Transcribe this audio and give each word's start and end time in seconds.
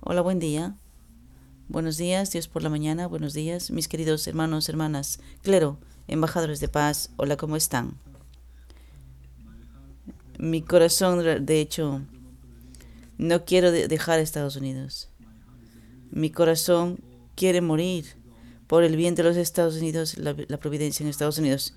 Hola, 0.00 0.20
buen 0.20 0.38
día. 0.38 0.76
Buenos 1.66 1.96
días, 1.96 2.30
Dios 2.30 2.46
por 2.46 2.62
la 2.62 2.70
mañana. 2.70 3.08
Buenos 3.08 3.34
días, 3.34 3.72
mis 3.72 3.88
queridos 3.88 4.28
hermanos, 4.28 4.68
hermanas. 4.68 5.18
Clero, 5.42 5.76
embajadores 6.06 6.60
de 6.60 6.68
paz. 6.68 7.10
Hola, 7.16 7.36
¿cómo 7.36 7.56
están? 7.56 7.98
Mi 10.38 10.62
corazón, 10.62 11.44
de 11.44 11.60
hecho, 11.60 12.00
no 13.18 13.44
quiero 13.44 13.72
dejar 13.72 14.20
Estados 14.20 14.54
Unidos. 14.54 15.08
Mi 16.12 16.30
corazón 16.30 17.00
quiere 17.34 17.60
morir 17.60 18.06
por 18.68 18.84
el 18.84 18.94
bien 18.94 19.16
de 19.16 19.24
los 19.24 19.36
Estados 19.36 19.76
Unidos, 19.76 20.16
la, 20.16 20.36
la 20.46 20.58
providencia 20.58 21.02
en 21.02 21.10
Estados 21.10 21.38
Unidos. 21.38 21.74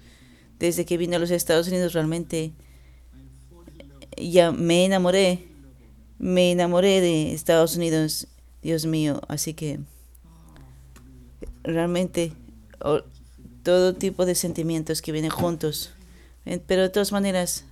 Desde 0.59 0.85
que 0.85 0.97
vine 0.97 1.15
a 1.15 1.19
los 1.19 1.31
Estados 1.31 1.67
Unidos 1.67 1.93
realmente 1.93 2.53
ya 4.15 4.51
me 4.51 4.85
enamoré, 4.85 5.50
me 6.21 6.51
enamoré 6.51 7.01
de 7.01 7.33
Estados 7.33 7.75
Unidos, 7.75 8.27
Dios 8.61 8.85
mío, 8.85 9.21
así 9.27 9.55
que 9.55 9.79
realmente 11.63 12.31
todo 13.63 13.95
tipo 13.95 14.27
de 14.27 14.35
sentimientos 14.35 15.01
que 15.01 15.11
vienen 15.11 15.31
juntos, 15.31 15.93
pero 16.67 16.83
de 16.83 16.89
todas 16.89 17.11
maneras 17.11 17.65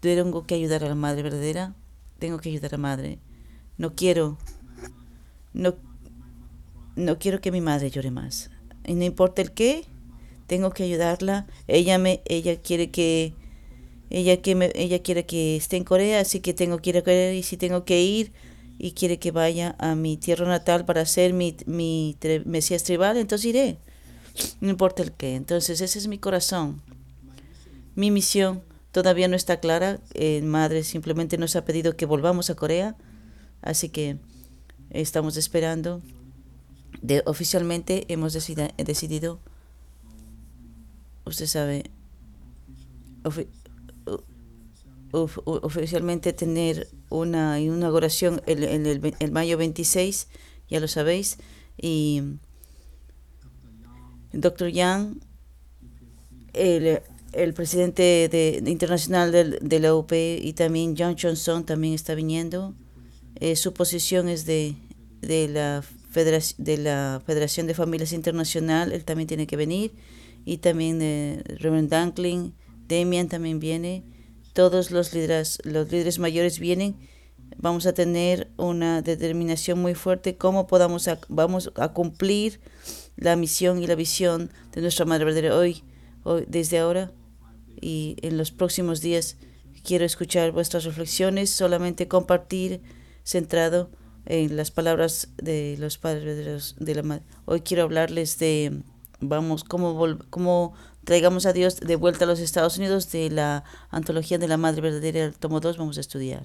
tengo 0.00 0.46
que 0.46 0.54
ayudar 0.54 0.84
a 0.84 0.88
la 0.88 0.94
madre 0.94 1.22
verdadera, 1.22 1.74
tengo 2.18 2.38
que 2.38 2.50
ayudar 2.50 2.74
a 2.74 2.76
la 2.76 2.82
madre, 2.82 3.18
no 3.78 3.94
quiero, 3.94 4.36
no, 5.54 5.76
no 6.94 7.18
quiero 7.18 7.40
que 7.40 7.50
mi 7.50 7.62
madre 7.62 7.90
llore 7.90 8.10
más, 8.10 8.50
y 8.84 8.92
no 8.92 9.04
importa 9.04 9.40
el 9.40 9.52
qué, 9.52 9.86
tengo 10.46 10.72
que 10.72 10.82
ayudarla, 10.82 11.46
ella 11.68 11.96
me, 11.96 12.20
ella 12.26 12.60
quiere 12.60 12.90
que 12.90 13.32
ella, 14.10 14.42
que 14.42 14.54
me, 14.54 14.72
ella 14.74 15.00
quiere 15.02 15.24
que 15.24 15.56
esté 15.56 15.76
en 15.76 15.84
Corea, 15.84 16.20
así 16.20 16.40
que 16.40 16.52
tengo 16.52 16.78
que 16.78 16.90
ir 16.90 16.98
a 16.98 17.02
Corea 17.02 17.32
y 17.32 17.42
si 17.42 17.56
tengo 17.56 17.84
que 17.84 18.02
ir 18.02 18.32
y 18.78 18.92
quiere 18.92 19.18
que 19.18 19.30
vaya 19.30 19.76
a 19.78 19.94
mi 19.94 20.16
tierra 20.16 20.46
natal 20.46 20.84
para 20.84 21.02
hacer 21.02 21.32
mi, 21.32 21.56
mi 21.66 22.16
Mesías 22.44 22.82
tribal, 22.82 23.16
entonces 23.16 23.46
iré. 23.46 23.78
No 24.60 24.70
importa 24.70 25.02
el 25.02 25.12
qué. 25.12 25.34
Entonces 25.34 25.80
ese 25.80 25.98
es 25.98 26.06
mi 26.06 26.18
corazón. 26.18 26.82
Mi 27.94 28.10
misión 28.10 28.62
todavía 28.92 29.28
no 29.28 29.36
está 29.36 29.60
clara. 29.60 30.00
Eh, 30.14 30.40
madre 30.42 30.82
simplemente 30.82 31.38
nos 31.38 31.56
ha 31.56 31.64
pedido 31.64 31.96
que 31.96 32.06
volvamos 32.06 32.50
a 32.50 32.54
Corea. 32.54 32.96
Así 33.62 33.90
que 33.90 34.16
estamos 34.90 35.36
esperando. 35.36 36.00
De, 37.02 37.22
oficialmente 37.26 38.04
hemos 38.08 38.32
decidido, 38.32 39.40
usted 41.24 41.46
sabe, 41.46 41.84
oficialmente 45.12 46.32
tener 46.32 46.88
una 47.08 47.60
inauguración 47.60 48.42
en 48.46 48.86
el, 48.86 49.14
el, 49.18 49.32
mayo 49.32 49.58
26, 49.58 50.28
ya 50.68 50.80
lo 50.80 50.88
sabéis, 50.88 51.38
y 51.76 52.22
el 54.32 54.40
doctor 54.40 54.68
Yang, 54.68 55.20
el, 56.52 57.00
el 57.32 57.54
presidente 57.54 58.28
de, 58.30 58.62
internacional 58.66 59.32
de, 59.32 59.58
de, 59.60 59.80
la 59.80 59.94
UP 59.94 60.12
y 60.12 60.52
también 60.52 60.94
John 60.96 61.16
Johnson 61.20 61.64
también 61.64 61.94
está 61.94 62.14
viniendo. 62.14 62.74
Eh, 63.36 63.56
su 63.56 63.72
posición 63.72 64.28
es 64.28 64.46
de, 64.46 64.76
de, 65.20 65.48
la 65.48 65.82
Federación, 66.10 66.64
de 66.64 66.78
la 66.78 67.22
Federación 67.24 67.66
de 67.66 67.74
Familias 67.74 68.12
Internacional, 68.12 68.92
él 68.92 69.04
también 69.04 69.26
tiene 69.26 69.46
que 69.46 69.56
venir, 69.56 69.92
y 70.44 70.58
también 70.58 70.98
de 70.98 71.42
Reverend 71.58 71.90
Dankling, 71.90 72.52
Demian 72.86 73.28
también 73.28 73.60
viene 73.60 74.02
todos 74.52 74.90
los 74.90 75.12
líderes, 75.12 75.58
los 75.64 75.90
líderes 75.90 76.18
mayores 76.18 76.58
vienen, 76.58 76.96
vamos 77.56 77.86
a 77.86 77.92
tener 77.92 78.50
una 78.56 79.02
determinación 79.02 79.80
muy 79.80 79.94
fuerte 79.94 80.36
cómo 80.36 80.66
podamos 80.66 81.08
vamos 81.28 81.72
a 81.76 81.88
cumplir 81.88 82.60
la 83.16 83.36
misión 83.36 83.82
y 83.82 83.86
la 83.86 83.94
visión 83.94 84.50
de 84.72 84.80
nuestra 84.80 85.04
Madre 85.04 85.26
Verdadera 85.26 85.56
hoy, 85.56 85.82
hoy, 86.24 86.44
desde 86.48 86.78
ahora 86.78 87.12
y 87.80 88.16
en 88.22 88.36
los 88.36 88.50
próximos 88.50 89.00
días. 89.00 89.36
Quiero 89.84 90.04
escuchar 90.04 90.52
vuestras 90.52 90.84
reflexiones, 90.84 91.50
solamente 91.50 92.08
compartir 92.08 92.82
centrado 93.24 93.90
en 94.26 94.56
las 94.56 94.70
palabras 94.70 95.28
de 95.38 95.76
los 95.78 95.98
padres 95.98 96.74
de 96.78 96.94
la 96.94 97.02
madre. 97.02 97.24
Hoy 97.46 97.60
quiero 97.60 97.84
hablarles 97.84 98.38
de, 98.38 98.82
vamos, 99.20 99.64
cómo, 99.64 100.18
cómo 100.28 100.74
traigamos 101.04 101.46
a 101.46 101.52
Dios 101.52 101.80
de 101.80 101.96
vuelta 101.96 102.24
a 102.24 102.28
los 102.28 102.40
Estados 102.40 102.78
Unidos 102.78 103.10
de 103.10 103.30
la 103.30 103.64
antología 103.90 104.38
de 104.38 104.48
la 104.48 104.56
Madre 104.56 104.80
Verdadera, 104.80 105.24
el 105.24 105.34
tomo 105.34 105.60
2, 105.60 105.78
vamos 105.78 105.98
a 105.98 106.00
estudiar. 106.00 106.44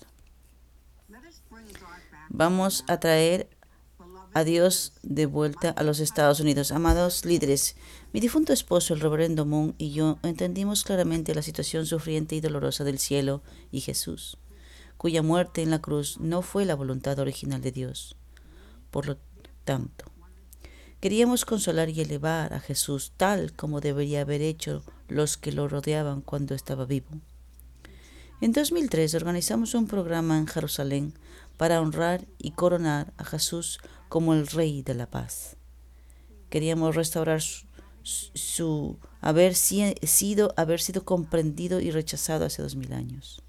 Vamos 2.29 2.83
a 2.87 2.99
traer 2.99 3.49
a 4.33 4.43
Dios 4.43 4.91
de 5.01 5.25
vuelta 5.25 5.69
a 5.69 5.83
los 5.83 6.01
Estados 6.01 6.41
Unidos. 6.41 6.73
Amados 6.73 7.23
líderes, 7.23 7.77
mi 8.11 8.19
difunto 8.19 8.51
esposo, 8.51 8.93
el 8.93 8.99
reverendo 8.99 9.45
Moon, 9.45 9.75
y 9.77 9.91
yo 9.91 10.17
entendimos 10.23 10.83
claramente 10.83 11.33
la 11.33 11.41
situación 11.41 11.85
sufriente 11.85 12.35
y 12.35 12.41
dolorosa 12.41 12.83
del 12.83 12.99
cielo 12.99 13.41
y 13.71 13.79
Jesús, 13.79 14.37
cuya 14.97 15.21
muerte 15.21 15.61
en 15.61 15.71
la 15.71 15.79
cruz 15.79 16.19
no 16.19 16.41
fue 16.41 16.65
la 16.65 16.75
voluntad 16.75 17.17
original 17.19 17.61
de 17.61 17.71
Dios. 17.71 18.17
Por 18.91 19.07
lo 19.07 19.17
tanto, 19.63 20.05
Queríamos 20.99 21.45
consolar 21.45 21.89
y 21.89 22.01
elevar 22.01 22.53
a 22.53 22.59
Jesús 22.59 23.11
tal 23.17 23.53
como 23.53 23.81
debería 23.81 24.21
haber 24.21 24.41
hecho 24.41 24.83
los 25.07 25.37
que 25.37 25.51
lo 25.51 25.67
rodeaban 25.67 26.21
cuando 26.21 26.55
estaba 26.55 26.85
vivo. 26.85 27.09
En 28.41 28.51
2003 28.51 29.13
organizamos 29.15 29.75
un 29.75 29.87
programa 29.87 30.37
en 30.37 30.47
Jerusalén 30.47 31.13
para 31.57 31.79
honrar 31.79 32.25
y 32.37 32.51
coronar 32.51 33.13
a 33.17 33.23
Jesús 33.23 33.79
como 34.09 34.33
el 34.33 34.47
Rey 34.47 34.81
de 34.81 34.93
la 34.93 35.09
Paz. 35.09 35.55
Queríamos 36.49 36.95
restaurar 36.95 37.41
su, 38.03 38.99
haber 39.21 39.55
sido, 39.55 40.53
haber 40.57 40.81
sido 40.81 41.05
comprendido 41.05 41.79
y 41.79 41.91
rechazado 41.91 42.45
hace 42.45 42.61
dos 42.61 42.75
mil 42.75 42.93
años. 42.93 43.44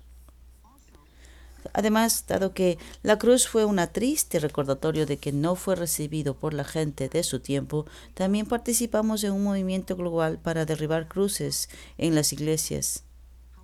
Además, 1.73 2.25
dado 2.27 2.53
que 2.53 2.79
la 3.03 3.19
cruz 3.19 3.49
fue 3.49 3.65
un 3.65 3.81
triste 3.93 4.39
recordatorio 4.39 5.07
de 5.07 5.19
que 5.19 5.33
no 5.33 5.55
fue 5.57 5.77
recibido 5.77 6.37
por 6.37 6.55
la 6.55 6.65
gente 6.65 7.09
de 7.09 7.23
su 7.23 7.41
tiempo, 7.41 7.87
también 8.15 8.47
participamos 8.47 9.25
en 9.25 9.33
un 9.33 9.45
movimiento 9.45 9.97
global 9.97 10.39
para 10.39 10.65
derribar 10.65 11.09
cruces 11.09 11.69
en 11.99 12.15
las 12.15 12.33
iglesias. 12.33 13.05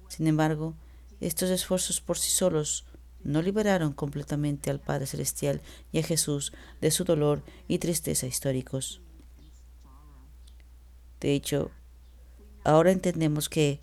Sin 0.08 0.26
embargo, 0.26 0.74
estos 1.20 1.50
esfuerzos 1.50 2.00
por 2.00 2.18
sí 2.18 2.30
solos 2.30 2.84
no 3.24 3.42
liberaron 3.42 3.92
completamente 3.92 4.70
al 4.70 4.80
Padre 4.80 5.06
Celestial 5.06 5.60
y 5.92 5.98
a 5.98 6.02
Jesús 6.02 6.52
de 6.80 6.90
su 6.90 7.04
dolor 7.04 7.42
y 7.68 7.78
tristeza 7.78 8.26
históricos. 8.26 9.00
De 11.20 11.34
hecho, 11.34 11.70
ahora 12.64 12.90
entendemos 12.90 13.48
que 13.48 13.80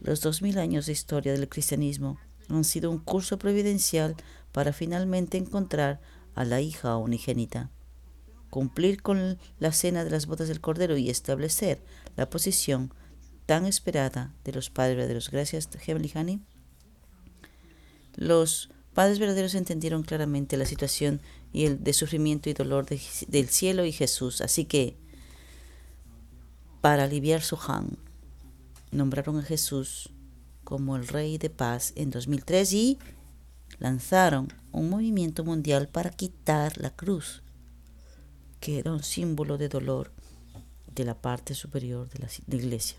los 0.00 0.20
dos 0.20 0.42
mil 0.42 0.58
años 0.58 0.86
de 0.86 0.92
historia 0.92 1.32
del 1.32 1.48
cristianismo 1.48 2.18
han 2.56 2.64
sido 2.64 2.90
un 2.90 2.98
curso 2.98 3.38
providencial 3.38 4.16
para 4.52 4.72
finalmente 4.72 5.38
encontrar 5.38 6.00
a 6.34 6.44
la 6.44 6.60
hija 6.60 6.96
unigénita, 6.96 7.70
cumplir 8.50 9.02
con 9.02 9.38
la 9.58 9.72
cena 9.72 10.04
de 10.04 10.10
las 10.10 10.26
bodas 10.26 10.48
del 10.48 10.60
Cordero 10.60 10.96
y 10.96 11.10
establecer 11.10 11.82
la 12.16 12.28
posición 12.28 12.92
tan 13.46 13.66
esperada 13.66 14.32
de 14.44 14.52
los 14.52 14.70
padres 14.70 14.96
verdaderos. 14.96 15.30
Gracias, 15.30 15.68
Heavenly. 15.80 16.40
Los 18.16 18.70
padres 18.94 19.18
verdaderos 19.18 19.54
entendieron 19.54 20.02
claramente 20.02 20.56
la 20.56 20.66
situación 20.66 21.20
y 21.52 21.64
el 21.64 21.82
de 21.82 21.92
sufrimiento 21.92 22.50
y 22.50 22.54
dolor 22.54 22.86
del 22.86 23.48
cielo 23.48 23.84
y 23.84 23.92
Jesús. 23.92 24.40
Así 24.40 24.64
que, 24.64 24.96
para 26.80 27.04
aliviar 27.04 27.42
su 27.42 27.58
han, 27.66 27.96
nombraron 28.90 29.38
a 29.38 29.42
Jesús 29.42 30.10
como 30.72 30.96
el 30.96 31.06
Rey 31.06 31.36
de 31.36 31.50
Paz 31.50 31.92
en 31.96 32.08
2003 32.08 32.72
y 32.72 32.98
lanzaron 33.78 34.48
un 34.70 34.88
movimiento 34.88 35.44
mundial 35.44 35.86
para 35.86 36.08
quitar 36.08 36.78
la 36.78 36.88
cruz, 36.88 37.42
que 38.58 38.78
era 38.78 38.90
un 38.90 39.02
símbolo 39.02 39.58
de 39.58 39.68
dolor 39.68 40.12
de 40.94 41.04
la 41.04 41.20
parte 41.20 41.52
superior 41.52 42.08
de 42.08 42.20
la, 42.20 42.56
iglesia. 42.56 42.96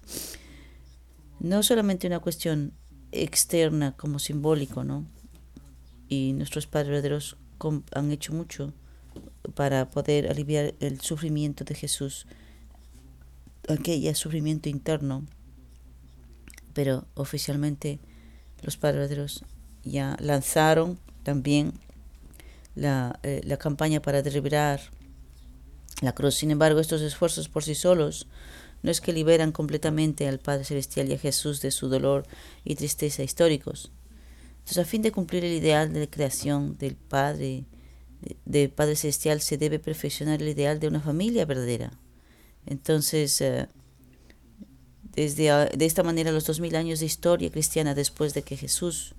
No 1.40 1.64
solamente 1.64 2.06
una 2.06 2.20
cuestión 2.20 2.74
externa 3.12 3.98
como 3.98 4.20
simbólico, 4.20 4.84
¿no? 4.84 5.08
Y 6.08 6.34
nuestros 6.34 6.68
padres 6.68 7.36
han 7.92 8.12
hecho 8.12 8.34
mucho 8.34 8.72
para 9.56 9.90
poder 9.90 10.30
aliviar 10.30 10.76
el 10.80 11.02
sufrimiento 11.02 11.64
de 11.64 11.74
Jesús, 11.74 12.28
aquel 13.68 14.16
sufrimiento 14.16 14.70
interno 14.70 15.26
pero 16.74 17.06
oficialmente 17.16 18.00
los 18.62 18.78
padres 18.78 19.44
ya 19.84 20.18
lanzaron 20.20 21.00
también 21.24 21.74
la, 22.76 23.20
eh, 23.24 23.42
la 23.44 23.58
campaña 23.58 24.02
para 24.02 24.22
derribar 24.22 24.82
la 26.02 26.14
cruz. 26.14 26.36
Sin 26.36 26.52
embargo, 26.52 26.80
estos 26.80 27.02
esfuerzos 27.02 27.50
por 27.50 27.64
sí 27.64 27.76
solos 27.76 28.28
no 28.82 28.92
es 28.92 29.02
que 29.02 29.14
liberan 29.14 29.52
completamente 29.52 30.28
al 30.28 30.40
Padre 30.40 30.66
Celestial 30.66 31.10
y 31.10 31.14
a 31.14 31.20
Jesús 31.20 31.62
de 31.62 31.72
su 31.72 31.88
dolor 31.88 32.26
y 32.64 32.76
tristeza 32.76 33.24
históricos. 33.24 33.92
Entonces, 34.60 34.78
a 34.78 34.86
fin 34.86 35.02
de 35.02 35.12
cumplir 35.12 35.44
el 35.46 35.54
ideal 35.54 35.94
de 35.94 36.10
creación 36.10 36.78
del 36.78 36.96
Padre 36.96 37.66
de 38.46 38.70
Padre 38.70 38.96
Celestial 38.96 39.42
se 39.42 39.58
debe 39.58 39.80
perfeccionar 39.80 40.42
el 40.42 40.50
ideal 40.50 40.80
de 40.80 40.88
una 40.88 41.02
familia 41.02 41.46
verdadera. 41.46 41.92
Entonces, 42.66 43.42
uh, 43.42 43.68
desde 45.16 45.54
uh, 45.54 45.78
de 45.78 45.86
esta 45.86 46.04
manera 46.04 46.32
los 46.32 46.46
dos 46.46 46.60
mil 46.60 46.76
años 46.76 47.00
de 47.00 47.06
historia 47.06 47.52
cristiana 47.52 47.96
después 47.96 48.34
de 48.34 48.44
que 48.44 48.58
Jesús 48.58 49.16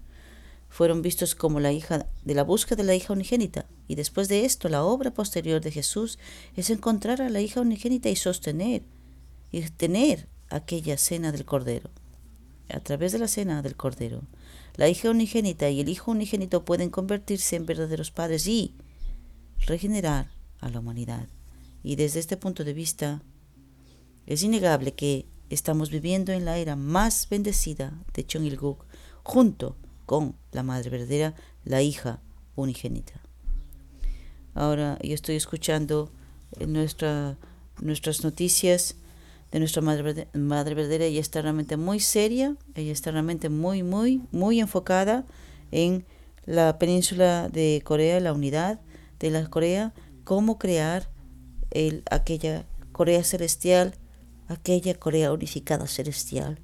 fueron 0.68 1.02
vistos 1.02 1.36
como 1.36 1.60
la 1.60 1.72
hija 1.72 2.06
de 2.24 2.34
la 2.34 2.42
búsqueda 2.42 2.76
de 2.76 2.84
la 2.84 2.96
hija 2.96 3.12
unigénita. 3.12 3.66
Y 3.86 3.94
después 3.94 4.26
de 4.28 4.44
esto, 4.44 4.68
la 4.68 4.84
obra 4.84 5.12
posterior 5.12 5.60
de 5.60 5.70
Jesús 5.70 6.18
es 6.56 6.68
encontrar 6.68 7.22
a 7.22 7.30
la 7.30 7.40
hija 7.40 7.60
unigénita 7.60 8.08
y 8.08 8.16
sostener 8.16 8.82
y 9.52 9.60
tener 9.62 10.26
aquella 10.50 10.98
cena 10.98 11.30
del 11.30 11.44
Cordero. 11.44 11.90
A 12.68 12.80
través 12.80 13.12
de 13.12 13.20
la 13.20 13.28
cena 13.28 13.62
del 13.62 13.76
Cordero, 13.76 14.22
la 14.74 14.88
hija 14.88 15.10
unigénita 15.10 15.70
y 15.70 15.80
el 15.80 15.88
hijo 15.88 16.10
unigénito 16.10 16.64
pueden 16.64 16.90
convertirse 16.90 17.54
en 17.54 17.66
verdaderos 17.66 18.10
padres 18.10 18.48
y 18.48 18.74
regenerar 19.66 20.32
a 20.60 20.70
la 20.70 20.80
humanidad. 20.80 21.28
Y 21.84 21.94
desde 21.94 22.18
este 22.18 22.36
punto 22.36 22.64
de 22.64 22.72
vista, 22.72 23.22
es 24.26 24.42
innegable 24.42 24.94
que 24.94 25.26
estamos 25.50 25.90
viviendo 25.90 26.32
en 26.32 26.44
la 26.44 26.58
era 26.58 26.76
más 26.76 27.28
bendecida 27.28 27.92
de 28.14 28.26
Chong-il-guk 28.26 28.84
junto 29.22 29.76
con 30.06 30.36
la 30.52 30.62
madre 30.62 30.90
verdadera, 30.90 31.34
la 31.64 31.82
hija 31.82 32.20
unigénita. 32.56 33.20
Ahora 34.54 34.98
yo 35.02 35.14
estoy 35.14 35.36
escuchando 35.36 36.10
nuestra, 36.66 37.36
nuestras 37.80 38.22
noticias 38.22 38.96
de 39.50 39.58
nuestra 39.58 39.82
madre, 39.82 40.28
madre 40.34 40.74
verdadera. 40.74 41.04
Ella 41.04 41.20
está 41.20 41.42
realmente 41.42 41.76
muy 41.76 42.00
seria, 42.00 42.56
ella 42.74 42.92
está 42.92 43.10
realmente 43.10 43.48
muy, 43.48 43.82
muy, 43.82 44.22
muy 44.32 44.60
enfocada 44.60 45.24
en 45.70 46.04
la 46.44 46.78
península 46.78 47.48
de 47.48 47.82
Corea, 47.84 48.20
la 48.20 48.32
unidad 48.32 48.80
de 49.18 49.30
la 49.30 49.48
Corea, 49.48 49.94
cómo 50.24 50.58
crear 50.58 51.08
el, 51.70 52.02
aquella 52.10 52.66
Corea 52.92 53.24
celestial, 53.24 53.94
aquella 54.48 54.94
Corea 54.94 55.32
unificada 55.32 55.86
celestial. 55.86 56.58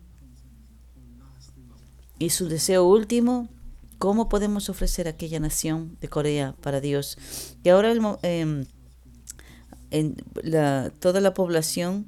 Y 2.18 2.30
su 2.30 2.48
deseo 2.48 2.84
último, 2.84 3.48
¿cómo 3.98 4.28
podemos 4.28 4.68
ofrecer 4.68 5.08
aquella 5.08 5.40
nación 5.40 5.96
de 6.00 6.08
Corea 6.08 6.54
para 6.60 6.80
Dios? 6.80 7.16
Y 7.64 7.70
ahora 7.70 7.92
el, 7.92 8.02
eh, 8.22 8.66
en 9.90 10.16
la, 10.42 10.92
toda 10.98 11.20
la 11.20 11.34
población, 11.34 12.06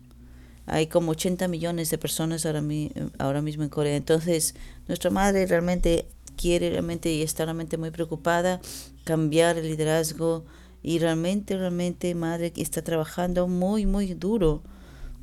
hay 0.66 0.86
como 0.86 1.12
80 1.12 1.48
millones 1.48 1.90
de 1.90 1.98
personas 1.98 2.46
ahora, 2.46 2.60
mi, 2.60 2.92
ahora 3.18 3.42
mismo 3.42 3.62
en 3.64 3.68
Corea. 3.68 3.96
Entonces, 3.96 4.54
nuestra 4.86 5.10
madre 5.10 5.46
realmente 5.46 6.06
quiere 6.36 6.70
realmente 6.70 7.12
y 7.12 7.22
está 7.22 7.44
realmente 7.44 7.76
muy 7.78 7.90
preocupada 7.90 8.60
cambiar 9.04 9.58
el 9.58 9.66
liderazgo 9.66 10.44
y 10.82 10.98
realmente, 10.98 11.56
realmente, 11.56 12.14
madre 12.14 12.52
está 12.56 12.82
trabajando 12.82 13.46
muy, 13.48 13.86
muy 13.86 14.14
duro. 14.14 14.62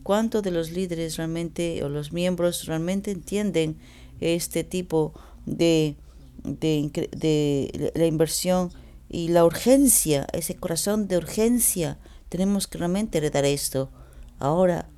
¿Cuántos 0.09 0.41
de 0.41 0.49
los 0.49 0.71
líderes 0.71 1.17
realmente 1.17 1.83
o 1.83 1.87
los 1.87 2.11
miembros 2.11 2.65
realmente 2.65 3.11
entienden 3.11 3.77
este 4.19 4.63
tipo 4.63 5.13
de, 5.45 5.97
de, 6.43 7.91
la 7.93 8.07
inversión 8.07 8.71
y 9.07 9.27
la 9.27 9.45
urgencia, 9.45 10.25
ese 10.33 10.55
corazón 10.55 11.07
de 11.07 11.17
urgencia. 11.17 11.99
Tenemos 12.27 12.65
que 12.65 12.79
realmente 12.79 13.19
heredar 13.19 13.45
esto. 13.45 13.91
Ahora 14.39 14.89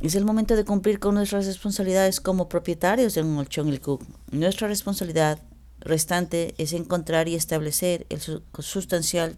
es 0.00 0.14
el 0.14 0.24
momento 0.24 0.56
de 0.56 0.64
cumplir 0.64 0.98
con 0.98 1.14
nuestras 1.14 1.44
responsabilidades 1.44 2.22
como 2.22 2.48
propietarios 2.48 3.12
de 3.12 3.20
un 3.20 3.34
Cook. 3.82 4.02
Nuestra 4.32 4.66
responsabilidad 4.66 5.40
restante 5.80 6.54
es 6.56 6.72
encontrar 6.72 7.28
y 7.28 7.34
establecer 7.34 8.06
el 8.08 8.20
sustancial 8.60 9.36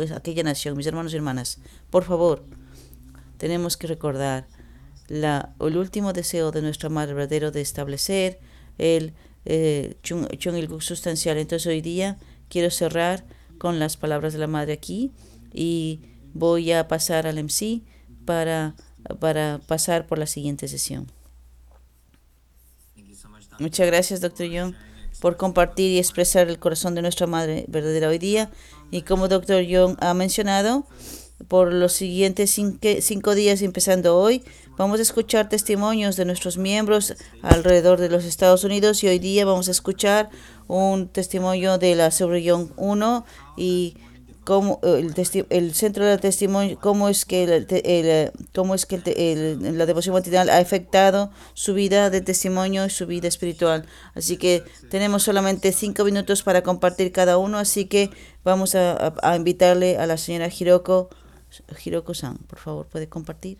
es 0.00 0.12
aquella 0.12 0.44
nación, 0.44 0.76
mis 0.76 0.86
hermanos 0.86 1.12
y 1.12 1.16
hermanas. 1.16 1.58
Por 1.90 2.04
favor, 2.04 2.44
tenemos 3.38 3.76
que 3.76 3.86
recordar 3.86 4.46
la, 5.08 5.54
el 5.60 5.76
último 5.76 6.12
deseo 6.12 6.50
de 6.52 6.62
nuestra 6.62 6.88
madre 6.88 7.14
verdadero 7.14 7.50
de 7.50 7.60
establecer 7.60 8.38
el 8.78 9.14
eh, 9.44 9.94
Chung, 10.02 10.26
sustancial. 10.80 11.38
Entonces 11.38 11.66
hoy 11.66 11.80
día 11.80 12.18
quiero 12.48 12.70
cerrar 12.70 13.24
con 13.58 13.78
las 13.78 13.96
palabras 13.96 14.32
de 14.32 14.38
la 14.38 14.46
madre 14.46 14.72
aquí 14.72 15.12
y 15.52 16.00
voy 16.34 16.72
a 16.72 16.88
pasar 16.88 17.26
al 17.26 17.42
MC 17.42 17.82
para, 18.24 18.74
para 19.20 19.60
pasar 19.66 20.06
por 20.06 20.18
la 20.18 20.26
siguiente 20.26 20.68
sesión. 20.68 21.06
Muchas 23.58 23.86
gracias, 23.86 24.20
doctor 24.20 24.46
Young, 24.46 24.74
por 25.20 25.38
compartir 25.38 25.90
y 25.92 25.98
expresar 25.98 26.48
el 26.48 26.58
corazón 26.58 26.94
de 26.94 27.00
nuestra 27.00 27.26
madre 27.26 27.64
verdadera 27.68 28.08
hoy 28.08 28.18
día. 28.18 28.50
Y 28.90 29.02
como 29.02 29.28
doctor 29.28 29.62
Young 29.62 29.96
ha 30.00 30.12
mencionado, 30.12 30.86
por 31.48 31.72
los 31.72 31.92
siguientes 31.92 32.50
cinco 32.50 33.34
días, 33.34 33.62
empezando 33.62 34.16
hoy, 34.16 34.42
Vamos 34.76 34.98
a 34.98 35.02
escuchar 35.02 35.48
testimonios 35.48 36.16
de 36.16 36.26
nuestros 36.26 36.58
miembros 36.58 37.14
alrededor 37.40 37.98
de 37.98 38.10
los 38.10 38.26
Estados 38.26 38.62
Unidos 38.62 39.02
y 39.02 39.08
hoy 39.08 39.18
día 39.18 39.46
vamos 39.46 39.68
a 39.68 39.70
escuchar 39.70 40.28
un 40.66 41.08
testimonio 41.08 41.78
de 41.78 41.94
la 41.94 42.10
subregión 42.10 42.74
1 42.76 43.24
y 43.56 43.96
cómo 44.44 44.78
el, 44.82 45.14
el, 45.48 45.74
centro 45.74 46.04
del 46.04 46.20
testimonio, 46.20 46.78
cómo 46.78 47.08
es 47.08 47.24
que, 47.24 47.44
el, 47.44 48.32
cómo 48.54 48.74
es 48.74 48.84
que 48.84 49.56
la 49.58 49.86
devoción 49.86 50.14
matinal 50.14 50.50
ha 50.50 50.58
afectado 50.58 51.30
su 51.54 51.72
vida 51.72 52.10
de 52.10 52.20
testimonio 52.20 52.84
y 52.84 52.90
su 52.90 53.06
vida 53.06 53.28
espiritual. 53.28 53.86
Así 54.14 54.36
que 54.36 54.62
tenemos 54.90 55.22
solamente 55.22 55.72
cinco 55.72 56.04
minutos 56.04 56.42
para 56.42 56.62
compartir 56.62 57.12
cada 57.12 57.38
uno, 57.38 57.56
así 57.56 57.86
que 57.86 58.10
vamos 58.44 58.74
a, 58.74 59.14
a 59.22 59.36
invitarle 59.36 59.96
a 59.96 60.06
la 60.06 60.18
señora 60.18 60.50
Hiroko, 60.50 61.08
Hiroko-san, 61.84 62.38
por 62.38 62.58
favor, 62.58 62.86
puede 62.86 63.08
compartir. 63.08 63.58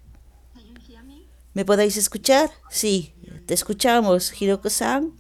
¿Me 1.55 1.65
podéis 1.65 1.97
escuchar? 1.97 2.51
Sí, 2.71 3.15
te 3.47 3.55
escuchamos, 3.55 4.33
Hiroko-san. 4.41 5.13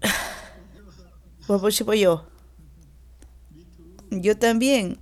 Vamos, 1.48 1.78
yo. 1.78 2.24
Yo 4.10 4.38
también. 4.38 4.98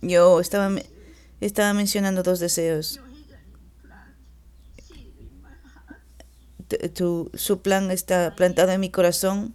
Yo 0.00 0.40
estaba, 0.40 0.70
estaba 1.40 1.72
mencionando 1.74 2.22
dos 2.22 2.38
deseos. 2.38 3.00
Tu, 6.94 7.30
su 7.34 7.62
plan 7.62 7.90
está 7.90 8.34
plantado 8.34 8.72
en 8.72 8.80
mi 8.80 8.90
corazón. 8.90 9.54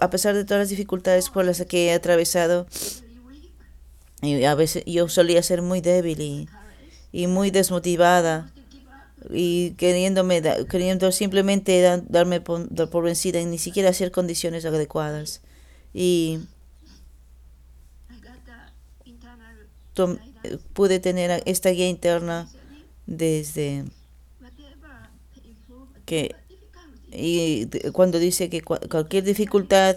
A 0.00 0.10
pesar 0.10 0.34
de 0.34 0.44
todas 0.44 0.60
las 0.60 0.68
dificultades 0.68 1.30
por 1.30 1.44
las 1.44 1.64
que 1.64 1.86
he 1.86 1.92
atravesado, 1.92 2.66
y 4.22 4.44
a 4.44 4.54
veces 4.54 4.82
yo 4.86 5.08
solía 5.08 5.42
ser 5.42 5.62
muy 5.62 5.80
débil 5.80 6.48
y, 7.12 7.26
muy 7.26 7.50
desmotivada 7.50 8.50
y 9.30 9.72
queriéndome 9.72 10.42
queriendo 10.68 11.10
simplemente 11.12 12.02
darme 12.08 12.40
por 12.40 13.02
vencida 13.02 13.40
y 13.40 13.46
ni 13.46 13.58
siquiera 13.58 13.90
hacer 13.90 14.10
condiciones 14.10 14.64
adecuadas. 14.64 15.42
Y 15.92 16.40
pude 20.72 20.98
tener 21.00 21.42
esta 21.46 21.70
guía 21.70 21.88
interna 21.88 22.48
desde 23.06 23.84
que 26.04 26.34
y 27.18 27.66
cuando 27.92 28.18
dice 28.18 28.50
que 28.50 28.60
cualquier 28.60 29.24
dificultad 29.24 29.96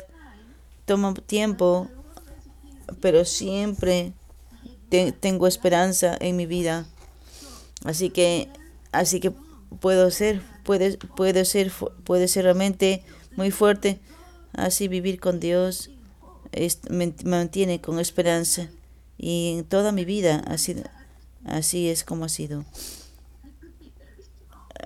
toma 0.85 1.13
tiempo, 1.13 1.89
pero 3.01 3.25
siempre 3.25 4.13
tengo 5.19 5.47
esperanza 5.47 6.17
en 6.19 6.37
mi 6.37 6.45
vida. 6.45 6.87
Así 7.83 8.09
que, 8.09 8.47
así 8.91 9.19
que 9.19 9.33
puedo 9.81 10.09
ser, 10.11 10.41
puede, 10.63 10.97
puede 10.97 11.45
ser, 11.45 11.71
puede 12.03 12.27
ser 12.27 12.45
realmente 12.45 13.03
muy 13.35 13.51
fuerte. 13.51 13.99
Así 14.53 14.87
vivir 14.87 15.19
con 15.19 15.39
Dios 15.39 15.91
me 16.89 17.13
mantiene 17.25 17.81
con 17.81 17.99
esperanza. 17.99 18.69
Y 19.21 19.57
en 19.57 19.65
toda 19.65 19.91
mi 19.91 20.05
vida 20.05 20.37
así, 20.47 20.81
así 21.43 21.89
es 21.89 22.05
como 22.05 22.25
ha 22.25 22.29
sido. 22.29 22.63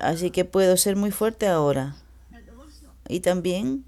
Así 0.01 0.31
que 0.31 0.43
puedo 0.43 0.75
ser 0.75 0.95
muy 0.95 1.11
fuerte 1.11 1.47
ahora. 1.47 1.95
Y 3.07 3.19
también 3.19 3.85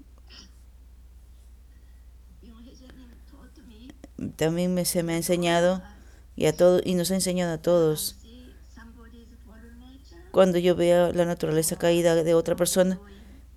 también 4.36 4.72
me, 4.72 4.84
se 4.84 5.02
me 5.02 5.14
ha 5.14 5.16
enseñado 5.16 5.82
y 6.36 6.46
a 6.46 6.56
todo 6.56 6.80
y 6.82 6.94
nos 6.94 7.10
ha 7.10 7.14
enseñado 7.14 7.52
a 7.52 7.58
todos 7.58 8.16
cuando 10.30 10.58
yo 10.58 10.76
veo 10.76 11.12
la 11.12 11.24
naturaleza 11.24 11.76
caída 11.76 12.14
de 12.14 12.34
otra 12.34 12.56
persona 12.56 13.00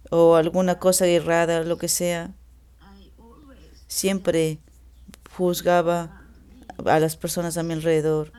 o 0.10 0.36
alguna 0.36 0.80
cosa 0.80 1.06
errada, 1.08 1.64
lo 1.64 1.78
que 1.78 1.90
sea, 1.90 2.32
siempre 3.88 4.60
juzgaba 5.36 6.19
a 6.86 7.00
las 7.00 7.16
personas 7.16 7.58
a 7.58 7.64
mi 7.64 7.74
alrededor. 7.74 8.32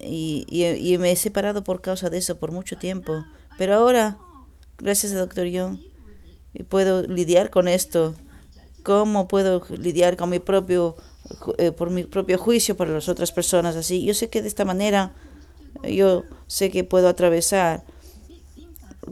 Y, 0.00 0.46
y, 0.48 0.96
me 0.98 1.10
he 1.10 1.16
separado 1.16 1.64
por 1.64 1.80
causa 1.80 2.08
de 2.08 2.18
eso 2.18 2.38
por 2.38 2.52
mucho 2.52 2.76
tiempo. 2.76 3.24
Pero 3.58 3.74
ahora, 3.74 4.18
gracias 4.78 5.12
a 5.12 5.18
Doctor 5.18 5.46
Young, 5.46 5.78
puedo 6.68 7.02
lidiar 7.02 7.50
con 7.50 7.68
esto. 7.68 8.14
¿Cómo 8.84 9.28
puedo 9.28 9.62
lidiar 9.70 10.16
con 10.16 10.30
mi 10.30 10.38
propio, 10.38 10.96
eh, 11.58 11.72
por 11.72 11.90
mi 11.90 12.04
propio 12.04 12.38
juicio 12.38 12.76
para 12.76 12.92
las 12.92 13.08
otras 13.08 13.32
personas 13.32 13.76
así? 13.76 14.04
Yo 14.04 14.14
sé 14.14 14.30
que 14.30 14.40
de 14.40 14.48
esta 14.48 14.64
manera, 14.64 15.14
yo 15.82 16.24
sé 16.46 16.70
que 16.70 16.84
puedo 16.84 17.08
atravesar 17.08 17.84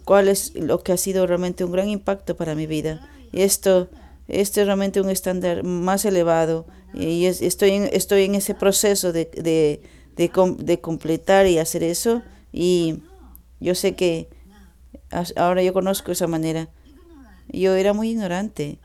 cuál 0.05 0.29
es 0.29 0.55
lo 0.55 0.83
que 0.83 0.93
ha 0.93 0.97
sido 0.97 1.27
realmente 1.27 1.65
un 1.65 1.73
gran 1.73 1.89
impacto 1.89 2.37
para 2.37 2.55
mi 2.55 2.67
vida. 2.67 3.09
Y 3.33 3.43
esto 3.43 3.89
es 4.29 4.55
realmente 4.55 5.01
un 5.01 5.11
estándar 5.11 5.63
más 5.65 6.05
elevado. 6.05 6.67
Y 6.97 7.27
estoy, 7.27 7.71
en, 7.73 7.91
estoy 7.93 8.25
en 8.25 8.35
ese 8.35 8.55
proceso 8.55 9.13
de, 9.13 9.27
de, 9.27 9.83
de, 10.17 10.81
completar 10.81 11.47
y 11.47 11.59
hacer 11.59 11.83
eso. 11.83 12.23
Y 12.53 13.03
yo 13.61 13.75
sé 13.75 13.95
que 13.95 14.29
ahora 15.37 15.63
yo 15.63 15.75
conozco 15.75 16.11
esa 16.11 16.27
manera. 16.27 16.69
Yo 17.49 17.75
era 17.75 17.93
muy 17.93 18.11
ignorante 18.11 18.79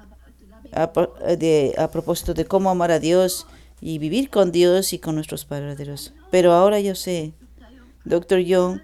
a, 0.74 0.92
de, 1.38 1.74
a 1.78 1.90
propósito 1.90 2.34
de 2.34 2.46
cómo 2.46 2.70
amar 2.70 2.92
a 2.92 3.00
Dios 3.00 3.48
y 3.80 3.98
vivir 3.98 4.30
con 4.30 4.52
Dios 4.52 4.92
y 4.92 5.00
con 5.00 5.16
nuestros 5.16 5.46
padres. 5.46 6.14
Pero 6.30 6.52
ahora 6.52 6.82
yo 6.82 6.96
sé, 6.96 7.34
Doctor 8.04 8.40
Young 8.40 8.82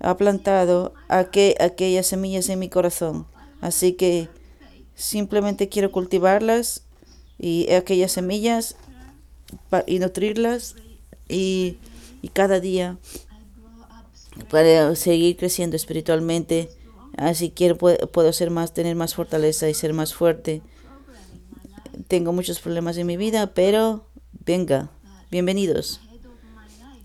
ha 0.00 0.16
plantado 0.16 0.94
aquellas 1.08 2.06
semillas 2.06 2.48
en 2.48 2.58
mi 2.58 2.68
corazón. 2.68 3.26
Así 3.60 3.92
que 3.92 4.28
simplemente 4.94 5.68
quiero 5.68 5.92
cultivarlas 5.92 6.84
y 7.42 7.70
aquellas 7.72 8.12
semillas 8.12 8.76
y 9.86 9.98
nutrirlas 9.98 10.76
y, 11.28 11.76
cada 12.32 12.60
día 12.60 12.96
para 14.48 14.94
seguir 14.94 15.36
creciendo 15.36 15.76
espiritualmente. 15.76 16.70
Así 17.16 17.50
quiero 17.50 17.76
puedo, 17.76 18.32
ser 18.32 18.50
más, 18.50 18.72
tener 18.72 18.94
más 18.94 19.14
fortaleza 19.14 19.68
y 19.68 19.74
ser 19.74 19.92
más 19.92 20.14
fuerte. 20.14 20.62
Tengo 22.08 22.32
muchos 22.32 22.60
problemas 22.60 22.96
en 22.96 23.06
mi 23.08 23.16
vida, 23.16 23.52
pero 23.54 24.06
venga, 24.46 24.90
bienvenidos. 25.30 26.00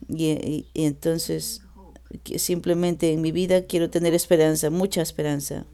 y 0.08 0.68
entonces 0.76 1.62
simplemente 2.38 3.12
en 3.12 3.22
mi 3.22 3.32
vida 3.32 3.66
quiero 3.66 3.90
tener 3.90 4.14
esperanza, 4.14 4.70
mucha 4.70 5.02
esperanza, 5.02 5.66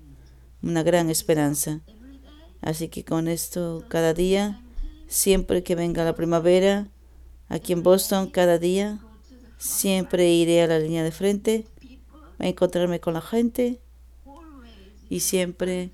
una 0.62 0.84
gran 0.84 1.10
esperanza. 1.10 1.82
Así 2.64 2.88
que 2.88 3.04
con 3.04 3.28
esto 3.28 3.84
cada 3.90 4.14
día, 4.14 4.60
siempre 5.08 5.62
que 5.64 5.76
venga 5.76 6.04
la 6.04 6.16
primavera, 6.16 6.88
aquí 7.50 7.74
en 7.74 7.84
Boston, 7.84 8.30
cada 8.32 8.58
día, 8.58 9.00
siempre 9.60 10.32
iré 10.32 10.64
a 10.64 10.68
la 10.68 10.80
línea 10.80 11.04
de 11.04 11.12
frente 11.12 11.68
a 12.40 12.48
encontrarme 12.48 13.00
con 13.00 13.14
la 13.14 13.22
gente 13.22 13.80
y 15.10 15.20
siempre 15.20 15.92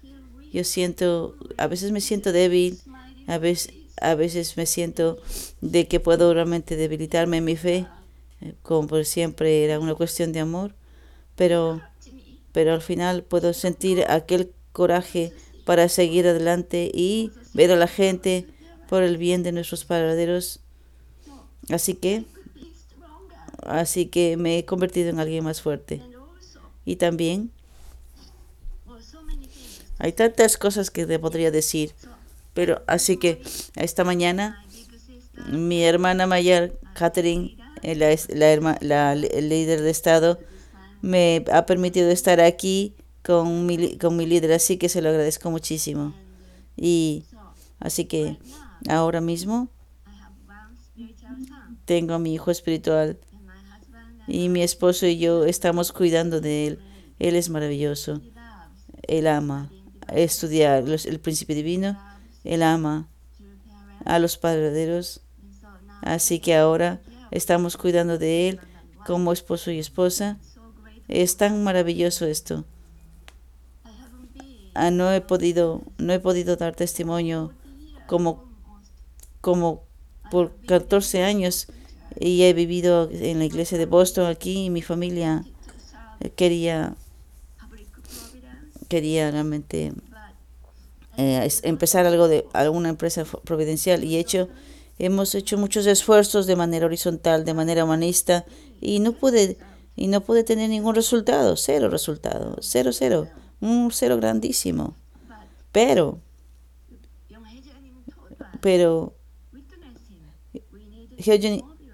yo 0.53 0.63
siento, 0.63 1.35
a 1.57 1.67
veces 1.67 1.91
me 1.91 2.01
siento 2.01 2.31
débil, 2.31 2.79
a 3.27 3.37
veces, 3.39 3.73
a 3.99 4.15
veces 4.15 4.55
me 4.55 4.65
siento 4.65 5.17
de 5.61 5.87
que 5.87 5.99
puedo 5.99 6.33
realmente 6.33 6.75
debilitarme 6.75 7.37
en 7.37 7.43
mi 7.43 7.57
fe 7.57 7.87
como 8.61 8.87
por 8.87 9.05
siempre 9.05 9.63
era 9.63 9.79
una 9.79 9.95
cuestión 9.95 10.31
de 10.31 10.39
amor, 10.39 10.73
pero, 11.35 11.81
pero 12.51 12.73
al 12.73 12.81
final 12.81 13.23
puedo 13.23 13.53
sentir 13.53 14.05
aquel 14.07 14.53
coraje 14.71 15.33
para 15.69 15.87
seguir 15.87 16.25
adelante 16.25 16.89
y 16.91 17.29
ver 17.53 17.71
a 17.71 17.75
la 17.75 17.85
gente 17.85 18.47
por 18.89 19.03
el 19.03 19.17
bien 19.17 19.43
de 19.43 19.51
nuestros 19.51 19.85
paraderos. 19.85 20.61
Así 21.69 21.93
que, 21.93 22.25
así 23.61 24.07
que 24.07 24.35
me 24.35 24.57
he 24.57 24.65
convertido 24.65 25.11
en 25.11 25.19
alguien 25.19 25.43
más 25.43 25.61
fuerte. 25.61 26.01
Y 26.85 26.95
también 26.95 27.51
hay 29.99 30.11
tantas 30.11 30.57
cosas 30.57 30.89
que 30.89 31.05
te 31.05 31.19
podría 31.19 31.51
decir, 31.51 31.93
pero 32.55 32.81
así 32.87 33.17
que 33.17 33.39
esta 33.75 34.03
mañana 34.03 34.65
mi 35.51 35.83
hermana 35.83 36.25
mayor, 36.25 36.79
Catherine, 36.95 37.55
eh, 37.83 37.93
la, 37.93 38.75
la, 38.81 39.13
líder 39.13 39.83
de 39.83 39.91
Estado, 39.91 40.39
me 41.03 41.45
ha 41.53 41.67
permitido 41.67 42.09
estar 42.09 42.41
aquí 42.41 42.95
con 43.23 43.65
mi, 43.65 43.97
con 43.97 44.15
mi 44.15 44.25
líder, 44.25 44.53
así 44.53 44.77
que 44.77 44.89
se 44.89 45.01
lo 45.01 45.09
agradezco 45.09 45.51
muchísimo. 45.51 46.13
Y 46.75 47.25
así 47.79 48.05
que 48.05 48.37
ahora 48.87 49.21
mismo 49.21 49.69
tengo 51.85 52.13
a 52.13 52.19
mi 52.19 52.33
hijo 52.33 52.51
espiritual 52.51 53.19
y 54.27 54.49
mi 54.49 54.61
esposo 54.61 55.07
y 55.07 55.17
yo 55.17 55.45
estamos 55.45 55.91
cuidando 55.91 56.39
de 56.39 56.67
él. 56.67 56.79
Él 57.17 57.35
es 57.35 57.49
maravilloso. 57.49 58.21
Él 59.07 59.27
ama 59.27 59.71
estudiar 60.13 60.87
el 60.87 61.19
principio 61.19 61.55
divino. 61.55 61.99
Él 62.43 62.63
ama 62.63 63.09
a 64.05 64.19
los 64.19 64.37
padres 64.37 65.21
Así 66.01 66.39
que 66.39 66.55
ahora 66.55 67.01
estamos 67.31 67.75
cuidando 67.75 68.17
de 68.17 68.49
él 68.49 68.59
como 69.05 69.33
esposo 69.33 69.71
y 69.71 69.79
esposa. 69.79 70.37
Es 71.07 71.37
tan 71.37 71.63
maravilloso 71.63 72.25
esto. 72.25 72.65
Ah, 74.79 74.91
no 74.91 75.11
he 75.11 75.21
podido, 75.21 75.81
no 75.97 76.13
he 76.13 76.19
podido 76.19 76.55
dar 76.55 76.75
testimonio 76.75 77.51
como, 78.07 78.45
como 79.41 79.83
por 80.31 80.55
14 80.67 81.23
años. 81.23 81.67
Y 82.19 82.43
he 82.43 82.53
vivido 82.53 83.09
en 83.11 83.39
la 83.39 83.45
iglesia 83.45 83.77
de 83.77 83.85
Boston 83.85 84.25
aquí 84.25 84.65
y 84.65 84.69
mi 84.69 84.81
familia 84.81 85.45
quería 86.35 86.95
quería 88.87 89.29
realmente 89.29 89.93
eh, 91.17 91.47
empezar 91.61 92.07
algo 92.07 92.27
de 92.27 92.47
alguna 92.53 92.89
empresa 92.89 93.23
providencial. 93.23 94.03
Y 94.03 94.15
he 94.15 94.19
hecho 94.19 94.49
Hemos 94.99 95.33
hecho 95.33 95.57
muchos 95.57 95.85
esfuerzos 95.85 96.45
de 96.45 96.57
manera 96.57 96.85
horizontal, 96.85 97.45
de 97.45 97.53
manera 97.53 97.85
humanista, 97.85 98.45
y 98.81 98.99
no 98.99 99.13
puede, 99.13 99.57
y 99.95 100.07
no 100.07 100.19
puede 100.19 100.43
tener 100.43 100.69
ningún 100.69 100.93
resultado, 100.93 101.55
cero 101.55 101.89
resultado, 101.89 102.57
cero, 102.59 102.91
cero, 102.91 103.29
un 103.61 103.91
cero 103.91 104.17
grandísimo. 104.17 104.95
Pero, 105.71 106.19
pero, 108.61 109.13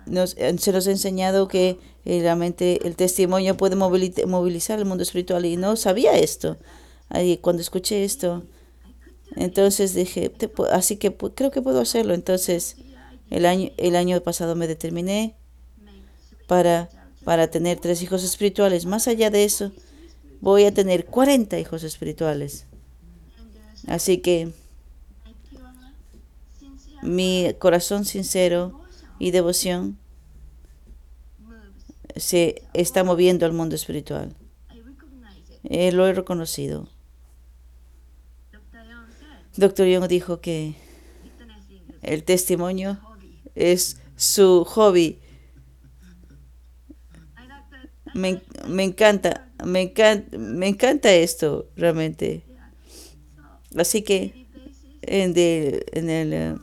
nos, 0.06 0.32
se 0.32 0.72
nos 0.72 0.88
ha 0.88 0.92
enseñado 0.92 1.48
que 1.48 1.78
eh, 2.06 2.22
realmente 2.22 2.86
el 2.88 2.96
testimonio 2.96 3.58
puede 3.58 3.76
movilizar 3.76 4.80
el 4.80 4.86
mundo 4.86 5.04
espiritual 5.04 5.46
y 5.46 5.58
no 5.58 5.76
sabía 5.76 6.18
esto. 6.18 6.58
Ahí, 7.10 7.38
cuando 7.38 7.62
escuché 7.62 8.04
esto, 8.04 8.44
entonces 9.36 9.94
dije, 9.94 10.32
así 10.72 10.98
que 10.98 11.16
creo 11.16 11.52
que 11.52 11.62
puedo 11.62 11.82
hacerlo. 11.82 12.14
Entonces, 12.14 12.78
el 13.30 13.46
año, 13.46 13.72
el 13.78 13.96
año 13.96 14.22
pasado 14.22 14.56
me 14.56 14.68
determiné 14.68 15.36
para, 16.48 16.90
para 17.24 17.50
tener 17.50 17.80
tres 17.80 18.02
hijos 18.02 18.24
espirituales. 18.24 18.86
Más 18.86 19.08
allá 19.08 19.30
de 19.30 19.44
eso, 19.44 19.72
voy 20.52 20.66
a 20.66 20.74
tener 20.74 21.06
40 21.06 21.58
hijos 21.60 21.84
espirituales. 21.84 22.68
Así 23.88 24.20
que 24.20 24.52
mi 27.02 27.52
corazón 27.58 28.06
sincero 28.06 28.80
y 29.18 29.32
devoción 29.32 29.98
se 32.16 32.62
está 32.74 33.04
moviendo 33.04 33.46
al 33.48 33.54
mundo 33.54 33.75
espiritual. 33.75 34.36
Eh, 35.64 35.92
lo 35.92 36.06
he 36.08 36.14
reconocido. 36.14 36.88
Doctor 39.58 39.88
Young 39.88 40.08
dijo 40.08 40.42
que 40.42 40.75
el 42.04 42.24
testimonio 42.24 43.00
es 43.56 44.00
su 44.16 44.64
hobby. 44.64 45.20
Me, 48.14 48.42
encanta, 48.84 49.45
me 49.64 49.82
encanta, 49.82 50.38
me 50.38 50.68
encanta 50.68 51.14
esto 51.14 51.70
realmente. 51.76 52.44
Así 53.78 54.02
que 54.02 54.48
en, 55.02 55.34
en, 55.36 56.10
el, 56.10 56.60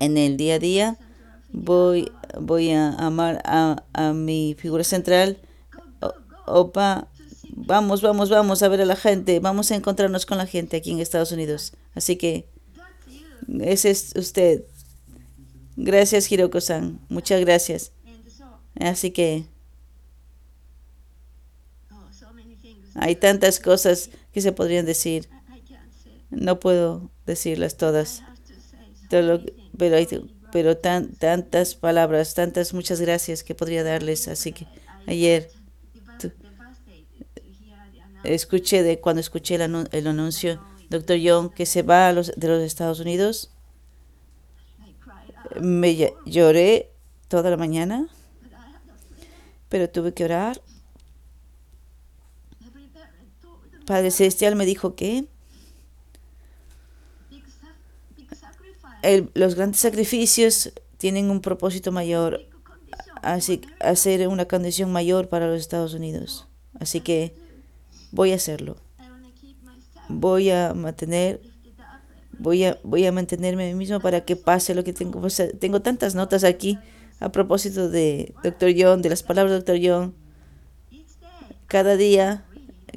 en 0.00 0.18
el 0.18 0.36
día 0.36 0.54
a 0.54 0.58
día 0.58 0.98
voy, 1.52 2.10
voy 2.40 2.70
a 2.70 2.90
amar 2.94 3.42
a, 3.44 3.84
a 3.92 4.12
mi 4.12 4.56
figura 4.58 4.84
central. 4.84 5.38
Opa, 6.46 7.08
vamos, 7.50 8.02
vamos, 8.02 8.30
vamos 8.30 8.62
a 8.62 8.68
ver 8.68 8.80
a 8.80 8.86
la 8.86 8.96
gente, 8.96 9.40
vamos 9.40 9.70
a 9.70 9.76
encontrarnos 9.76 10.26
con 10.26 10.38
la 10.38 10.46
gente 10.46 10.76
aquí 10.76 10.90
en 10.90 11.00
Estados 11.00 11.32
Unidos. 11.32 11.72
Así 11.94 12.16
que 12.16 12.48
ese 13.60 13.90
es 13.90 14.14
usted. 14.16 14.64
Gracias, 15.76 16.30
Hiroko-san. 16.30 17.00
Muchas 17.08 17.40
gracias. 17.40 17.92
Así 18.74 19.10
que 19.10 19.44
hay 22.94 23.16
tantas 23.16 23.60
cosas 23.60 24.10
que 24.32 24.40
se 24.40 24.52
podrían 24.52 24.86
decir. 24.86 25.28
No 26.30 26.60
puedo 26.60 27.10
decirlas 27.26 27.76
todas. 27.76 28.22
pero 29.08 29.96
hay 29.96 30.06
pero 30.52 30.76
tan, 30.76 31.14
tantas 31.14 31.74
palabras, 31.74 32.34
tantas 32.34 32.74
muchas 32.74 33.00
gracias 33.00 33.42
que 33.42 33.54
podría 33.54 33.82
darles. 33.82 34.28
Así 34.28 34.52
que 34.52 34.66
ayer 35.06 35.50
escuché 38.24 38.82
de 38.82 39.00
cuando 39.00 39.20
escuché 39.20 39.56
el, 39.56 40.06
anuncio, 40.06 40.62
doctor 40.90 41.16
Young, 41.16 41.52
que 41.52 41.66
se 41.66 41.82
va 41.82 42.08
a 42.08 42.12
los, 42.12 42.32
de 42.36 42.48
los 42.48 42.62
Estados 42.62 43.00
Unidos, 43.00 43.50
me 45.60 46.14
lloré 46.26 46.92
toda 47.28 47.50
la 47.50 47.56
mañana, 47.56 48.08
pero 49.68 49.88
tuve 49.88 50.12
que 50.12 50.24
orar. 50.24 50.60
Padre 53.86 54.10
Celestial 54.10 54.56
me 54.56 54.66
dijo 54.66 54.94
que 54.94 55.24
los 59.34 59.54
grandes 59.54 59.80
sacrificios 59.80 60.72
tienen 60.98 61.30
un 61.30 61.40
propósito 61.40 61.90
mayor, 61.90 62.40
así 63.22 63.60
hacer 63.80 64.28
una 64.28 64.46
condición 64.46 64.92
mayor 64.92 65.28
para 65.28 65.48
los 65.48 65.60
Estados 65.60 65.94
Unidos. 65.94 66.46
Así 66.78 67.00
que 67.00 67.34
voy 68.12 68.32
a 68.32 68.36
hacerlo. 68.36 68.76
Voy 70.08 70.50
a 70.50 70.74
mantener 70.74 71.40
voy 72.38 72.64
a 72.64 72.78
voy 72.82 73.06
a 73.06 73.12
mantenerme 73.12 73.64
a 73.64 73.68
mí 73.68 73.74
mismo 73.74 74.00
para 74.00 74.24
que 74.24 74.36
pase 74.36 74.74
lo 74.74 74.84
que 74.84 74.92
tengo. 74.92 75.20
tengo 75.58 75.82
tantas 75.82 76.14
notas 76.14 76.44
aquí 76.44 76.78
a 77.20 77.30
propósito 77.30 77.88
de 77.88 78.34
Dr. 78.42 78.72
John, 78.76 79.02
de 79.02 79.10
las 79.10 79.22
palabras 79.22 79.52
de 79.52 79.60
Dr. 79.60 79.80
John. 79.82 80.14
Cada 81.66 81.96
día 81.96 82.44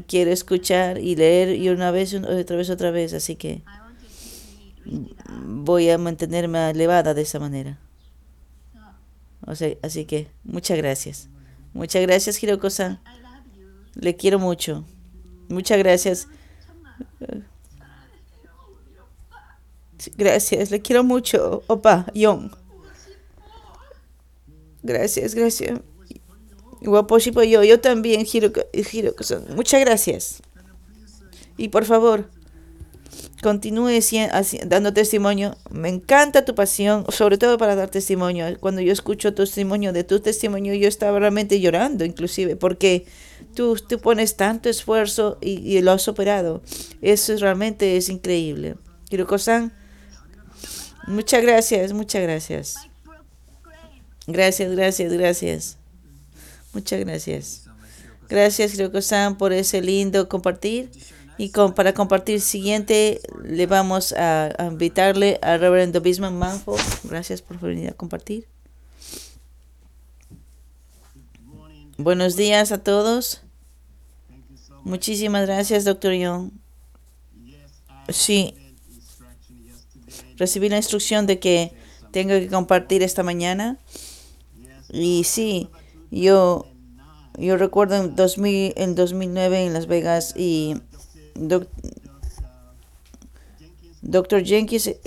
quiero 0.08 0.32
escuchar 0.32 1.00
y 1.00 1.16
leer 1.16 1.56
y 1.56 1.70
una 1.70 1.92
vez, 1.92 2.14
otra 2.14 2.56
vez, 2.56 2.70
otra 2.70 2.92
vez, 2.92 3.14
así 3.14 3.36
que 3.36 3.64
voy 5.46 5.90
a 5.90 5.98
mantenerme 5.98 6.70
elevada 6.70 7.14
de 7.14 7.22
esa 7.24 7.40
manera. 7.40 7.80
O 9.46 9.56
sea, 9.56 9.76
así 9.84 10.06
que 10.06 10.28
muchas 10.44 10.78
gracias. 10.78 11.30
Muchas 11.74 12.02
gracias, 12.02 12.42
Hiroko-san. 12.42 13.00
Le 13.96 14.16
quiero 14.16 14.40
mucho. 14.40 14.86
Muchas 15.50 15.78
gracias. 15.78 16.28
Gracias, 20.18 20.72
le 20.72 20.82
quiero 20.82 21.04
mucho, 21.04 21.64
opa, 21.68 22.06
Yon. 22.14 22.52
Gracias, 24.84 25.34
gracias. 25.34 25.80
Guapo 26.82 27.18
yo, 27.18 27.64
yo 27.64 27.80
también, 27.80 28.26
Hiroko-san. 28.26 29.46
Muchas 29.56 29.82
gracias. 29.82 30.42
Y 31.58 31.70
por 31.70 31.86
favor, 31.86 32.30
continúe 33.42 34.00
dando 34.66 34.94
testimonio. 34.94 35.56
Me 35.70 35.90
encanta 35.90 36.46
tu 36.46 36.56
pasión, 36.56 37.06
sobre 37.10 37.38
todo 37.38 37.58
para 37.58 37.76
dar 37.76 37.90
testimonio. 37.90 38.46
Cuando 38.60 38.82
yo 38.82 38.92
escucho 38.92 39.34
tu 39.34 39.44
testimonio, 39.44 39.94
de 39.94 40.04
tu 40.04 40.20
testimonio, 40.20 40.74
yo 40.74 40.88
estaba 40.88 41.20
realmente 41.20 41.60
llorando, 41.60 42.06
inclusive, 42.06 42.56
porque 42.56 43.06
tú, 43.56 43.76
tú 43.76 44.00
pones 44.00 44.36
tanto 44.36 44.70
esfuerzo 44.70 45.38
y, 45.42 45.80
lo 45.82 45.92
has 45.92 46.02
superado. 46.02 46.62
Eso 47.02 47.36
realmente 47.38 47.98
es 47.98 48.10
increíble. 48.10 48.76
Hiroko-san, 49.10 49.74
muchas 51.08 51.42
gracias, 51.42 51.94
muchas 51.94 52.22
gracias. 52.24 52.76
Gracias, 54.28 54.72
gracias, 54.72 55.14
gracias. 55.14 55.78
Muchas 56.76 57.00
gracias. 57.00 57.64
Gracias, 58.28 58.74
Hiroko-san, 58.74 59.38
por 59.38 59.54
ese 59.54 59.82
lindo 59.82 60.28
compartir. 60.28 60.92
Y 61.38 61.50
con, 61.50 61.74
para 61.74 61.94
compartir 61.94 62.42
siguiente, 62.42 63.22
le 63.44 63.66
vamos 63.66 64.12
a, 64.12 64.54
invitarle 64.70 65.40
al 65.42 65.62
reverendo 65.62 66.02
Bisman 66.02 66.38
Manfo. 66.38 66.76
Gracias 67.06 67.42
por 67.42 67.62
venir 67.62 67.90
a 67.90 67.94
compartir. 67.94 68.46
Buenos 71.98 72.36
días 72.36 72.74
a 72.74 72.84
todos. 72.84 73.42
Muchísimas 74.84 75.46
gracias, 75.46 75.86
doctor 75.86 76.14
Young. 76.14 76.52
Sí, 78.10 78.54
recibí 80.36 80.68
la 80.68 80.78
instrucción 80.78 81.26
de 81.26 81.40
que 81.40 81.72
tengo 82.12 82.34
que 82.34 82.50
compartir 82.50 83.02
esta 83.02 83.24
mañana. 83.24 83.78
Y 84.90 85.24
sí, 85.24 85.70
yo, 86.12 86.66
yo 87.38 87.58
recuerdo 87.58 87.96
en, 87.96 88.16
2000, 88.16 88.74
en 88.76 88.96
2009 88.96 89.66
en 89.66 89.74
Las 89.74 89.88
Vegas 89.88 90.34
y 90.36 90.76
Doctor 94.02 94.44
Jenkins 94.44 94.88
eh, 94.88 95.00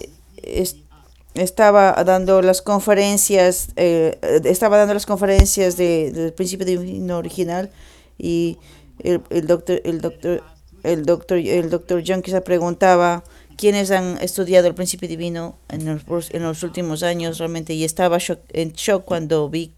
estaba 1.35 1.93
dando 2.05 2.43
las 2.43 2.63
conferencias, 2.63 3.69
eh, 3.77 4.19
estaba 4.45 4.77
dando 4.77 4.95
las 4.95 5.07
conferencias 5.07 5.77
de, 5.77 6.11
del 6.13 6.33
principio 6.33 6.67
divino 6.67 7.19
original 7.19 7.71
y 8.19 8.59
el, 8.99 9.23
el 9.31 9.47
doctor, 9.47 9.81
el 9.85 10.01
doctor, 10.01 10.43
el 10.83 11.05
doctor, 11.05 11.39
el 11.39 11.71
doctor 11.71 12.03
Jenkins 12.03 12.41
preguntaba 12.43 13.23
quiénes 13.57 13.91
han 13.91 14.19
estudiado 14.23 14.69
el 14.69 14.75
principio 14.75 15.09
divino 15.09 15.59
en 15.69 15.85
los, 15.85 16.33
en 16.33 16.43
los 16.43 16.63
últimos 16.63 17.03
años 17.03 17.39
realmente 17.39 17.75
y 17.75 17.85
estaba 17.85 18.19
en 18.53 18.73
shock 18.73 19.05
cuando 19.05 19.49
vi 19.49 19.75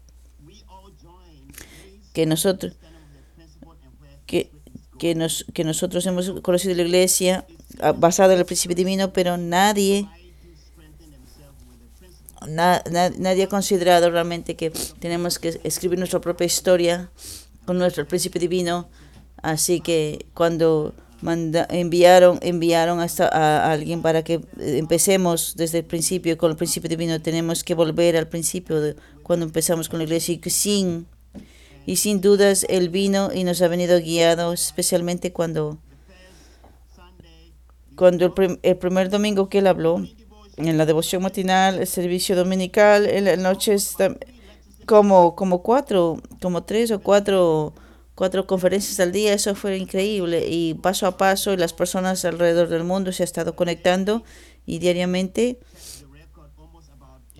que 2.13 2.25
nosotros 2.25 2.73
que 4.25 4.51
que, 5.01 5.15
nos, 5.15 5.45
que 5.51 5.63
nosotros 5.63 6.05
hemos 6.05 6.29
conocido 6.41 6.75
la 6.75 6.83
iglesia 6.83 7.47
ah, 7.79 7.91
basada 7.91 8.33
en 8.33 8.39
el 8.39 8.45
principio 8.45 8.75
divino, 8.75 9.11
pero 9.11 9.35
nadie, 9.35 10.07
nadie 12.47 13.43
ha 13.43 13.47
considerado 13.47 14.11
realmente 14.11 14.55
que 14.55 14.69
tenemos 14.99 15.39
que 15.39 15.59
escribir 15.63 15.97
nuestra 15.97 16.21
propia 16.21 16.45
historia 16.45 17.09
con 17.65 17.79
nuestro 17.79 18.07
principio 18.07 18.39
divino. 18.39 18.89
Así 19.41 19.81
que 19.81 20.27
cuando 20.35 20.93
manda, 21.21 21.65
enviaron, 21.71 22.37
enviaron 22.43 22.99
hasta 22.99 23.27
a 23.27 23.71
alguien 23.71 24.03
para 24.03 24.21
que 24.23 24.41
empecemos 24.59 25.55
desde 25.57 25.79
el 25.79 25.85
principio 25.85 26.37
con 26.37 26.51
el 26.51 26.57
principio 26.57 26.91
divino, 26.91 27.19
tenemos 27.19 27.63
que 27.63 27.73
volver 27.73 28.17
al 28.17 28.27
principio 28.27 28.79
de 28.79 28.95
cuando 29.23 29.47
empezamos 29.47 29.89
con 29.89 29.97
la 29.97 30.03
iglesia 30.03 30.39
y 30.39 30.49
sin 30.51 31.07
y 31.85 31.95
sin 31.97 32.21
dudas 32.21 32.65
Él 32.69 32.89
vino 32.89 33.31
y 33.33 33.43
nos 33.43 33.61
ha 33.61 33.67
venido 33.67 33.99
guiado, 33.99 34.53
especialmente 34.53 35.33
cuando, 35.33 35.77
cuando 37.95 38.33
el, 38.61 38.77
primer 38.77 39.09
domingo 39.09 39.49
que 39.49 39.59
Él 39.59 39.67
habló, 39.67 40.05
en 40.57 40.77
la 40.77 40.85
devoción 40.85 41.23
matinal, 41.23 41.79
el 41.79 41.87
servicio 41.87 42.35
dominical, 42.35 43.07
en 43.07 43.25
las 43.25 43.39
noches, 43.39 43.95
como, 44.85 45.35
como 45.35 45.63
cuatro, 45.63 46.21
como 46.41 46.63
tres 46.63 46.91
o 46.91 46.99
cuatro, 47.01 47.73
cuatro 48.15 48.45
conferencias 48.45 48.99
al 48.99 49.11
día, 49.11 49.33
eso 49.33 49.55
fue 49.55 49.77
increíble. 49.77 50.45
Y 50.47 50.75
paso 50.75 51.07
a 51.07 51.17
paso, 51.17 51.55
las 51.55 51.73
personas 51.73 52.25
alrededor 52.25 52.67
del 52.67 52.83
mundo 52.83 53.11
se 53.11 53.23
han 53.23 53.25
estado 53.25 53.55
conectando 53.55 54.23
y 54.65 54.79
diariamente 54.79 55.59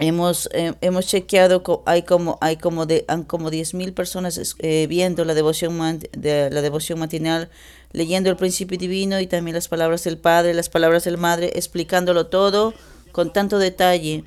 Hemos, 0.03 0.49
eh, 0.53 0.73
hemos 0.81 1.05
chequeado, 1.05 1.61
hay 1.85 2.01
como, 2.01 2.39
hay 2.41 2.57
como, 2.57 2.87
de, 2.87 3.05
han 3.07 3.23
como 3.23 3.51
10.000 3.51 3.93
personas 3.93 4.55
eh, 4.57 4.87
viendo 4.89 5.25
la 5.25 5.35
devoción, 5.35 5.99
de, 6.17 6.49
la 6.49 6.63
devoción 6.63 6.97
matinal, 6.97 7.51
leyendo 7.91 8.31
el 8.31 8.35
principio 8.35 8.79
divino 8.79 9.19
y 9.19 9.27
también 9.27 9.53
las 9.53 9.67
palabras 9.67 10.03
del 10.03 10.17
Padre, 10.17 10.55
las 10.55 10.69
palabras 10.69 11.03
del 11.03 11.19
Madre, 11.19 11.51
explicándolo 11.53 12.25
todo 12.25 12.73
con 13.11 13.31
tanto 13.31 13.59
detalle 13.59 14.23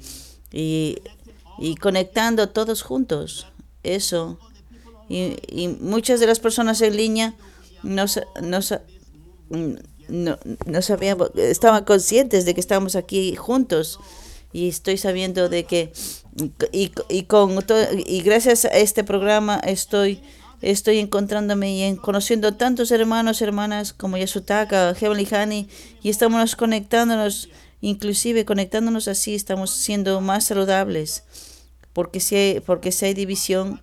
y, 0.53 0.99
y 1.59 1.75
conectando 1.75 2.51
todos 2.51 2.83
juntos. 2.83 3.49
Eso. 3.83 4.39
Y, 5.09 5.39
y, 5.49 5.67
muchas 5.67 6.21
de 6.21 6.29
las 6.29 6.39
personas 6.39 6.81
en 6.83 6.97
línea 6.97 7.35
no, 7.83 8.05
no, 8.41 8.61
no, 10.09 10.39
no 10.67 10.83
sabían, 10.83 11.19
estaban 11.35 11.85
conscientes 11.85 12.45
de 12.45 12.55
que 12.55 12.61
estábamos 12.61 12.95
aquí 12.95 13.35
juntos 13.35 13.99
y 14.55 14.69
estoy 14.69 14.97
sabiendo 14.97 15.49
de 15.49 15.65
que 15.65 15.93
y, 16.73 16.93
y 17.09 17.25
con 17.25 17.59
y 18.07 18.23
gracias 18.23 18.65
a 18.65 18.69
este 18.69 19.03
programa 19.03 19.57
estoy 19.59 20.21
estoy 20.63 21.01
encontrándome 21.01 21.73
y 21.75 21.83
en, 21.83 21.97
conociendo 21.97 22.55
tantos 22.55 22.93
hermanos 22.93 23.43
hermanas 23.43 23.93
como 23.93 24.17
Yasutaka, 24.17 24.95
Heavenly 24.95 25.29
Honey 25.31 25.69
y 26.03 26.09
estamos 26.09 26.55
conectándonos 26.55 27.49
inclusive 27.81 28.45
conectándonos 28.45 29.09
así 29.09 29.35
estamos 29.35 29.71
siendo 29.73 30.21
más 30.21 30.45
saludables 30.45 31.25
porque 31.93 32.21
si 32.21 32.37
hay, 32.37 32.61
porque 32.61 32.93
si 32.93 33.07
hay 33.07 33.15
división 33.15 33.83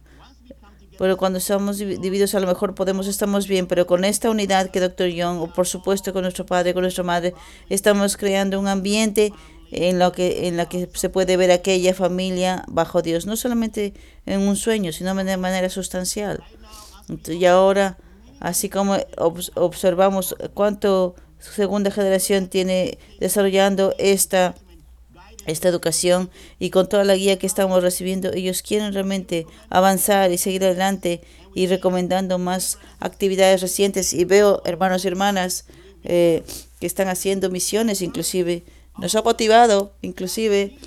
pero 0.97 1.17
cuando 1.17 1.39
estamos 1.39 1.79
divididos 1.79 2.34
a 2.34 2.39
lo 2.39 2.45
mejor 2.45 2.75
podemos 2.75 3.07
estamos 3.07 3.47
bien, 3.47 3.65
pero 3.65 3.88
con 3.88 4.05
esta 4.05 4.29
unidad 4.29 4.69
que 4.69 4.79
Dr. 4.79 5.07
Young, 5.07 5.41
o 5.41 5.47
por 5.47 5.65
supuesto 5.65 6.13
con 6.13 6.21
nuestro 6.21 6.45
padre, 6.45 6.75
con 6.75 6.84
nuestra 6.84 7.03
madre, 7.03 7.34
estamos 7.69 8.17
creando 8.17 8.60
un 8.60 8.67
ambiente 8.67 9.34
en 9.71 9.99
lo 9.99 10.12
que 10.12 10.47
en 10.47 10.57
la 10.57 10.67
que 10.67 10.89
se 10.93 11.10
puede 11.10 11.38
ver 11.38 11.51
aquella 11.51 11.93
familia 11.93 12.63
bajo 12.67 13.01
Dios, 13.01 13.25
no 13.25 13.36
solamente 13.38 13.93
en 14.25 14.41
un 14.41 14.55
sueño, 14.55 14.91
sino 14.91 15.15
de 15.15 15.38
manera 15.38 15.69
sustancial. 15.69 16.43
Y 17.27 17.45
ahora, 17.45 17.97
así 18.39 18.69
como 18.69 18.97
observamos 19.55 20.36
cuánto 20.53 21.15
segunda 21.39 21.89
generación 21.89 22.47
tiene 22.47 22.99
desarrollando 23.19 23.95
esta 23.97 24.55
esta 25.47 25.69
educación 25.69 26.29
y 26.60 26.69
con 26.69 26.88
toda 26.88 27.03
la 27.03 27.15
guía 27.15 27.39
que 27.39 27.47
estamos 27.47 27.81
recibiendo, 27.81 28.31
ellos 28.31 28.62
quieren 28.62 28.93
realmente 28.93 29.47
avanzar 29.69 30.31
y 30.31 30.38
seguir 30.38 30.63
adelante 30.63 31.21
y 31.55 31.65
recomendando 31.67 32.38
más 32.38 32.77
actividades 32.99 33.62
recientes. 33.62 34.13
Y 34.13 34.25
veo 34.25 34.62
hermanos 34.65 35.03
y 35.03 35.07
hermanas 35.07 35.65
eh, 36.03 36.43
que 36.79 36.86
están 36.86 37.07
haciendo 37.07 37.49
misiones, 37.49 38.01
inclusive. 38.01 38.63
Nos 39.01 39.15
ha 39.15 39.23
motivado, 39.23 39.93
inclusive, 40.03 40.77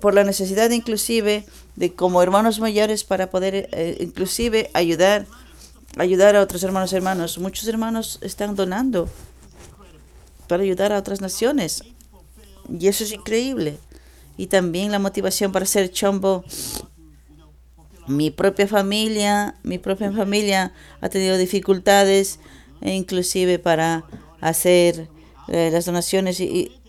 por 0.00 0.14
la 0.14 0.24
necesidad, 0.24 0.70
inclusive, 0.70 1.44
de 1.76 1.92
como 1.92 2.22
hermanos 2.22 2.60
mayores 2.60 3.04
para 3.04 3.28
poder, 3.28 3.68
eh, 3.72 3.98
inclusive, 4.00 4.70
ayudar, 4.72 5.26
ayudar 5.98 6.34
a 6.34 6.40
otros 6.40 6.62
hermanos 6.62 6.94
hermanos. 6.94 7.36
Muchos 7.36 7.68
hermanos 7.68 8.18
están 8.22 8.56
donando 8.56 9.06
para 10.48 10.62
ayudar 10.62 10.94
a 10.94 10.98
otras 10.98 11.20
naciones. 11.20 11.84
Y 12.70 12.88
eso 12.88 13.04
es 13.04 13.12
increíble. 13.12 13.78
Y 14.38 14.46
también 14.46 14.90
la 14.90 14.98
motivación 14.98 15.52
para 15.52 15.66
ser 15.66 15.92
chombo. 15.92 16.42
Mi 18.06 18.30
propia 18.30 18.66
familia, 18.66 19.56
mi 19.62 19.76
propia 19.76 20.10
familia 20.10 20.72
ha 21.02 21.10
tenido 21.10 21.36
dificultades, 21.36 22.38
e 22.80 22.94
inclusive 22.94 23.58
para 23.58 24.04
hacer 24.40 25.10
eh, 25.48 25.68
las 25.70 25.84
donaciones 25.84 26.40
y 26.40 26.79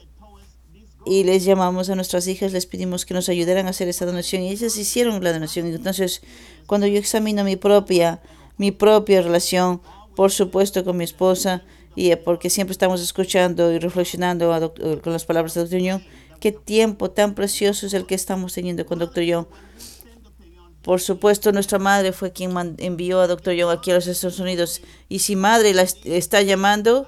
les 1.05 1.43
llamamos 1.43 1.89
a 1.89 1.95
nuestras 1.95 2.27
hijas, 2.27 2.51
les 2.51 2.65
pedimos 2.65 3.05
que 3.05 3.13
nos 3.13 3.29
ayudaran 3.29 3.67
a 3.67 3.71
hacer 3.71 3.87
esa 3.87 4.05
donación 4.05 4.43
y 4.43 4.49
ellas 4.49 4.77
hicieron 4.77 5.23
la 5.23 5.33
donación. 5.33 5.67
Entonces, 5.67 6.21
cuando 6.67 6.87
yo 6.87 6.97
examino 6.97 7.43
mi 7.43 7.55
propia, 7.55 8.21
mi 8.57 8.71
propia 8.71 9.21
relación, 9.21 9.81
por 10.15 10.31
supuesto 10.31 10.83
con 10.83 10.97
mi 10.97 11.03
esposa, 11.03 11.63
y 11.95 12.15
porque 12.15 12.49
siempre 12.49 12.71
estamos 12.71 13.01
escuchando 13.01 13.71
y 13.73 13.79
reflexionando 13.79 14.73
con 15.03 15.11
las 15.11 15.25
palabras 15.25 15.53
de 15.55 15.61
Dr. 15.61 15.79
Young, 15.79 16.01
qué 16.39 16.51
tiempo 16.51 17.11
tan 17.11 17.35
precioso 17.35 17.85
es 17.85 17.93
el 17.93 18.05
que 18.05 18.15
estamos 18.15 18.53
teniendo 18.53 18.85
con 18.85 18.99
Dr. 18.99 19.23
Young. 19.23 19.45
Por 20.83 21.01
supuesto, 21.01 21.51
nuestra 21.51 21.79
madre 21.79 22.11
fue 22.11 22.31
quien 22.31 22.53
envió 22.77 23.19
a 23.19 23.27
Dr. 23.27 23.53
Young 23.53 23.71
aquí 23.71 23.91
a 23.91 23.95
los 23.95 24.07
Estados 24.07 24.39
Unidos. 24.39 24.81
Y 25.09 25.19
si 25.19 25.35
madre 25.35 25.73
la 25.73 25.83
está 25.83 26.41
llamando, 26.41 27.07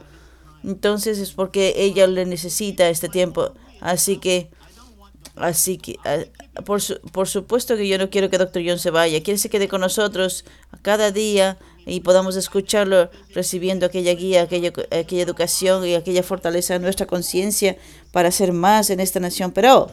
entonces 0.64 1.18
es 1.20 1.32
porque 1.32 1.74
ella 1.78 2.06
le 2.08 2.26
necesita 2.26 2.90
este 2.90 3.08
tiempo. 3.10 3.54
Así 3.84 4.16
que, 4.16 4.50
así 5.36 5.78
que, 5.78 6.00
por, 6.66 6.82
por 7.12 7.28
supuesto 7.28 7.76
que 7.76 7.86
yo 7.86 7.98
no 7.98 8.10
quiero 8.10 8.30
que 8.30 8.38
Dr. 8.38 8.64
John 8.66 8.80
se 8.80 8.92
vaya. 8.92 9.22
Quiere 9.22 9.38
se 9.38 9.50
quede 9.50 9.68
con 9.68 9.82
nosotros 9.82 10.46
cada 10.82 11.12
día 11.12 11.58
y 11.86 12.00
podamos 12.00 12.38
escucharlo 12.38 13.12
recibiendo 13.34 13.86
aquella 13.86 14.14
guía, 14.14 14.44
aquella, 14.44 14.72
aquella 14.98 15.22
educación 15.22 15.86
y 15.86 15.96
aquella 15.96 16.24
fortaleza 16.24 16.76
en 16.76 16.82
nuestra 16.82 17.08
conciencia 17.08 17.76
para 18.14 18.30
hacer 18.30 18.54
más 18.54 18.90
en 18.90 19.02
esta 19.02 19.20
nación. 19.20 19.52
Pero 19.52 19.92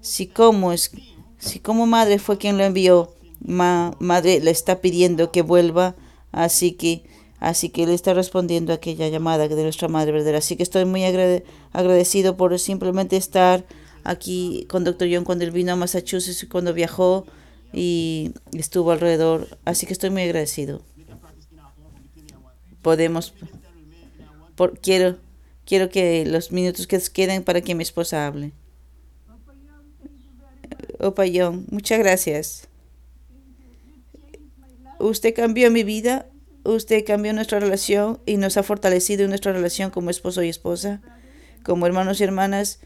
si 0.00 0.26
como 0.26 0.72
es, 0.72 0.90
si 1.36 1.60
como 1.60 1.86
madre 1.86 2.18
fue 2.18 2.38
quien 2.38 2.56
lo 2.56 2.64
envió, 2.64 3.12
madre 3.40 4.40
le 4.40 4.50
está 4.50 4.80
pidiendo 4.80 5.32
que 5.32 5.42
vuelva, 5.42 5.96
así 6.32 6.72
que 6.72 7.04
así 7.40 7.68
que 7.68 7.86
le 7.86 7.94
está 7.94 8.14
respondiendo 8.14 8.72
a 8.72 8.76
aquella 8.76 9.08
llamada 9.08 9.48
de 9.48 9.62
nuestra 9.62 9.88
madre 9.88 10.12
verdadera. 10.12 10.38
Así 10.38 10.56
que 10.56 10.62
estoy 10.62 10.84
muy 10.84 11.04
agradecido 11.04 12.36
por 12.36 12.58
simplemente 12.58 13.16
estar 13.16 13.64
aquí 14.04 14.66
con 14.68 14.84
Dr. 14.84 15.08
John 15.12 15.24
cuando 15.24 15.44
él 15.44 15.50
vino 15.50 15.72
a 15.72 15.76
Massachusetts 15.76 16.42
y 16.42 16.46
cuando 16.46 16.72
viajó 16.72 17.26
y 17.72 18.32
estuvo 18.52 18.92
alrededor. 18.92 19.58
Así 19.64 19.86
que 19.86 19.92
estoy 19.92 20.10
muy 20.10 20.22
agradecido 20.22 20.82
podemos 22.82 23.34
por, 24.54 24.78
quiero 24.80 25.18
quiero 25.66 25.90
que 25.90 26.24
los 26.24 26.52
minutos 26.52 26.86
que 26.86 26.98
queden 27.12 27.44
para 27.44 27.60
que 27.60 27.74
mi 27.74 27.82
esposa 27.82 28.26
hable. 28.26 28.52
Opayón, 30.98 31.66
muchas 31.70 31.98
gracias. 31.98 32.68
Usted 34.98 35.34
cambió 35.34 35.70
mi 35.70 35.84
vida, 35.84 36.26
usted 36.74 37.04
cambió 37.04 37.32
nuestra 37.32 37.60
relación 37.60 38.20
y 38.26 38.36
nos 38.36 38.56
ha 38.56 38.62
fortalecido 38.62 39.24
en 39.24 39.30
nuestra 39.30 39.52
relación 39.52 39.90
como 39.90 40.10
esposo 40.10 40.42
y 40.42 40.48
esposa, 40.48 41.00
como 41.64 41.86
hermanos 41.86 42.20
y 42.20 42.24
hermanas. 42.24 42.80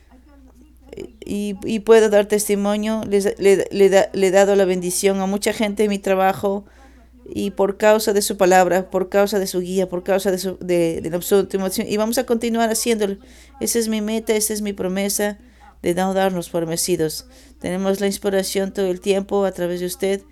Y, 1.24 1.54
puedo 1.80 2.10
dar 2.10 2.26
testimonio, 2.26 3.02
le, 3.08 3.20
le, 3.38 3.66
le, 4.12 4.26
he 4.26 4.30
dado 4.30 4.56
la 4.56 4.66
bendición 4.66 5.20
a 5.20 5.26
mucha 5.26 5.54
gente 5.54 5.84
en 5.84 5.90
mi 5.90 5.98
trabajo, 5.98 6.66
y 7.24 7.52
por 7.52 7.76
causa 7.76 8.12
de 8.12 8.20
su 8.20 8.36
palabra, 8.36 8.90
por 8.90 9.08
causa 9.08 9.38
de 9.38 9.46
su 9.46 9.60
guía, 9.60 9.88
por 9.88 10.02
causa 10.02 10.30
de, 10.30 10.38
su, 10.38 10.58
de, 10.60 11.00
de 11.00 11.10
la 11.10 11.18
motivación. 11.18 11.86
Y 11.88 11.96
vamos 11.96 12.18
a 12.18 12.26
continuar 12.26 12.70
haciéndolo. 12.70 13.16
Esa 13.60 13.78
es 13.78 13.88
mi 13.88 14.00
meta, 14.00 14.34
esa 14.34 14.52
es 14.52 14.60
mi 14.60 14.72
promesa 14.72 15.38
de 15.82 15.94
no 15.94 16.14
darnos 16.14 16.48
por 16.50 16.66
vencidos. 16.66 17.26
Tenemos 17.60 18.00
la 18.00 18.06
inspiración 18.06 18.72
todo 18.72 18.86
el 18.86 19.00
tiempo 19.00 19.44
a 19.44 19.52
través 19.52 19.80
de 19.80 19.86
usted 19.86 20.22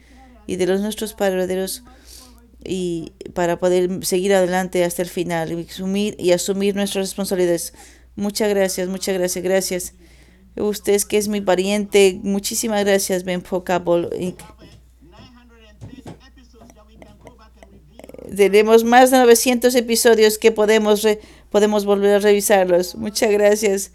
y 0.47 0.57
de 0.57 0.67
los 0.67 0.81
nuestros 0.81 1.15
padres 1.15 1.49
y 2.65 3.13
para 3.35 3.59
poder 3.59 4.05
seguir 4.05 4.35
adelante 4.35 4.85
hasta 4.85 5.03
el 5.03 5.09
final 5.09 5.53
y 5.53 5.67
asumir, 5.69 6.17
y 6.19 6.33
asumir 6.33 6.77
nuestras 6.77 7.09
responsabilidades. 7.09 7.73
Muchas 8.17 8.49
gracias, 8.51 8.89
muchas 8.89 9.17
gracias, 9.17 9.45
gracias. 9.45 9.95
Usted 10.57 11.01
que 11.03 11.17
es 11.17 11.29
mi 11.29 11.41
pariente. 11.41 12.21
Muchísimas 12.23 12.85
gracias, 12.85 13.25
Ben 13.25 13.43
Focable. 13.43 14.35
Tenemos 18.37 18.85
más 18.85 19.11
de 19.11 19.19
900 19.19 19.75
episodios 19.75 20.39
que 20.39 20.53
podemos, 20.53 21.07
podemos 21.51 21.85
volver 21.85 22.17
a 22.17 22.19
revisarlos. 22.19 22.95
Muchas 22.95 23.31
gracias. 23.31 23.93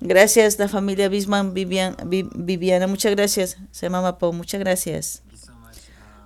Gracias, 0.00 0.58
la 0.58 0.68
familia 0.68 1.08
Bisman 1.08 1.52
Viviana. 1.52 2.86
Muchas 2.86 3.14
gracias. 3.14 3.58
Se 3.70 3.86
llama 3.86 4.00
Mapo. 4.00 4.32
Muchas 4.32 4.60
gracias. 4.60 5.22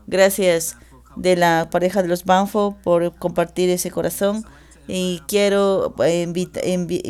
Gracias 0.06 0.76
de 1.16 1.36
la 1.36 1.68
pareja 1.70 2.02
de 2.02 2.08
los 2.08 2.24
Banfo 2.24 2.76
por 2.82 3.14
compartir 3.16 3.70
ese 3.70 3.90
corazón. 3.90 4.44
Y 4.86 5.22
quiero, 5.26 5.94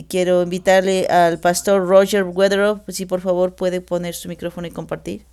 quiero 0.08 0.42
invitarle 0.42 1.06
al 1.08 1.40
pastor 1.40 1.86
Roger 1.86 2.22
Weatheroff, 2.22 2.80
si 2.88 3.04
por 3.04 3.20
favor 3.20 3.56
puede 3.56 3.80
poner 3.80 4.14
su 4.14 4.28
micrófono 4.28 4.68
y 4.68 4.70
compartir. 4.70 5.24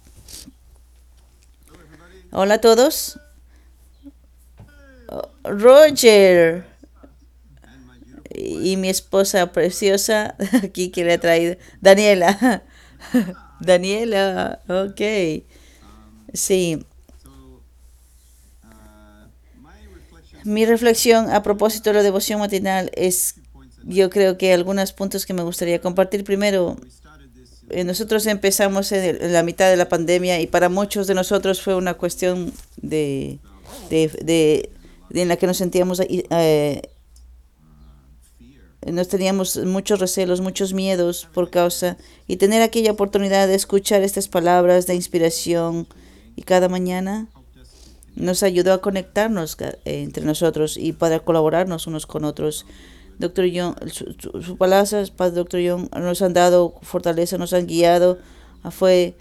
Hola 2.31 2.55
a 2.55 2.61
todos. 2.61 3.19
Roger 5.43 6.65
y 8.33 8.77
mi 8.77 8.89
esposa 8.89 9.51
preciosa 9.51 10.35
aquí 10.63 10.89
que 10.89 11.03
le 11.03 11.13
ha 11.13 11.19
traído 11.19 11.57
Daniela 11.81 12.63
Daniela 13.59 14.61
ok 14.67 15.01
sí 16.33 16.85
mi 20.43 20.65
reflexión 20.65 21.29
a 21.29 21.43
propósito 21.43 21.89
de 21.89 21.97
la 21.97 22.03
devoción 22.03 22.39
matinal 22.39 22.91
es 22.93 23.35
yo 23.83 24.09
creo 24.09 24.37
que 24.37 24.53
algunos 24.53 24.93
puntos 24.93 25.25
que 25.25 25.33
me 25.33 25.43
gustaría 25.43 25.81
compartir. 25.81 26.23
Primero 26.23 26.77
eh, 27.69 27.83
nosotros 27.83 28.25
empezamos 28.27 28.91
en 28.91 29.33
la 29.33 29.43
mitad 29.43 29.69
de 29.69 29.77
la 29.77 29.89
pandemia 29.89 30.39
y 30.39 30.47
para 30.47 30.69
muchos 30.69 31.07
de 31.07 31.15
nosotros 31.15 31.61
fue 31.61 31.75
una 31.75 31.95
cuestión 31.95 32.53
de, 32.81 33.39
de 33.89 34.69
en 35.13 35.27
la 35.27 35.37
que 35.37 35.47
nos 35.47 35.57
sentíamos, 35.57 36.01
eh, 36.07 36.81
nos 38.85 39.07
teníamos 39.07 39.57
muchos 39.57 39.99
recelos, 39.99 40.41
muchos 40.41 40.73
miedos 40.73 41.27
por 41.33 41.49
causa, 41.49 41.97
y 42.27 42.37
tener 42.37 42.61
aquella 42.61 42.91
oportunidad 42.91 43.47
de 43.47 43.55
escuchar 43.55 44.03
estas 44.03 44.27
palabras 44.27 44.87
de 44.87 44.95
inspiración 44.95 45.87
y 46.35 46.43
cada 46.43 46.69
mañana 46.69 47.27
nos 48.15 48.43
ayudó 48.43 48.73
a 48.73 48.81
conectarnos 48.81 49.57
eh, 49.59 49.77
entre 49.85 50.25
nosotros 50.25 50.77
y 50.77 50.93
para 50.93 51.19
colaborarnos 51.19 51.87
unos 51.87 52.05
con 52.05 52.25
otros. 52.25 52.65
Doctor 53.19 53.45
Young, 53.45 53.75
sus 53.91 54.57
palabras, 54.57 55.11
Padre 55.11 55.35
Doctor 55.35 55.59
Young, 55.59 55.89
nos 55.95 56.21
han 56.21 56.33
dado 56.33 56.75
fortaleza, 56.81 57.37
nos 57.37 57.53
han 57.53 57.67
guiado, 57.67 58.17
fue, 58.71 59.15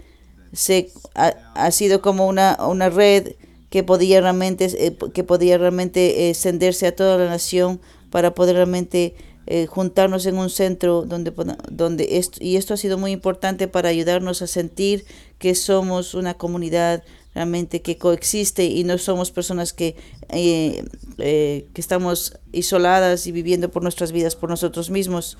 se, 0.53 0.89
ha, 1.13 1.33
ha 1.53 1.71
sido 1.71 2.01
como 2.01 2.27
una, 2.27 2.57
una 2.67 2.89
red 2.89 3.33
que 3.69 3.83
podía 3.83 4.19
realmente, 4.19 4.65
eh, 4.65 4.97
que 5.13 5.23
podía 5.23 5.57
realmente 5.57 6.29
extenderse 6.29 6.87
a 6.87 6.95
toda 6.95 7.17
la 7.17 7.27
nación 7.27 7.79
para 8.09 8.33
poder 8.33 8.55
realmente 8.55 9.15
eh, 9.47 9.65
juntarnos 9.65 10.25
en 10.27 10.37
un 10.37 10.49
centro 10.49 11.03
donde, 11.03 11.33
donde 11.71 12.17
esto, 12.17 12.37
y 12.41 12.57
esto 12.57 12.73
ha 12.73 12.77
sido 12.77 12.97
muy 12.97 13.11
importante 13.11 13.67
para 13.67 13.89
ayudarnos 13.89 14.41
a 14.41 14.47
sentir 14.47 15.05
que 15.39 15.55
somos 15.55 16.13
una 16.13 16.35
comunidad 16.35 17.03
realmente 17.33 17.81
que 17.81 17.97
coexiste 17.97 18.65
y 18.65 18.83
no 18.83 18.97
somos 18.97 19.31
personas 19.31 19.73
que, 19.73 19.95
eh, 20.29 20.83
que 21.73 21.81
estamos 21.81 22.37
isoladas 22.51 23.27
y 23.27 23.31
viviendo 23.31 23.71
por 23.71 23.83
nuestras 23.83 24.11
vidas 24.11 24.35
por 24.35 24.49
nosotros 24.49 24.89
mismos 24.89 25.37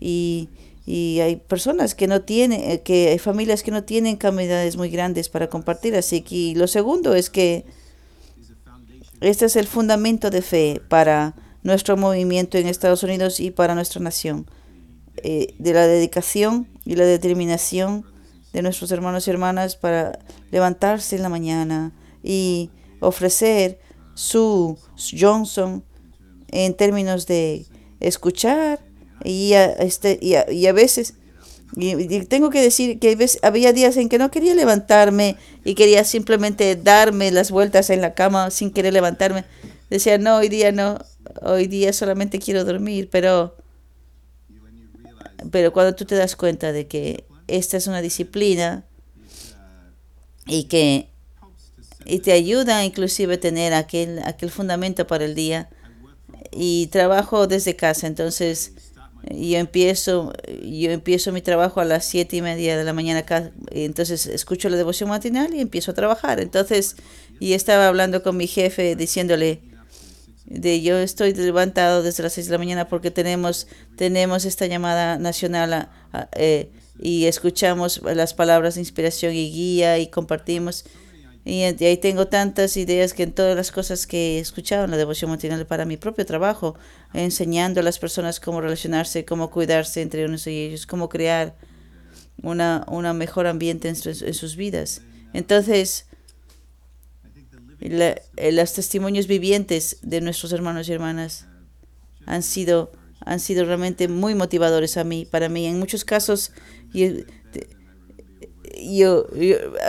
y, 0.00 0.48
y 0.86 1.20
hay 1.20 1.36
personas 1.36 1.94
que 1.94 2.06
no 2.06 2.22
tienen, 2.22 2.80
que 2.80 3.08
hay 3.08 3.18
familias 3.18 3.62
que 3.62 3.70
no 3.70 3.84
tienen 3.84 4.16
comunidades 4.16 4.76
muy 4.76 4.90
grandes 4.90 5.28
para 5.28 5.48
compartir. 5.48 5.96
Así 5.96 6.22
que 6.22 6.54
lo 6.56 6.66
segundo 6.66 7.14
es 7.14 7.30
que 7.30 7.64
este 9.20 9.46
es 9.46 9.56
el 9.56 9.66
fundamento 9.66 10.30
de 10.30 10.42
fe 10.42 10.82
para 10.88 11.34
nuestro 11.62 11.96
movimiento 11.96 12.58
en 12.58 12.66
Estados 12.66 13.02
Unidos 13.02 13.40
y 13.40 13.50
para 13.50 13.74
nuestra 13.74 14.00
nación. 14.00 14.46
Eh, 15.22 15.54
de 15.58 15.72
la 15.72 15.86
dedicación 15.86 16.68
y 16.84 16.96
la 16.96 17.04
determinación 17.04 18.04
de 18.54 18.62
nuestros 18.62 18.92
hermanos 18.92 19.26
y 19.26 19.30
hermanas 19.30 19.76
para 19.76 20.20
levantarse 20.52 21.16
en 21.16 21.22
la 21.22 21.28
mañana 21.28 21.92
y 22.22 22.70
ofrecer 23.00 23.80
su 24.14 24.78
Johnson 24.96 25.84
en 26.48 26.74
términos 26.74 27.26
de 27.26 27.66
escuchar 27.98 28.78
y 29.24 29.54
a, 29.54 29.66
este, 29.72 30.20
y 30.22 30.66
a, 30.66 30.72
veces 30.72 31.14
y, 31.74 32.24
tengo 32.26 32.50
que 32.50 32.62
decir 32.62 33.00
que 33.00 33.18
había 33.42 33.72
días 33.72 33.96
en 33.96 34.08
que 34.08 34.18
no 34.18 34.30
quería 34.30 34.54
levantarme 34.54 35.36
y 35.64 35.74
quería 35.74 36.04
simplemente 36.04 36.76
darme 36.76 37.32
las 37.32 37.50
vueltas 37.50 37.90
en 37.90 38.00
la 38.00 38.14
cama 38.14 38.52
sin 38.52 38.70
querer 38.70 38.92
levantarme. 38.92 39.44
Decía, 39.90 40.16
no, 40.18 40.36
hoy 40.36 40.48
día 40.48 40.70
no, 40.70 40.98
hoy 41.42 41.66
día 41.66 41.92
solamente 41.92 42.38
quiero 42.38 42.64
dormir, 42.64 43.08
pero, 43.10 43.56
pero 45.50 45.72
cuando 45.72 45.96
tú 45.96 46.04
te 46.04 46.14
das 46.14 46.36
cuenta 46.36 46.70
de 46.70 46.86
que 46.86 47.24
esta 47.48 47.76
es 47.76 47.86
una 47.86 48.02
disciplina 48.02 48.84
y 50.46 50.64
que 50.64 51.08
y 52.04 52.18
te 52.18 52.32
ayuda 52.32 52.84
inclusive 52.84 53.34
a 53.34 53.40
tener 53.40 53.72
aquel, 53.72 54.20
aquel 54.24 54.50
fundamento 54.50 55.06
para 55.06 55.24
el 55.24 55.34
día. 55.34 55.70
Y 56.52 56.88
trabajo 56.88 57.46
desde 57.46 57.74
casa, 57.74 58.06
entonces 58.06 58.72
yo 59.30 59.58
empiezo, 59.58 60.32
yo 60.62 60.90
empiezo 60.90 61.32
mi 61.32 61.40
trabajo 61.40 61.80
a 61.80 61.84
las 61.84 62.04
siete 62.04 62.36
y 62.36 62.42
media 62.42 62.76
de 62.76 62.84
la 62.84 62.92
mañana, 62.92 63.24
entonces 63.70 64.26
escucho 64.26 64.68
la 64.68 64.76
devoción 64.76 65.08
matinal 65.08 65.54
y 65.54 65.60
empiezo 65.60 65.90
a 65.90 65.94
trabajar. 65.94 66.40
Entonces, 66.40 66.96
y 67.40 67.54
estaba 67.54 67.88
hablando 67.88 68.22
con 68.22 68.36
mi 68.36 68.46
jefe 68.46 68.94
diciéndole, 68.94 69.62
de 70.44 70.82
yo 70.82 70.98
estoy 70.98 71.32
levantado 71.32 72.02
desde 72.02 72.22
las 72.22 72.34
seis 72.34 72.46
de 72.46 72.52
la 72.52 72.58
mañana 72.58 72.86
porque 72.86 73.10
tenemos, 73.10 73.66
tenemos 73.96 74.44
esta 74.44 74.66
llamada 74.66 75.18
nacional 75.18 75.88
eh, 76.32 76.70
y 76.98 77.26
escuchamos 77.26 78.00
las 78.02 78.34
palabras 78.34 78.74
de 78.74 78.80
inspiración 78.80 79.34
y 79.34 79.50
guía 79.50 79.98
y 79.98 80.08
compartimos. 80.08 80.84
Y, 81.44 81.62
ahí 81.62 81.98
tengo 81.98 82.28
tantas 82.28 82.76
ideas 82.78 83.12
que 83.12 83.24
en 83.24 83.32
todas 83.32 83.54
las 83.54 83.70
cosas 83.70 84.06
que 84.06 84.38
he 84.38 84.40
escuchado 84.40 84.84
en 84.84 84.90
la 84.90 84.96
devoción 84.96 85.30
matinal 85.30 85.66
para 85.66 85.84
mi 85.84 85.98
propio 85.98 86.24
trabajo, 86.24 86.74
enseñando 87.12 87.80
a 87.80 87.82
las 87.82 87.98
personas 87.98 88.40
cómo 88.40 88.62
relacionarse, 88.62 89.26
cómo 89.26 89.50
cuidarse 89.50 90.00
entre 90.00 90.24
unos 90.24 90.46
y 90.46 90.50
ellos, 90.50 90.86
cómo 90.86 91.10
crear 91.10 91.54
una, 92.42 92.84
una 92.88 93.12
mejor 93.12 93.46
ambiente 93.46 93.88
en, 93.88 93.96
sus 93.96 94.56
vidas. 94.56 95.02
Entonces, 95.34 96.06
eh, 97.80 98.52
los 98.52 98.72
testimonios 98.72 99.26
vivientes 99.26 99.98
de 100.02 100.22
nuestros 100.22 100.52
hermanos 100.52 100.88
y 100.88 100.92
hermanas 100.92 101.46
han 102.24 102.42
sido, 102.42 102.92
han 103.20 103.40
sido 103.40 103.64
realmente 103.64 104.08
muy 104.08 104.34
motivadores 104.34 104.96
a 104.96 105.04
mí, 105.04 105.24
para 105.24 105.48
mí. 105.48 105.66
En 105.66 105.78
muchos 105.78 106.04
casos, 106.04 106.52
yo, 106.92 107.08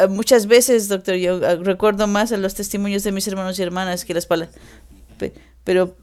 muchas 0.09 0.47
veces, 0.47 0.87
doctor, 0.87 1.15
yo 1.15 1.41
ah, 1.45 1.55
recuerdo 1.55 2.07
más 2.07 2.31
los 2.31 2.55
testimonios 2.55 3.03
de 3.03 3.11
mis 3.11 3.27
hermanos 3.27 3.59
y 3.59 3.63
hermanas 3.63 4.05
que 4.05 4.13
las 4.13 4.25
palabras, 4.25 4.55
pero, 5.63 5.95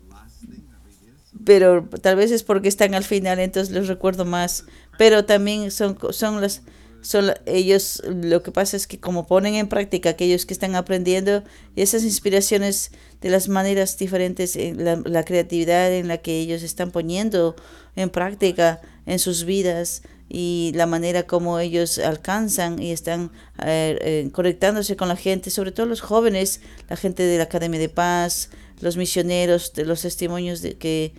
pero 1.44 1.88
tal 2.00 2.16
vez 2.16 2.30
es 2.30 2.42
porque 2.42 2.68
están 2.68 2.94
al 2.94 3.04
final, 3.04 3.38
entonces 3.38 3.74
los 3.74 3.88
recuerdo 3.88 4.24
más, 4.24 4.66
pero 4.98 5.24
también 5.24 5.70
son, 5.70 5.98
son 6.10 6.40
las, 6.40 6.62
son 7.02 7.32
ellos, 7.46 8.02
lo 8.06 8.42
que 8.42 8.50
pasa 8.50 8.76
es 8.76 8.86
que 8.86 8.98
como 8.98 9.26
ponen 9.26 9.54
en 9.54 9.68
práctica 9.68 10.10
aquellos 10.10 10.46
que 10.46 10.54
están 10.54 10.74
aprendiendo, 10.74 11.44
esas 11.76 12.04
inspiraciones 12.04 12.90
de 13.20 13.30
las 13.30 13.48
maneras 13.48 13.98
diferentes, 13.98 14.56
la, 14.56 14.96
la 15.04 15.24
creatividad 15.24 15.92
en 15.92 16.08
la 16.08 16.18
que 16.18 16.38
ellos 16.38 16.62
están 16.62 16.90
poniendo 16.90 17.54
en 17.96 18.08
práctica 18.08 18.80
en 19.04 19.18
sus 19.18 19.44
vidas, 19.44 20.02
y 20.34 20.72
la 20.74 20.86
manera 20.86 21.24
como 21.24 21.58
ellos 21.58 21.98
alcanzan 21.98 22.80
y 22.82 22.90
están 22.90 23.30
eh, 23.66 23.98
eh, 24.00 24.30
conectándose 24.32 24.96
con 24.96 25.08
la 25.08 25.16
gente, 25.16 25.50
sobre 25.50 25.72
todo 25.72 25.84
los 25.84 26.00
jóvenes, 26.00 26.62
la 26.88 26.96
gente 26.96 27.22
de 27.22 27.36
la 27.36 27.44
Academia 27.44 27.78
de 27.78 27.90
Paz, 27.90 28.48
los 28.80 28.96
misioneros, 28.96 29.74
de 29.74 29.84
los 29.84 30.00
testimonios 30.00 30.62
de 30.62 30.78
que 30.78 31.12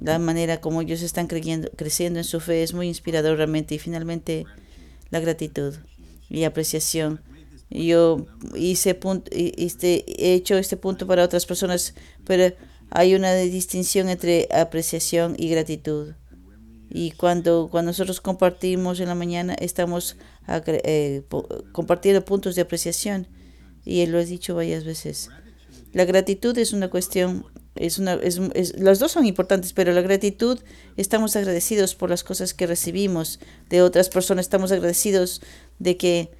la 0.00 0.20
manera 0.20 0.60
como 0.60 0.82
ellos 0.82 1.02
están 1.02 1.26
creyendo, 1.26 1.68
creciendo 1.74 2.20
en 2.20 2.24
su 2.24 2.38
fe 2.38 2.62
es 2.62 2.72
muy 2.72 2.86
inspirador 2.86 3.38
realmente 3.38 3.74
y 3.74 3.80
finalmente 3.80 4.46
la 5.10 5.20
gratitud 5.20 5.74
y 6.28 6.44
apreciación. 6.44 7.20
Yo 7.70 8.26
hice 8.56 8.94
punto, 8.94 9.30
este, 9.32 10.04
he 10.06 10.34
hecho 10.34 10.56
este 10.56 10.76
punto 10.76 11.06
para 11.06 11.24
otras 11.24 11.46
personas, 11.46 11.94
pero 12.24 12.54
hay 12.90 13.14
una 13.14 13.34
distinción 13.34 14.08
entre 14.08 14.48
apreciación 14.52 15.36
y 15.38 15.48
gratitud. 15.48 16.14
Y 16.88 17.12
cuando, 17.12 17.68
cuando 17.70 17.90
nosotros 17.90 18.20
compartimos 18.20 18.98
en 18.98 19.06
la 19.06 19.14
mañana, 19.14 19.54
estamos 19.54 20.16
eh, 20.48 21.22
compartiendo 21.70 22.24
puntos 22.24 22.56
de 22.56 22.62
apreciación. 22.62 23.28
Y 23.84 24.00
él 24.00 24.10
lo 24.10 24.18
ha 24.18 24.24
dicho 24.24 24.56
varias 24.56 24.84
veces. 24.84 25.30
La 25.92 26.04
gratitud 26.04 26.56
es 26.58 26.72
una 26.72 26.90
cuestión, 26.90 27.46
es 27.74 27.98
una, 27.98 28.14
es, 28.14 28.40
es, 28.54 28.78
las 28.78 28.98
dos 28.98 29.12
son 29.12 29.26
importantes, 29.26 29.72
pero 29.72 29.92
la 29.92 30.00
gratitud, 30.00 30.58
estamos 30.96 31.36
agradecidos 31.36 31.94
por 31.94 32.10
las 32.10 32.24
cosas 32.24 32.54
que 32.54 32.66
recibimos 32.66 33.40
de 33.68 33.82
otras 33.82 34.08
personas, 34.08 34.46
estamos 34.46 34.72
agradecidos 34.72 35.40
de 35.78 35.96
que 35.96 36.30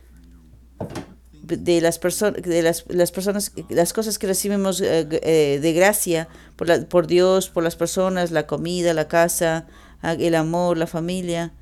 de 1.43 1.81
las 1.81 1.99
personas 1.99 2.43
de 2.43 2.63
las, 2.63 2.85
las 2.89 3.11
personas 3.11 3.53
las 3.71 3.93
cosas 3.93 4.21
que 4.21 4.29
recibimos 4.29 4.81
eh, 4.81 5.09
eh, 5.11 5.59
de 5.61 5.73
gracia 5.73 6.29
por, 6.55 6.69
la, 6.69 6.81
por 6.83 7.09
Dios 7.09 7.49
por 7.49 7.65
las 7.65 7.75
personas 7.75 8.31
la 8.31 8.47
comida 8.47 8.95
la 8.95 9.09
casa 9.09 9.67
el 10.03 10.35
amor, 10.35 10.79
la 10.79 10.87
familia. 10.87 11.53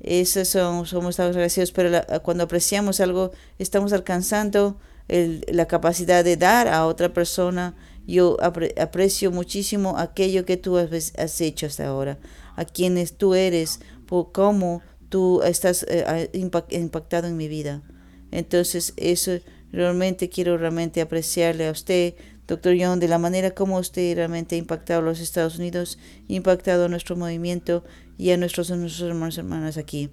Esos 0.00 0.48
son, 0.48 0.86
somos 0.86 1.20
agradecidos, 1.20 1.72
pero 1.72 2.00
cuando 2.22 2.44
apreciamos 2.44 3.00
algo, 3.00 3.30
estamos 3.58 3.92
alcanzando 3.92 4.78
el, 5.08 5.44
la 5.48 5.66
capacidad 5.66 6.24
de 6.24 6.36
dar 6.36 6.68
a 6.68 6.86
otra 6.86 7.12
persona. 7.12 7.74
Yo 8.06 8.36
aprecio 8.40 9.30
muchísimo 9.30 9.96
aquello 9.98 10.44
que 10.44 10.56
tú 10.56 10.76
has, 10.76 11.40
hecho 11.40 11.66
hasta 11.66 11.86
ahora, 11.86 12.18
a 12.56 12.64
quienes 12.64 13.16
tú 13.16 13.34
eres, 13.34 13.80
por 14.06 14.32
cómo 14.32 14.82
tú 15.08 15.42
estás 15.42 15.86
eh, 15.88 16.30
impactado 16.72 17.28
en 17.28 17.36
mi 17.36 17.48
vida. 17.48 17.82
Entonces, 18.30 18.94
eso 18.96 19.38
realmente 19.70 20.28
quiero 20.28 20.58
realmente 20.58 21.00
apreciarle 21.00 21.68
a 21.68 21.70
usted 21.72 22.14
Doctor 22.48 22.74
Young, 22.74 22.98
de 22.98 23.08
la 23.08 23.18
manera 23.18 23.52
como 23.52 23.78
usted 23.78 24.16
realmente 24.16 24.56
ha 24.56 24.58
impactado 24.58 25.00
a 25.00 25.02
los 25.02 25.20
Estados 25.20 25.58
Unidos, 25.58 25.98
impactado 26.28 26.86
a 26.86 26.88
nuestro 26.88 27.16
movimiento 27.16 27.84
y 28.18 28.30
a 28.30 28.36
nuestros, 28.36 28.70
nuestros 28.70 29.08
hermanos 29.08 29.36
y 29.36 29.40
hermanas 29.40 29.76
aquí. 29.78 30.10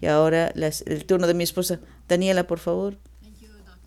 Y 0.00 0.06
ahora 0.06 0.52
el 0.54 1.04
turno 1.06 1.26
de 1.26 1.34
mi 1.34 1.44
esposa. 1.44 1.80
Daniela, 2.08 2.46
por 2.46 2.60
favor. 2.60 2.98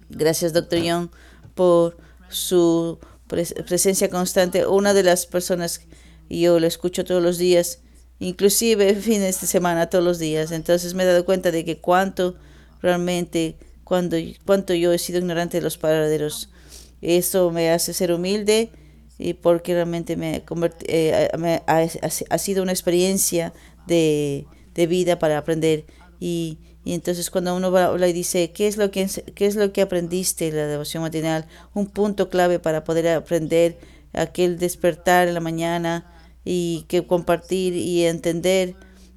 Gracias, 0.09 0.53
doctor 0.53 0.79
Young, 0.79 1.09
por 1.55 1.97
su 2.29 2.99
presencia 3.27 4.09
constante. 4.09 4.65
Una 4.65 4.93
de 4.93 5.03
las 5.03 5.25
personas, 5.25 5.81
y 6.29 6.41
yo 6.41 6.59
lo 6.59 6.67
escucho 6.67 7.03
todos 7.05 7.21
los 7.21 7.38
días, 7.38 7.79
inclusive 8.19 8.95
fines 9.01 9.41
de 9.41 9.47
semana, 9.47 9.89
todos 9.89 10.03
los 10.03 10.19
días. 10.19 10.51
Entonces 10.51 10.93
me 10.93 11.03
he 11.03 11.05
dado 11.05 11.25
cuenta 11.25 11.51
de 11.51 11.65
que 11.65 11.79
cuánto 11.79 12.35
realmente, 12.81 13.57
cuando, 13.83 14.17
cuánto 14.45 14.73
yo 14.73 14.93
he 14.93 14.97
sido 14.97 15.19
ignorante 15.19 15.57
de 15.57 15.63
los 15.63 15.77
paraderos 15.77 16.49
eso 17.05 17.51
me 17.51 17.69
hace 17.69 17.93
ser 17.93 18.11
humilde 18.11 18.71
y 19.17 19.33
porque 19.33 19.73
realmente 19.73 20.17
me, 20.17 20.43
eh, 20.88 21.29
ha, 21.67 21.88
ha, 22.29 22.38
sido 22.38 22.63
una 22.63 22.71
experiencia 22.71 23.53
de, 23.88 24.45
de 24.73 24.88
vida 24.88 25.19
para 25.19 25.38
aprender. 25.38 25.85
Y, 26.19 26.57
y, 26.85 26.93
entonces 26.93 27.29
cuando 27.31 27.55
uno 27.55 27.75
habla 27.75 28.07
y 28.07 28.13
dice, 28.13 28.51
¿qué 28.51 28.67
es, 28.67 28.77
lo 28.77 28.91
que, 28.91 29.09
¿qué 29.35 29.45
es 29.45 29.55
lo 29.55 29.73
que 29.73 29.81
aprendiste 29.81 30.47
en 30.47 30.55
la 30.55 30.67
devoción 30.67 31.03
matinal? 31.03 31.47
Un 31.73 31.87
punto 31.87 32.29
clave 32.29 32.59
para 32.59 32.83
poder 32.83 33.09
aprender 33.09 33.77
aquel 34.13 34.57
despertar 34.57 35.27
en 35.27 35.33
la 35.33 35.39
mañana 35.39 36.05
y 36.45 36.85
que 36.87 37.05
compartir 37.05 37.75
y 37.75 38.05
entender 38.05 38.75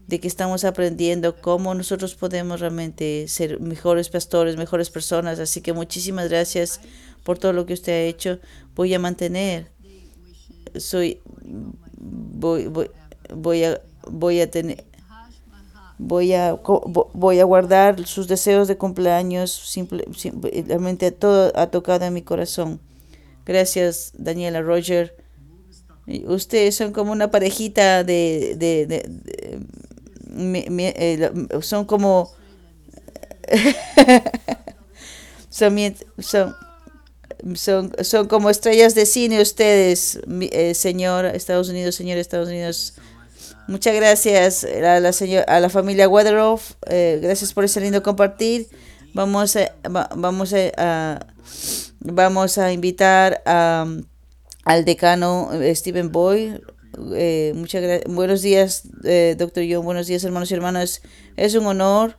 de 0.08 0.20
que 0.20 0.26
estamos 0.26 0.64
aprendiendo 0.64 1.36
cómo 1.36 1.74
nosotros 1.74 2.14
podemos 2.14 2.60
realmente 2.60 3.28
ser 3.28 3.60
mejores 3.60 4.08
pastores, 4.08 4.56
mejores 4.56 4.88
personas. 4.88 5.38
Así 5.38 5.60
que 5.60 5.74
muchísimas 5.74 6.30
gracias 6.30 6.80
por 7.24 7.38
todo 7.38 7.52
lo 7.52 7.66
que 7.66 7.74
usted 7.74 7.92
ha 7.92 8.04
hecho. 8.04 8.40
Voy 8.74 8.94
a 8.94 8.98
mantener, 8.98 9.70
soy, 10.76 11.20
voy, 11.98 12.68
voy, 12.68 12.90
voy 13.34 13.64
a, 13.64 13.82
voy 14.10 14.40
a 14.40 14.50
tener, 14.50 14.86
voy 15.98 16.34
a, 16.34 16.54
voy 16.54 17.40
a 17.40 17.44
guardar 17.44 18.06
sus 18.06 18.28
deseos 18.28 18.68
de 18.68 18.76
cumpleaños. 18.76 19.52
simplemente 19.52 21.12
todo 21.12 21.52
ha 21.54 21.68
tocado 21.68 22.04
en 22.04 22.14
mi 22.14 22.22
corazón. 22.22 22.80
Gracias, 23.44 24.12
Daniela 24.16 24.62
Roger. 24.62 25.16
Ustedes 26.26 26.74
son 26.74 26.92
como 26.92 27.12
una 27.12 27.30
parejita 27.30 28.04
de, 28.04 28.54
de, 28.56 28.86
de, 28.86 29.10
eh, 30.36 31.60
son 31.60 31.84
como 31.84 32.30
son, 35.50 35.76
son 36.18 36.54
son, 37.54 37.92
son 38.02 38.26
como 38.26 38.50
estrellas 38.50 38.94
de 38.94 39.06
cine 39.06 39.40
ustedes, 39.40 40.20
eh, 40.40 40.74
señor 40.74 41.26
Estados 41.26 41.68
Unidos, 41.68 41.94
señor 41.94 42.18
Estados 42.18 42.48
Unidos. 42.48 42.94
Muchas 43.68 43.94
gracias 43.94 44.64
a 44.64 44.98
la, 44.98 45.12
señor, 45.12 45.44
a 45.46 45.60
la 45.60 45.68
familia 45.68 46.08
Weatheroff. 46.08 46.72
Eh, 46.88 47.18
gracias 47.22 47.52
por 47.52 47.64
ese 47.64 47.80
lindo 47.80 48.02
compartir. 48.02 48.68
Vamos 49.14 49.56
a, 49.56 49.72
va- 49.94 50.08
vamos 50.16 50.54
a, 50.54 51.26
vamos 52.00 52.58
a 52.58 52.72
invitar 52.72 53.42
a, 53.44 53.86
al 54.64 54.84
decano 54.86 55.50
eh, 55.52 55.74
Stephen 55.74 56.10
Boy. 56.12 56.60
Eh, 57.14 57.52
muchas 57.54 58.02
buenos 58.06 58.40
días, 58.42 58.84
eh, 59.04 59.36
doctor 59.38 59.64
John. 59.70 59.84
Buenos 59.84 60.06
días, 60.06 60.24
hermanos 60.24 60.50
y 60.50 60.54
hermanas. 60.54 61.02
Es 61.36 61.54
un 61.54 61.66
honor 61.66 62.16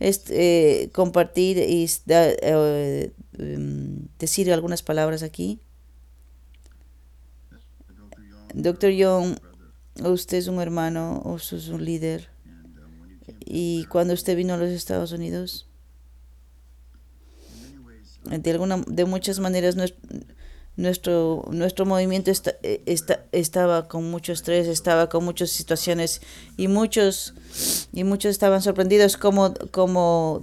este, 0.00 0.82
eh, 0.84 0.90
compartir 0.90 1.56
y 1.58 1.88
eh, 2.08 3.12
em, 3.38 4.06
decir 4.18 4.52
algunas 4.52 4.82
palabras 4.82 5.22
aquí. 5.22 5.60
Doctor 8.54 8.90
Young, 8.90 9.36
usted 10.04 10.38
es 10.38 10.46
un 10.48 10.60
hermano, 10.60 11.22
usted 11.24 11.56
es 11.58 11.68
un 11.68 11.84
líder. 11.84 12.28
Y 13.44 13.84
cuando 13.86 14.14
usted 14.14 14.36
vino 14.36 14.54
a 14.54 14.56
los 14.56 14.70
Estados 14.70 15.12
Unidos, 15.12 15.66
de 18.24 18.50
alguna, 18.50 18.82
de 18.86 19.04
muchas 19.04 19.38
maneras 19.40 19.76
nues- 19.76 19.94
nuestro 20.76 21.44
nuestro 21.50 21.84
movimiento 21.86 22.30
esta- 22.30 22.54
eh, 22.62 22.82
esta- 22.86 23.24
estaba 23.32 23.88
con 23.88 24.10
mucho 24.10 24.32
estrés, 24.32 24.66
estaba 24.68 25.08
con 25.08 25.24
muchas 25.24 25.50
situaciones 25.50 26.20
y 26.56 26.68
muchos 26.68 27.34
y 27.92 28.04
muchos 28.04 28.30
estaban 28.30 28.62
sorprendidos 28.62 29.16
como 29.16 29.54
como 29.70 30.42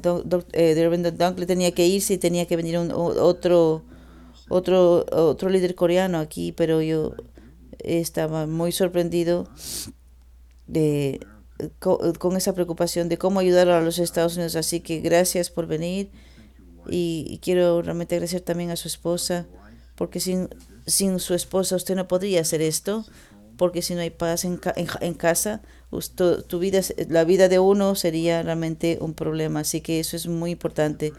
eh, 0.53 1.11
Dunkley 1.17 1.45
tenía 1.47 1.71
que 1.71 1.87
irse 1.87 2.15
y 2.15 2.17
tenía 2.17 2.45
que 2.45 2.55
venir 2.57 2.77
un, 2.79 2.91
o- 2.91 3.05
otro 3.23 3.83
otro 4.49 5.05
otro 5.11 5.49
líder 5.49 5.75
coreano 5.75 6.19
aquí, 6.19 6.51
pero 6.51 6.81
yo 6.81 7.13
estaba 7.83 8.47
muy 8.47 8.71
sorprendido 8.71 9.47
de 10.67 11.19
co- 11.79 11.99
con 12.19 12.35
esa 12.37 12.53
preocupación 12.53 13.09
de 13.09 13.17
cómo 13.17 13.39
ayudar 13.39 13.69
a 13.69 13.81
los 13.81 13.99
Estados 13.99 14.35
Unidos. 14.35 14.55
Así 14.55 14.79
que 14.81 14.99
gracias 14.99 15.49
por 15.49 15.67
venir 15.67 16.09
y, 16.89 17.39
quiero 17.41 17.81
realmente 17.81 18.15
agradecer 18.15 18.41
también 18.41 18.71
a 18.71 18.75
su 18.75 18.87
esposa, 18.87 19.45
porque 19.95 20.19
sin, 20.19 20.49
sin 20.85 21.19
su 21.19 21.33
esposa 21.33 21.75
usted 21.75 21.95
no 21.95 22.07
podría 22.07 22.41
hacer 22.41 22.61
esto, 22.61 23.05
porque 23.57 23.81
si 23.81 23.95
no 23.95 24.01
hay 24.01 24.09
paz 24.11 24.45
en, 24.45 24.59
en, 25.01 25.13
casa, 25.15 25.61
us- 25.89 26.11
tu, 26.15 26.59
vida, 26.59 26.79
la 27.09 27.23
vida 27.23 27.49
de 27.49 27.59
uno 27.59 27.95
sería 27.95 28.43
realmente 28.43 28.99
un 29.01 29.13
problema. 29.13 29.61
Así 29.61 29.81
que 29.81 29.99
eso 29.99 30.15
es 30.15 30.27
muy 30.27 30.51
importante. 30.51 31.13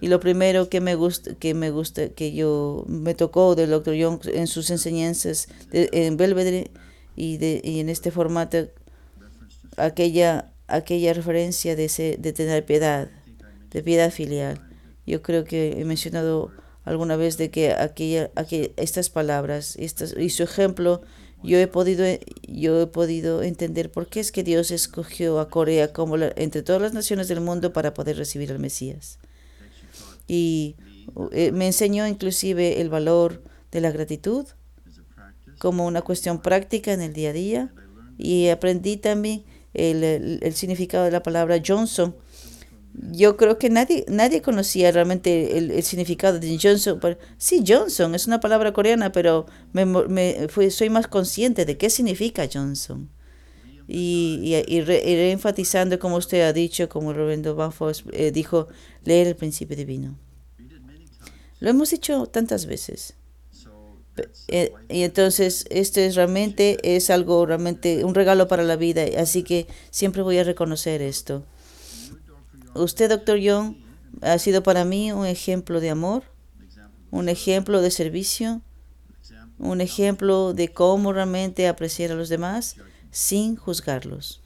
Y 0.00 0.08
lo 0.08 0.20
primero 0.20 0.68
que 0.68 0.80
me 0.80 0.94
gusta, 0.94 1.34
que 1.34 1.54
me 1.54 1.70
gusta, 1.70 2.10
que 2.10 2.32
yo 2.32 2.84
me 2.86 3.14
tocó 3.14 3.54
del 3.54 3.70
Dr. 3.70 3.94
Young 3.94 4.20
en 4.32 4.46
sus 4.46 4.70
enseñanzas 4.70 5.48
en 5.72 6.16
Belvedere 6.16 6.70
y, 7.16 7.38
de, 7.38 7.60
y 7.64 7.80
en 7.80 7.88
este 7.88 8.12
formato, 8.12 8.68
aquella, 9.76 10.52
aquella 10.68 11.12
referencia 11.14 11.74
de, 11.74 11.86
ese, 11.86 12.16
de 12.18 12.32
tener 12.32 12.64
piedad, 12.64 13.08
de 13.70 13.82
piedad 13.82 14.12
filial. 14.12 14.60
Yo 15.04 15.20
creo 15.22 15.44
que 15.44 15.80
he 15.80 15.84
mencionado 15.84 16.52
alguna 16.84 17.16
vez 17.16 17.36
de 17.36 17.50
que 17.50 17.72
aquella, 17.72 18.30
aquella, 18.36 18.68
estas 18.76 19.10
palabras 19.10 19.74
estas, 19.78 20.14
y 20.16 20.30
su 20.30 20.44
ejemplo, 20.44 21.02
yo 21.42 21.58
he 21.58 21.66
podido 21.66 22.04
yo 22.46 22.82
he 22.82 22.86
podido 22.86 23.42
entender 23.42 23.90
por 23.90 24.08
qué 24.08 24.20
es 24.20 24.32
que 24.32 24.42
Dios 24.42 24.70
escogió 24.70 25.38
a 25.38 25.48
Corea 25.50 25.92
como 25.92 26.16
la, 26.16 26.32
entre 26.36 26.62
todas 26.62 26.82
las 26.82 26.94
naciones 26.94 27.28
del 27.28 27.40
mundo 27.40 27.72
para 27.72 27.94
poder 27.94 28.16
recibir 28.16 28.50
al 28.50 28.58
Mesías. 28.58 29.18
Y 30.28 30.76
eh, 31.32 31.50
me 31.52 31.66
enseñó 31.66 32.06
inclusive 32.06 32.80
el 32.80 32.90
valor 32.90 33.42
de 33.72 33.80
la 33.80 33.90
gratitud 33.90 34.46
como 35.58 35.86
una 35.86 36.02
cuestión 36.02 36.40
práctica 36.40 36.92
en 36.92 37.00
el 37.00 37.12
día 37.12 37.30
a 37.30 37.32
día 37.32 37.72
y 38.16 38.48
aprendí 38.48 38.96
también 38.96 39.44
el, 39.74 40.04
el, 40.42 40.54
significado 40.54 41.04
de 41.04 41.10
la 41.10 41.22
palabra 41.22 41.60
Johnson. 41.64 42.14
Yo 43.12 43.36
creo 43.36 43.58
que 43.58 43.70
nadie 43.70 44.04
nadie 44.08 44.42
conocía 44.42 44.90
realmente 44.90 45.56
el, 45.56 45.70
el 45.70 45.82
significado 45.82 46.38
de 46.38 46.58
Johnson. 46.60 47.00
Sí, 47.36 47.64
Johnson 47.66 48.14
es 48.14 48.26
una 48.26 48.40
palabra 48.40 48.72
coreana, 48.72 49.12
pero 49.12 49.46
me, 49.72 49.84
me 49.84 50.48
fui, 50.48 50.70
soy 50.70 50.90
más 50.90 51.06
consciente 51.06 51.64
de 51.64 51.76
qué 51.76 51.90
significa 51.90 52.48
Johnson. 52.52 53.08
Y, 53.90 54.54
y, 54.68 54.80
re, 54.82 55.02
y 55.02 55.16
reenfatizando, 55.16 55.98
como 55.98 56.16
usted 56.16 56.42
ha 56.42 56.52
dicho, 56.52 56.90
como 56.90 57.14
Roberto 57.14 57.54
Banfos 57.54 58.04
eh, 58.12 58.30
dijo, 58.30 58.68
leer 59.02 59.26
el 59.28 59.34
principio 59.34 59.76
divino. 59.76 60.18
Lo 61.60 61.70
hemos 61.70 61.90
dicho 61.90 62.26
tantas 62.26 62.66
veces. 62.66 63.14
Eh, 64.48 64.72
y 64.88 65.02
entonces 65.02 65.64
este 65.70 66.06
es 66.06 66.16
realmente 66.16 66.96
es 66.96 67.08
algo 67.10 67.46
realmente 67.46 68.04
un 68.04 68.16
regalo 68.16 68.48
para 68.48 68.64
la 68.64 68.74
vida 68.74 69.04
así 69.16 69.44
que 69.44 69.68
siempre 69.90 70.22
voy 70.22 70.38
a 70.38 70.42
reconocer 70.42 71.02
esto 71.02 71.44
usted 72.74 73.10
doctor 73.10 73.38
Young 73.38 73.76
ha 74.22 74.38
sido 74.38 74.64
para 74.64 74.84
mí 74.84 75.12
un 75.12 75.26
ejemplo 75.26 75.80
de 75.80 75.90
amor 75.90 76.24
un 77.12 77.28
ejemplo 77.28 77.80
de 77.80 77.92
servicio 77.92 78.60
un 79.58 79.80
ejemplo 79.80 80.52
de 80.52 80.68
cómo 80.68 81.12
realmente 81.12 81.68
apreciar 81.68 82.10
a 82.10 82.14
los 82.14 82.28
demás 82.28 82.76
sin 83.10 83.56
juzgarlos 83.56 84.42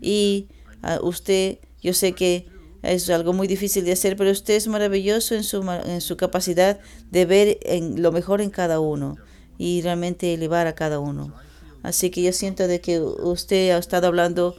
y 0.00 0.48
uh, 0.82 1.04
usted 1.06 1.58
yo 1.82 1.92
sé 1.94 2.12
que 2.12 2.46
es 2.82 3.08
algo 3.08 3.32
muy 3.32 3.46
difícil 3.46 3.84
de 3.84 3.92
hacer, 3.92 4.16
pero 4.16 4.30
usted 4.30 4.54
es 4.54 4.68
maravilloso 4.68 5.34
en 5.34 5.42
su, 5.42 5.62
en 5.62 6.00
su 6.00 6.16
capacidad 6.16 6.78
de 7.10 7.24
ver 7.24 7.58
en 7.62 8.02
lo 8.02 8.12
mejor 8.12 8.42
en 8.42 8.50
cada 8.50 8.78
uno 8.80 9.16
y 9.56 9.80
realmente 9.80 10.34
elevar 10.34 10.66
a 10.66 10.74
cada 10.74 10.98
uno. 10.98 11.34
Así 11.82 12.10
que 12.10 12.22
yo 12.22 12.32
siento 12.32 12.66
de 12.66 12.80
que 12.80 13.00
usted 13.00 13.70
ha 13.70 13.78
estado 13.78 14.06
hablando, 14.06 14.56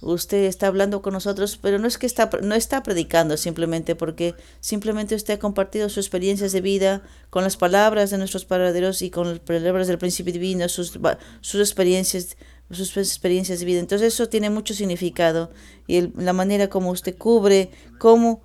usted 0.00 0.44
está 0.44 0.68
hablando 0.68 1.02
con 1.02 1.14
nosotros, 1.14 1.58
pero 1.60 1.78
no 1.78 1.88
es 1.88 1.98
que 1.98 2.06
está, 2.06 2.30
no 2.42 2.54
está 2.54 2.84
predicando 2.84 3.36
simplemente 3.36 3.96
porque 3.96 4.34
simplemente 4.60 5.16
usted 5.16 5.34
ha 5.34 5.38
compartido 5.38 5.88
sus 5.88 5.98
experiencias 5.98 6.52
de 6.52 6.60
vida 6.60 7.02
con 7.30 7.42
las 7.42 7.56
palabras 7.56 8.10
de 8.10 8.18
nuestros 8.18 8.44
paraderos 8.44 9.02
y 9.02 9.10
con 9.10 9.30
las 9.30 9.38
palabras 9.40 9.88
del 9.88 9.98
principio 9.98 10.32
divino, 10.32 10.68
sus, 10.68 10.98
sus 11.40 11.60
experiencias 11.60 12.36
sus 12.70 12.96
experiencias 12.96 13.60
de 13.60 13.66
vida. 13.66 13.80
Entonces 13.80 14.14
eso 14.14 14.28
tiene 14.28 14.50
mucho 14.50 14.74
significado 14.74 15.50
y 15.86 16.12
la 16.20 16.32
manera 16.32 16.68
como 16.68 16.90
usted 16.90 17.16
cubre, 17.16 17.70
cómo, 17.98 18.42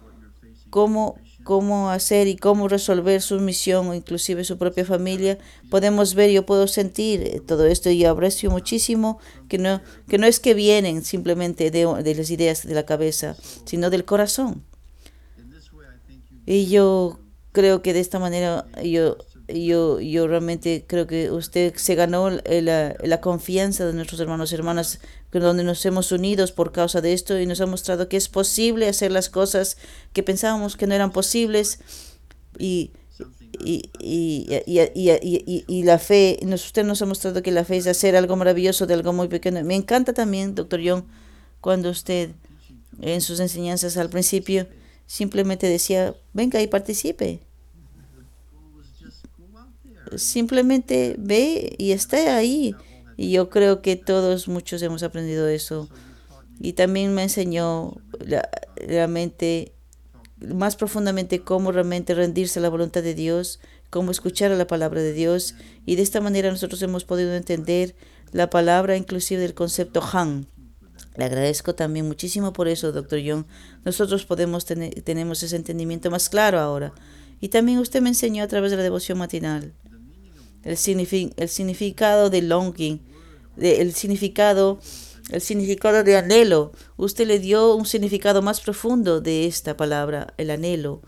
cómo, 0.70 1.16
cómo 1.44 1.90
hacer 1.90 2.28
y 2.28 2.38
cómo 2.38 2.68
resolver 2.68 3.22
su 3.22 3.40
misión 3.40 3.88
o 3.88 3.94
inclusive 3.94 4.44
su 4.44 4.58
propia 4.58 4.86
familia, 4.86 5.38
podemos 5.70 6.16
ver, 6.16 6.32
yo 6.32 6.46
puedo 6.46 6.68
sentir 6.68 7.44
todo 7.46 7.66
esto 7.66 7.90
y 7.90 8.06
aprecio 8.06 8.50
muchísimo 8.50 9.20
que 9.50 9.58
no, 9.58 9.82
que 10.08 10.18
no 10.18 10.26
es 10.26 10.40
que 10.40 10.54
vienen 10.54 11.04
simplemente 11.04 11.70
de, 11.70 11.86
de 12.04 12.16
las 12.16 12.30
ideas 12.30 12.66
de 12.66 12.74
la 12.74 12.86
cabeza, 12.86 13.36
sino 13.66 13.90
del 13.90 14.06
corazón. 14.06 14.64
Y 16.46 16.68
yo 16.68 17.20
creo 17.52 17.82
que 17.82 17.94
de 17.94 18.00
esta 18.00 18.20
manera 18.20 18.66
yo 18.84 19.18
yo, 19.48 20.00
yo 20.00 20.28
realmente 20.28 20.86
creo 20.88 21.06
que 21.08 21.32
usted 21.32 21.74
se 21.76 21.96
ganó 21.96 22.30
la, 22.30 22.96
la, 23.04 23.22
confianza 23.22 23.86
de 23.86 23.94
nuestros 23.94 24.20
hermanos 24.22 24.52
y 24.52 24.56
hermanas, 24.56 25.00
donde 25.32 25.64
nos 25.64 25.86
hemos 25.86 26.12
unido 26.12 26.46
por 26.56 26.72
causa 26.72 27.02
de 27.02 27.14
esto 27.14 27.40
y 27.40 27.46
nos 27.46 27.60
ha 27.60 27.66
mostrado 27.66 28.08
que 28.08 28.18
es 28.18 28.30
posible 28.30 28.88
hacer 28.88 29.12
las 29.12 29.30
cosas 29.30 29.78
que 30.14 30.24
pensábamos 30.24 30.78
que 30.78 30.88
no 30.88 30.96
eran 30.96 31.12
posibles 31.12 31.80
y, 32.58 32.92
y, 33.64 33.90
y, 34.00 34.48
y, 34.66 35.66
y 35.68 35.84
la 35.84 36.00
fe, 36.00 36.40
nos, 36.44 36.66
usted 36.66 36.86
nos 36.86 37.02
ha 37.02 37.06
mostrado 37.06 37.42
que 37.42 37.52
la 37.52 37.66
fe 37.66 37.78
es 37.78 37.88
hacer 37.88 38.16
algo 38.16 38.36
maravilloso 38.36 38.88
de 38.88 38.94
algo 38.94 39.12
muy 39.12 39.28
pequeño. 39.28 39.64
Me 39.64 39.76
encanta 39.76 40.14
también, 40.14 40.56
doctor 40.56 40.80
Young, 40.80 41.04
cuando 41.60 41.90
usted 41.90 42.32
en 43.02 43.22
sus 43.22 43.40
enseñanzas 43.40 43.98
al 43.98 44.10
principio 44.10 44.68
simplemente 45.06 45.68
decía, 45.68 46.16
venga 46.32 46.62
y 46.62 46.68
participe 46.68 47.42
simplemente 50.18 51.16
ve 51.18 51.76
y 51.78 51.92
está 51.92 52.36
ahí. 52.36 52.76
Y 53.18 53.32
yo 53.32 53.50
creo 53.50 53.82
que 53.82 53.96
todos, 53.96 54.48
muchos 54.48 54.82
hemos 54.82 55.04
aprendido 55.04 55.48
eso. 55.48 55.90
Y 56.60 56.74
también 56.74 57.14
me 57.14 57.24
enseñó 57.24 57.96
la, 58.20 58.50
realmente, 58.76 59.74
más 60.40 60.76
profundamente, 60.76 61.42
cómo 61.42 61.72
realmente 61.72 62.16
rendirse 62.16 62.60
a 62.60 62.62
la 62.62 62.70
voluntad 62.70 63.04
de 63.04 63.14
Dios, 63.14 63.60
cómo 63.90 64.12
escuchar 64.12 64.52
a 64.52 64.58
la 64.58 64.68
palabra 64.68 65.02
de 65.02 65.14
Dios. 65.14 65.56
Y 65.86 65.96
de 65.96 66.02
esta 66.02 66.22
manera 66.22 66.50
nosotros 66.50 66.82
hemos 66.82 67.06
podido 67.06 67.34
entender 67.36 67.96
la 68.32 68.50
palabra 68.50 68.98
inclusive 68.98 69.42
del 69.42 69.54
concepto 69.54 70.02
Han. 70.14 70.48
Le 71.16 71.26
agradezco 71.26 71.76
también 71.76 72.08
muchísimo 72.08 72.54
por 72.54 72.68
eso, 72.68 72.92
doctor 72.92 73.20
Young. 73.20 73.46
Nosotros 73.86 74.26
podemos 74.26 74.66
tener, 74.66 75.02
tenemos 75.04 75.44
ese 75.44 75.56
entendimiento 75.56 76.10
más 76.10 76.30
claro 76.30 76.60
ahora. 76.60 76.94
Y 77.40 77.50
también 77.50 77.78
usted 77.80 78.02
me 78.02 78.10
enseñó 78.10 78.44
a 78.44 78.48
través 78.48 78.72
de 78.72 78.78
la 78.78 78.84
devoción 78.84 79.18
matinal 79.20 79.74
el, 80.64 80.78
signific 80.78 81.34
el 81.38 81.50
significado 81.50 82.30
de 82.30 82.42
longing, 82.42 83.02
de, 83.56 83.82
el 83.82 83.94
significado 83.94 84.80
el 85.32 85.42
significado 85.42 86.04
de 86.04 86.18
anhelo. 86.18 86.74
Usted 86.98 87.28
le 87.28 87.40
dio 87.40 87.76
un 87.76 87.86
significado 87.86 88.42
más 88.42 88.60
profundo 88.60 89.22
de 89.22 89.46
esta 89.46 89.78
palabra, 89.78 90.34
el 90.38 90.50
anhelo. 90.50 91.02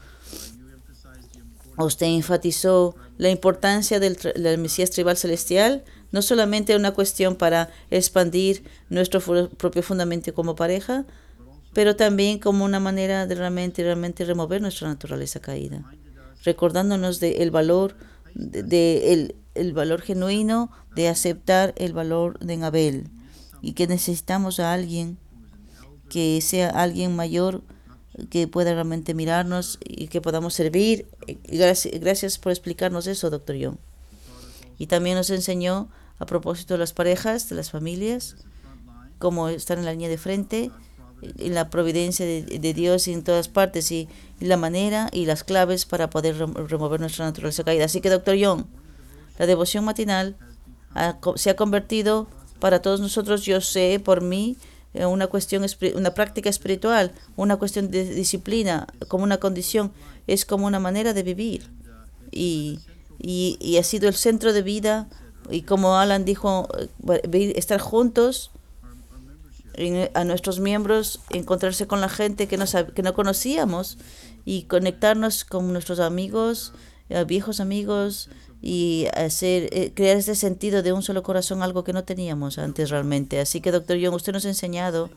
Usted 1.78 2.06
enfatizó 2.06 2.96
la 3.18 3.30
importancia 3.30 4.00
del, 4.00 4.16
del 4.16 4.58
Mesías 4.58 4.92
tribal 4.92 5.18
celestial. 5.18 5.84
no 6.12 6.22
solamente 6.22 6.78
una 6.78 6.94
cuestión 6.94 7.36
para 7.36 7.70
expandir 7.92 8.64
nuestro 8.90 9.20
propio 9.58 9.84
fundamento 9.84 10.34
como 10.34 10.56
pareja, 10.56 11.06
pero 11.74 11.98
también 11.98 12.40
como 12.40 12.64
una 12.64 12.80
manera 12.80 13.28
de 13.28 13.36
realmente, 13.36 13.84
realmente 13.84 14.24
remover 14.24 14.62
nuestra 14.62 14.88
naturaleza 14.88 15.42
caída, 15.42 15.84
recordándonos 16.46 17.20
del 17.20 17.52
valor, 17.52 17.98
de, 18.34 19.12
el, 19.12 19.36
el, 19.56 19.74
valor 19.74 20.02
genuino 20.02 20.72
de 20.96 21.10
aceptar 21.10 21.74
el 21.78 21.94
valor 21.94 22.40
de 22.40 22.64
Abel 22.64 23.10
y 23.62 23.74
que 23.74 23.88
necesitamos 23.88 24.60
a 24.60 24.74
alguien 24.74 25.18
que 26.10 26.40
sea 26.42 26.70
alguien 26.70 27.16
mayor 27.16 27.64
que 28.30 28.48
pueda 28.48 28.74
realmente 28.74 29.14
mirarnos 29.14 29.80
y 29.84 30.08
que 30.08 30.22
podamos 30.22 30.54
servir. 30.54 31.08
Gracias, 31.44 32.38
por 32.38 32.52
explicarnos 32.52 33.08
eso, 33.08 33.30
doctor 33.30 33.56
Young. 33.56 33.78
Y 34.78 34.88
también 34.88 35.16
nos 35.16 35.30
enseñó 35.30 35.90
a 36.20 36.26
propósito 36.26 36.76
de 36.76 36.78
las 36.80 36.94
parejas, 36.94 37.50
de 37.50 37.56
las 37.56 37.72
familias, 37.72 38.38
cómo 39.20 39.50
estar 39.50 39.78
en 39.78 39.86
la 39.86 39.92
línea 39.92 40.10
de 40.10 40.18
frente 40.18 40.72
en 41.38 41.54
la 41.54 41.70
providencia 41.70 42.26
de, 42.26 42.44
de 42.44 42.74
Dios 42.74 43.08
en 43.08 43.24
todas 43.24 43.48
partes 43.48 43.92
y, 43.92 44.08
la 44.40 44.58
manera 44.58 45.10
y 45.14 45.26
las 45.26 45.44
claves 45.44 45.86
para 45.86 46.10
poder 46.10 46.36
remover 46.38 47.00
nuestra 47.00 47.26
naturaleza 47.26 47.64
caída. 47.64 47.86
Así 47.86 48.02
que, 48.02 48.10
doctor 48.10 48.36
Young, 48.36 48.66
la 49.38 49.46
devoción 49.46 49.86
matinal 49.86 50.36
se 51.36 51.50
ha 51.50 51.56
convertido 51.56 52.28
para 52.60 52.82
todos 52.82 53.00
nosotros, 53.02 53.44
yo 53.44 53.60
sé 53.62 54.02
por 54.04 54.22
mí, 54.22 54.58
en 54.94 55.08
una 55.08 55.28
cuestión, 55.28 55.66
una 55.96 56.14
práctica 56.14 56.50
espiritual, 56.50 57.12
una 57.36 57.58
cuestión 57.58 57.92
de 57.92 58.06
disciplina, 58.06 58.88
como 59.10 59.24
una 59.24 59.38
condición, 59.38 59.92
es 60.26 60.46
como 60.46 60.66
una 60.66 60.80
manera 60.80 61.14
de 61.14 61.24
vivir. 61.24 61.70
Y, 62.32 62.80
y, 63.20 63.78
ha 63.78 63.84
sido 63.84 64.08
el 64.08 64.14
centro 64.14 64.54
de 64.54 64.62
vida. 64.62 65.08
Y 65.50 65.62
como 65.62 65.98
Alan 65.98 66.26
dijo, 66.26 66.68
eh, 67.10 67.54
estar 67.56 67.80
juntos 67.80 68.52
a 70.14 70.24
nuestros 70.24 70.60
miembros, 70.60 71.20
encontrarse 71.30 71.86
con 71.86 72.00
la 72.00 72.10
gente 72.10 72.48
que 72.48 72.58
no, 72.58 72.66
que 72.96 73.04
no 73.04 73.14
conocíamos 73.14 73.98
y 74.46 74.64
conectarnos 74.64 75.44
con 75.44 75.72
nuestros 75.74 76.00
amigos, 76.00 76.72
eh, 76.72 76.95
viejos 77.28 77.60
amigos 77.60 78.30
y 78.62 79.08
hacer 79.14 79.70
eh, 79.72 79.92
crear 79.94 80.18
ese 80.18 80.36
sentido 80.36 80.82
de 80.82 80.92
un 80.92 81.04
solo 81.04 81.24
corazón, 81.24 81.62
algo 81.62 81.84
que 81.84 81.94
no 81.94 82.04
teníamos 82.04 82.58
antes 82.58 82.90
realmente. 82.90 83.40
Así 83.40 83.62
que, 83.62 83.72
doctor 83.72 83.98
Young, 83.98 84.16
usted 84.16 84.34
nos 84.34 84.46
ha 84.46 84.50
enseñado 84.50 85.10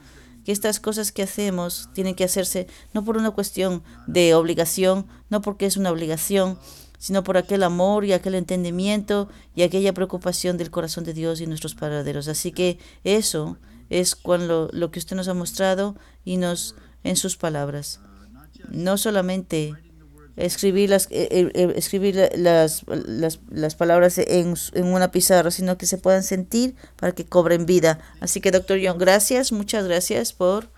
que 0.44 0.52
estas 0.52 0.80
cosas 0.80 1.12
que 1.12 1.22
hacemos 1.22 1.88
tienen 1.94 2.14
que 2.14 2.24
hacerse 2.24 2.66
no 2.92 3.04
por 3.04 3.16
una 3.16 3.30
cuestión 3.30 3.82
de 4.06 4.34
obligación, 4.34 5.06
no 5.30 5.40
porque 5.40 5.66
es 5.66 5.76
una 5.76 5.90
obligación, 5.90 6.58
sino 6.98 7.24
por 7.24 7.36
aquel 7.36 7.62
amor 7.62 8.04
y 8.04 8.12
aquel 8.12 8.34
entendimiento 8.34 9.28
y 9.54 9.62
aquella 9.62 9.94
preocupación 9.94 10.58
del 10.58 10.70
corazón 10.70 11.04
de 11.04 11.14
Dios 11.14 11.40
y 11.40 11.46
nuestros 11.46 11.74
paraderos. 11.74 12.28
Así 12.28 12.52
que 12.52 12.78
eso 13.04 13.56
es 13.88 14.14
cuando 14.14 14.68
lo 14.72 14.90
que 14.90 14.98
usted 14.98 15.16
nos 15.16 15.28
ha 15.28 15.34
mostrado 15.34 15.96
y 16.24 16.36
nos 16.36 16.74
en 17.04 17.16
sus 17.16 17.36
palabras. 17.36 18.00
No 18.68 18.98
solamente 18.98 19.74
escribir 20.38 20.90
las, 20.90 21.06
eh, 21.10 21.28
eh, 21.30 21.50
eh, 21.54 21.72
escribir 21.76 22.30
las, 22.36 22.84
las, 22.86 23.40
las 23.50 23.74
palabras 23.74 24.18
en, 24.18 24.54
en, 24.72 24.86
una 24.86 25.10
pizarra, 25.10 25.50
sino 25.50 25.76
que 25.76 25.86
se 25.86 25.98
puedan 25.98 26.22
sentir 26.22 26.76
para 26.96 27.12
que 27.12 27.26
cobren 27.26 27.66
vida. 27.66 27.98
Así 28.20 28.40
que, 28.40 28.50
doctor 28.50 28.78
John, 28.82 28.98
gracias, 28.98 29.52
muchas 29.52 29.84
gracias 29.84 30.32
por... 30.32 30.70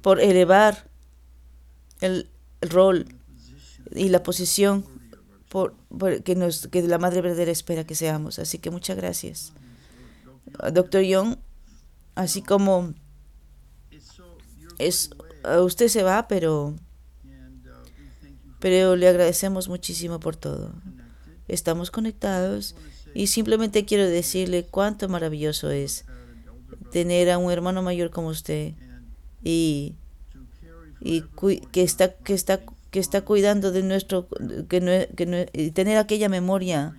por 0.00 0.20
elevar 0.20 0.88
el, 2.00 2.30
el 2.60 2.70
rol 2.70 3.06
y 3.94 4.08
la 4.08 4.22
posición 4.22 4.86
por, 5.48 5.74
que, 6.22 6.36
nos, 6.36 6.68
que 6.68 6.82
la 6.82 6.98
Madre 6.98 7.20
Verdadera 7.20 7.50
espera 7.50 7.84
que 7.84 7.94
seamos. 7.94 8.38
Así 8.38 8.58
que 8.58 8.70
muchas 8.70 8.96
gracias. 8.96 9.52
Doctor 10.72 11.02
Young, 11.02 11.36
así 12.14 12.42
como 12.42 12.94
es, 14.78 15.10
usted 15.60 15.88
se 15.88 16.02
va, 16.02 16.28
pero, 16.28 16.74
pero 18.60 18.96
le 18.96 19.08
agradecemos 19.08 19.68
muchísimo 19.68 20.20
por 20.20 20.36
todo. 20.36 20.72
Estamos 21.48 21.90
conectados 21.90 22.74
y 23.14 23.28
simplemente 23.28 23.84
quiero 23.84 24.06
decirle 24.06 24.66
cuánto 24.70 25.08
maravilloso 25.08 25.70
es 25.70 26.04
tener 26.92 27.30
a 27.30 27.38
un 27.38 27.50
hermano 27.50 27.82
mayor 27.82 28.10
como 28.10 28.28
usted 28.28 28.74
y, 29.42 29.94
y 31.00 31.22
que 31.72 31.82
está 31.82 32.14
que 32.14 32.34
está 32.34 32.60
que 32.90 33.00
está 33.00 33.22
cuidando 33.22 33.70
de 33.70 33.82
nuestro, 33.82 34.28
que 34.68 34.80
no, 34.80 34.92
que 35.14 35.50
y 35.52 35.70
tener 35.72 35.98
aquella 35.98 36.28
memoria 36.28 36.96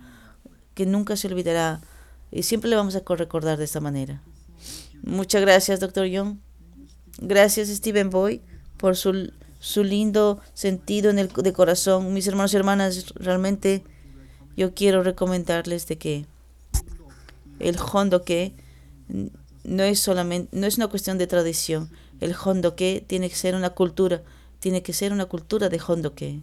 que 0.74 0.86
nunca 0.86 1.16
se 1.16 1.26
olvidará 1.26 1.80
y 2.30 2.44
siempre 2.44 2.70
le 2.70 2.76
vamos 2.76 2.94
a 2.94 3.02
recordar 3.16 3.58
de 3.58 3.64
esta 3.64 3.80
manera. 3.80 4.22
Muchas 5.02 5.40
gracias, 5.40 5.80
doctor 5.80 6.06
Young. 6.06 6.36
Gracias, 7.20 7.68
Stephen 7.68 8.10
Boy, 8.10 8.40
por 8.78 8.96
su, 8.96 9.30
su 9.58 9.84
lindo 9.84 10.40
sentido 10.54 11.10
en 11.10 11.18
el 11.18 11.28
de 11.28 11.52
corazón. 11.52 12.12
Mis 12.14 12.26
hermanos 12.26 12.54
y 12.54 12.56
hermanas, 12.56 13.12
realmente 13.14 13.84
yo 14.56 14.74
quiero 14.74 15.02
recomendarles 15.02 15.86
de 15.86 15.98
que 15.98 16.26
el 17.58 17.76
hondo 17.78 18.24
que 18.24 18.54
no 19.64 19.82
es 19.82 20.00
solamente 20.00 20.56
no 20.56 20.66
es 20.66 20.78
una 20.78 20.88
cuestión 20.88 21.18
de 21.18 21.26
tradición. 21.26 21.90
El 22.20 22.34
hondo 22.42 22.74
que 22.74 23.04
tiene 23.06 23.28
que 23.28 23.36
ser 23.36 23.54
una 23.54 23.70
cultura 23.70 24.22
tiene 24.60 24.82
que 24.82 24.92
ser 24.92 25.12
una 25.12 25.26
cultura 25.26 25.68
de 25.68 25.80
Hondoke. 25.86 26.40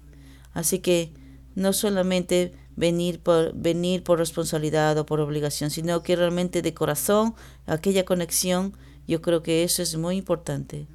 Así 0.54 0.80
que 0.80 1.12
no 1.56 1.72
solamente 1.74 2.54
venir 2.76 3.20
por, 3.20 3.54
venir 3.54 4.04
por 4.04 4.20
responsabilidad 4.20 4.98
o 4.98 5.06
por 5.06 5.20
obligación, 5.20 5.70
sino 5.70 6.04
que 6.04 6.16
realmente 6.16 6.62
de 6.62 6.74
corazón, 6.74 7.36
aquella 7.66 8.06
conexión, 8.06 8.76
yo 9.08 9.22
creo 9.22 9.42
que 9.42 9.64
eso 9.64 9.82
es 9.82 9.96
muy 9.96 10.18
importante. 10.18 10.88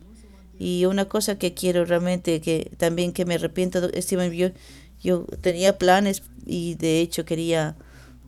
Y 0.58 0.84
una 0.84 1.06
cosa 1.06 1.38
que 1.38 1.54
quiero 1.54 1.84
realmente, 1.84 2.40
que 2.40 2.70
también 2.76 3.12
que 3.12 3.24
me 3.24 3.34
arrepiento, 3.34 3.80
Steven, 4.00 4.52
yo, 5.02 5.24
tenía 5.40 5.78
planes 5.78 6.22
y 6.46 6.74
de 6.76 7.00
hecho 7.00 7.24
quería 7.24 7.76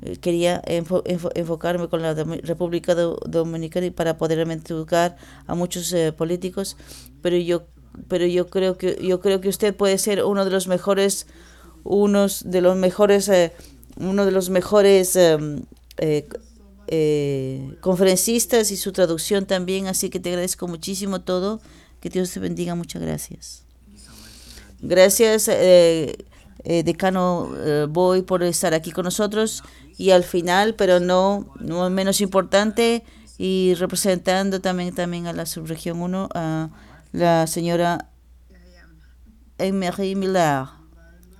eh, 0.03 0.17
quería 0.17 0.61
enfocarme 0.67 1.89
con 1.89 2.03
la 2.03 2.15
República 2.15 2.95
Dominicana 2.95 3.91
para 3.93 4.19
poder 4.19 4.41
educar 4.41 5.17
a 5.47 5.55
muchos 5.55 5.93
eh, 5.93 6.13
políticos, 6.13 6.77
pero 7.23 7.37
yo 7.37 7.67
pero 8.09 8.27
yo 8.27 8.49
creo 8.49 8.77
que 8.77 8.99
yo 9.01 9.21
creo 9.21 9.41
que 9.41 9.49
usted 9.49 9.75
puede 9.75 9.99
ser 9.99 10.25
uno 10.25 10.45
de 10.45 10.51
los 10.51 10.67
mejores 10.67 11.29
unos 11.85 12.43
de 12.51 12.61
los 12.61 12.77
mejores 12.77 13.29
eh, 13.29 13.53
uno 13.97 14.25
de 14.25 14.33
los 14.33 14.51
mejores 14.51 15.15
em, 15.15 15.63
eh, 16.87 17.77
conferencistas 17.81 18.71
y 18.71 18.77
su 18.77 18.93
traducción 18.93 19.47
también 19.47 19.87
así 19.87 20.11
que 20.11 20.21
te 20.21 20.31
agradezco 20.31 20.69
muchísimo 20.69 21.21
todo 21.21 21.61
que 22.01 22.11
Dios 22.11 22.31
te 22.31 22.41
bendiga 22.41 22.75
muchas 22.75 23.03
gracias 23.03 23.65
gracias 24.81 25.51
decano 26.65 27.51
Boy 27.89 28.23
por 28.23 28.43
estar 28.43 28.75
aquí 28.75 28.91
con 28.91 29.05
nosotros 29.05 29.63
y 29.97 30.11
al 30.11 30.25
final 30.25 30.75
pero 30.75 31.01
no 31.01 31.55
no 31.61 31.89
menos 31.91 32.21
importante 32.21 33.05
y 33.39 33.75
representando 33.75 34.61
también 34.61 34.95
también 34.95 35.27
a 35.27 35.33
la 35.33 35.47
subregión 35.47 36.01
1 36.01 36.29
a 36.35 36.71
la 37.13 37.47
señora 37.47 38.11
Anne-Marie 39.59 40.17
Miller. 40.17 40.67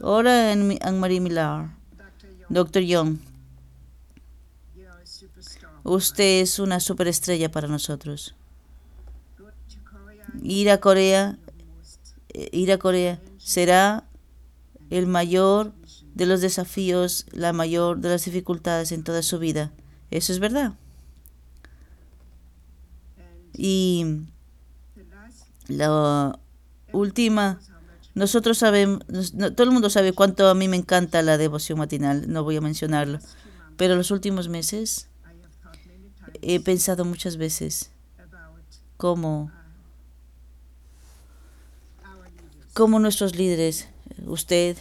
Hola, 0.01 0.53
Anne-Marie 0.53 1.21
Miller. 1.21 1.71
Doctor 2.49 2.83
Young. 2.83 3.19
Usted 5.83 6.41
es 6.41 6.59
una 6.59 6.81
superestrella 6.81 7.51
para 7.51 7.69
nosotros. 7.69 8.35
Ir 10.43 10.71
a 10.71 10.79
Corea, 10.79 11.39
eh, 12.31 12.49
ir 12.53 12.73
a 12.73 12.79
Corea 12.79 13.21
será 13.39 14.05
el 14.91 15.07
mayor 15.07 15.73
de 16.15 16.27
los 16.27 16.41
desafíos, 16.41 17.27
la 17.33 17.53
mayor 17.53 17.99
de 17.99 18.09
las 18.09 18.25
dificultades 18.25 18.93
en 18.93 19.05
toda 19.05 19.23
su 19.23 19.39
vida. 19.39 19.73
Eso 20.11 20.33
es 20.33 20.39
verdad. 20.39 20.75
Y 23.57 24.27
la 25.69 26.39
última, 26.93 27.61
nosotros 28.15 28.59
sabemos, 28.59 29.01
todo 29.55 29.63
el 29.63 29.71
mundo 29.71 29.91
sabe 29.91 30.13
cuánto 30.13 30.49
a 30.49 30.55
mí 30.55 30.69
me 30.69 30.77
encanta 30.77 31.23
la 31.23 31.39
devoción 31.39 31.79
matinal, 31.79 32.31
no 32.31 32.45
voy 32.45 32.57
a 32.57 32.61
mencionarlo, 32.61 33.21
pero 33.77 33.97
los 33.97 34.11
últimos 34.11 34.49
meses 34.49 35.09
he 36.43 36.61
pensado 36.61 37.05
muchas 37.05 37.37
veces 37.37 37.91
cómo, 38.97 39.51
cómo 42.73 42.99
nuestros 43.01 43.37
líderes, 43.37 43.89
usted, 44.27 44.77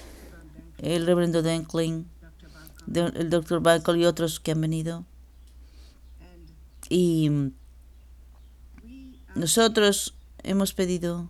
el 0.77 1.05
reverendo 1.05 1.41
Denkling, 1.41 2.05
el 2.93 3.29
doctor 3.29 3.61
Michael 3.61 3.99
y 3.99 4.05
otros 4.05 4.39
que 4.39 4.51
han 4.51 4.61
venido, 4.61 5.05
y 6.89 7.31
nosotros 9.35 10.15
hemos 10.43 10.73
pedido 10.73 11.29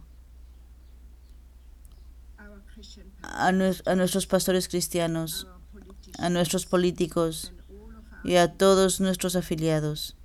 a, 3.22 3.48
a 3.48 3.96
nuestros 3.96 4.28
pastores 4.28 4.68
cristianos, 4.68 5.48
a 6.18 6.30
nuestros 6.30 6.66
políticos 6.66 7.54
y 8.24 8.36
a 8.36 8.54
todos 8.54 9.00
nuestros 9.00 9.36
afiliados 9.36 10.16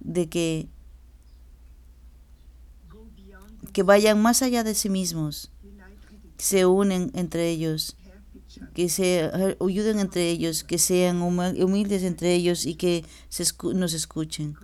de 0.00 0.28
que, 0.28 0.68
que 3.72 3.82
vayan 3.82 4.20
más 4.20 4.42
allá 4.42 4.64
de 4.64 4.74
sí 4.74 4.88
mismos, 4.88 5.50
se 6.38 6.66
unen 6.66 7.10
entre 7.14 7.50
ellos, 7.50 7.96
que 8.74 8.88
se 8.88 9.30
ayuden 9.60 9.98
entre 9.98 10.30
ellos, 10.30 10.64
que 10.64 10.78
sean 10.78 11.20
humildes 11.20 12.02
entre 12.02 12.34
ellos 12.34 12.66
y 12.66 12.74
que 12.74 13.04
se 13.28 13.44
nos 13.74 13.92
escuchen, 13.92 14.56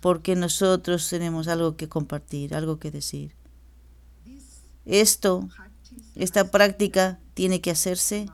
porque 0.00 0.34
nosotros 0.34 1.08
tenemos 1.08 1.48
algo 1.48 1.76
que 1.76 1.88
compartir, 1.88 2.54
algo 2.54 2.78
que 2.78 2.90
decir. 2.90 3.34
Esto, 4.86 5.48
esta 6.14 6.50
práctica 6.50 7.20
tiene 7.34 7.60
que 7.60 7.70
hacerse 7.70 8.26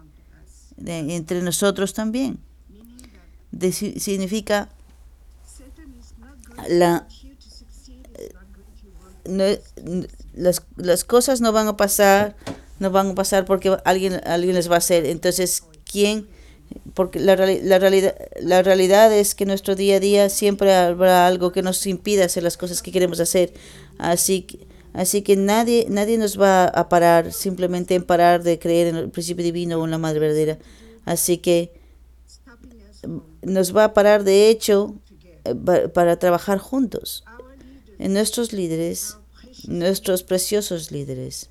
entre 0.84 1.42
nosotros 1.42 1.94
también. 1.94 2.38
significa 3.70 4.68
la, 6.68 7.06
las, 10.34 10.62
las 10.76 11.04
cosas 11.04 11.40
no 11.40 11.52
van 11.52 11.68
a 11.68 11.76
pasar, 11.76 12.36
no 12.78 12.90
van 12.90 13.10
a 13.10 13.14
pasar 13.14 13.44
porque 13.44 13.76
alguien, 13.84 14.20
alguien 14.24 14.54
les 14.54 14.70
va 14.70 14.76
a 14.76 14.78
hacer. 14.78 15.06
Entonces, 15.06 15.64
¿quién? 15.90 16.26
Porque 16.94 17.20
la, 17.20 17.36
la, 17.36 17.78
realidad, 17.78 18.16
la 18.40 18.62
realidad 18.62 19.12
es 19.12 19.34
que 19.34 19.46
nuestro 19.46 19.74
día 19.76 19.96
a 19.96 20.00
día 20.00 20.28
siempre 20.28 20.74
habrá 20.74 21.26
algo 21.26 21.52
que 21.52 21.62
nos 21.62 21.86
impida 21.86 22.24
hacer 22.24 22.42
las 22.42 22.56
cosas 22.56 22.82
que 22.82 22.92
queremos 22.92 23.20
hacer. 23.20 23.52
Así 23.98 24.42
que, 24.42 24.66
así 24.96 25.22
que 25.22 25.36
nadie, 25.36 25.86
nadie 25.88 26.18
nos 26.18 26.40
va 26.40 26.64
a 26.64 26.88
parar 26.88 27.32
simplemente 27.32 27.94
en 27.94 28.02
parar 28.02 28.42
de 28.42 28.58
creer 28.58 28.88
en 28.88 28.96
el 28.96 29.10
principio 29.10 29.44
divino 29.44 29.78
o 29.78 29.84
en 29.84 29.90
la 29.90 29.98
madre 29.98 30.20
verdadera. 30.20 30.58
Así 31.04 31.38
que 31.38 31.72
nos 33.42 33.76
va 33.76 33.84
a 33.84 33.94
parar 33.94 34.24
de 34.24 34.48
hecho 34.48 34.96
para 35.94 36.18
trabajar 36.18 36.58
juntos. 36.58 37.24
Nuestros 37.98 38.52
líderes, 38.52 39.16
nuestros 39.66 40.22
preciosos 40.22 40.90
líderes, 40.90 41.50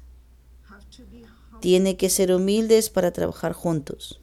tienen 1.62 1.96
que 1.98 2.10
ser 2.10 2.32
humildes 2.32 2.90
para 2.90 3.12
trabajar 3.12 3.54
juntos. 3.54 4.22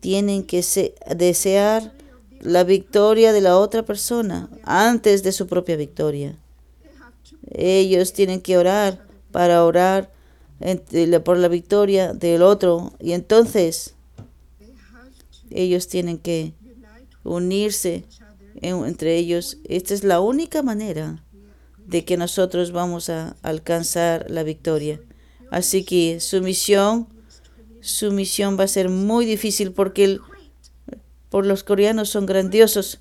Tienen 0.00 0.44
que 0.44 0.64
desear 1.16 1.92
la 2.40 2.64
victoria 2.64 3.32
de 3.32 3.40
la 3.40 3.58
otra 3.58 3.84
persona 3.84 4.48
antes 4.62 5.22
de 5.22 5.32
su 5.32 5.46
propia 5.46 5.76
victoria. 5.76 6.38
Ellos 7.50 8.12
tienen 8.12 8.40
que 8.40 8.58
orar 8.58 9.06
para 9.30 9.64
orar 9.64 10.10
por 11.24 11.36
la 11.36 11.48
victoria 11.48 12.12
del 12.12 12.42
otro 12.42 12.92
y 13.00 13.12
entonces 13.12 13.94
ellos 15.50 15.88
tienen 15.88 16.18
que 16.18 16.54
unirse 17.22 18.04
entre 18.62 19.16
ellos. 19.16 19.58
Esta 19.64 19.94
es 19.94 20.04
la 20.04 20.20
única 20.20 20.62
manera 20.62 21.22
de 21.86 22.04
que 22.04 22.16
nosotros 22.16 22.72
vamos 22.72 23.08
a 23.10 23.36
alcanzar 23.42 24.30
la 24.30 24.42
victoria. 24.42 25.00
Así 25.50 25.84
que 25.84 26.20
su 26.20 26.40
misión, 26.40 27.08
su 27.80 28.10
misión 28.10 28.58
va 28.58 28.64
a 28.64 28.68
ser 28.68 28.88
muy 28.88 29.24
difícil 29.26 29.72
porque 29.72 30.18
por 31.28 31.46
los 31.46 31.62
coreanos 31.62 32.08
son 32.08 32.26
grandiosos. 32.26 32.98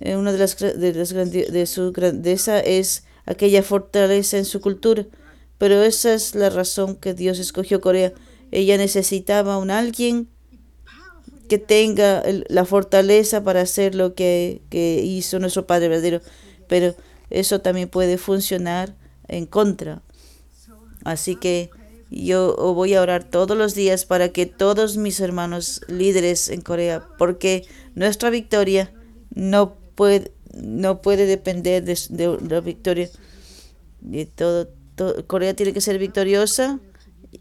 Eh, 0.00 0.16
una 0.16 0.32
de 0.32 0.38
las, 0.38 0.58
de, 0.58 0.92
las 0.94 1.10
de 1.10 1.66
su 1.66 1.92
grandeza 1.92 2.60
es 2.60 3.04
aquella 3.26 3.62
fortaleza 3.62 4.38
en 4.38 4.44
su 4.44 4.60
cultura. 4.60 5.06
Pero 5.58 5.82
esa 5.82 6.14
es 6.14 6.34
la 6.34 6.50
razón 6.50 6.96
que 6.96 7.14
Dios 7.14 7.38
escogió 7.38 7.80
Corea. 7.80 8.12
Ella 8.50 8.76
necesitaba 8.76 9.58
un 9.58 9.70
alguien 9.70 10.28
que 11.48 11.58
tenga 11.58 12.22
la 12.48 12.64
fortaleza 12.64 13.44
para 13.44 13.60
hacer 13.60 13.94
lo 13.94 14.14
que, 14.14 14.62
hizo 14.72 15.38
nuestro 15.38 15.66
Padre 15.66 15.88
verdadero, 15.88 16.20
pero 16.68 16.94
eso 17.30 17.60
también 17.60 17.88
puede 17.88 18.18
funcionar 18.18 18.94
en 19.28 19.46
contra. 19.46 20.02
Así 21.04 21.36
que 21.36 21.70
yo 22.10 22.56
voy 22.74 22.94
a 22.94 23.02
orar 23.02 23.24
todos 23.24 23.56
los 23.56 23.74
días 23.74 24.04
para 24.04 24.30
que 24.30 24.46
todos 24.46 24.96
mis 24.96 25.20
hermanos 25.20 25.80
líderes 25.88 26.48
en 26.48 26.60
Corea, 26.60 27.06
porque 27.18 27.66
nuestra 27.94 28.30
victoria 28.30 28.92
no 29.34 29.76
puede, 29.94 30.32
no 30.56 31.02
puede 31.02 31.26
depender 31.26 31.84
de, 31.84 32.38
la 32.48 32.60
victoria. 32.60 33.08
De 34.00 34.26
todo, 34.26 34.68
Corea 35.26 35.54
tiene 35.54 35.72
que 35.72 35.80
ser 35.80 35.98
victoriosa 35.98 36.80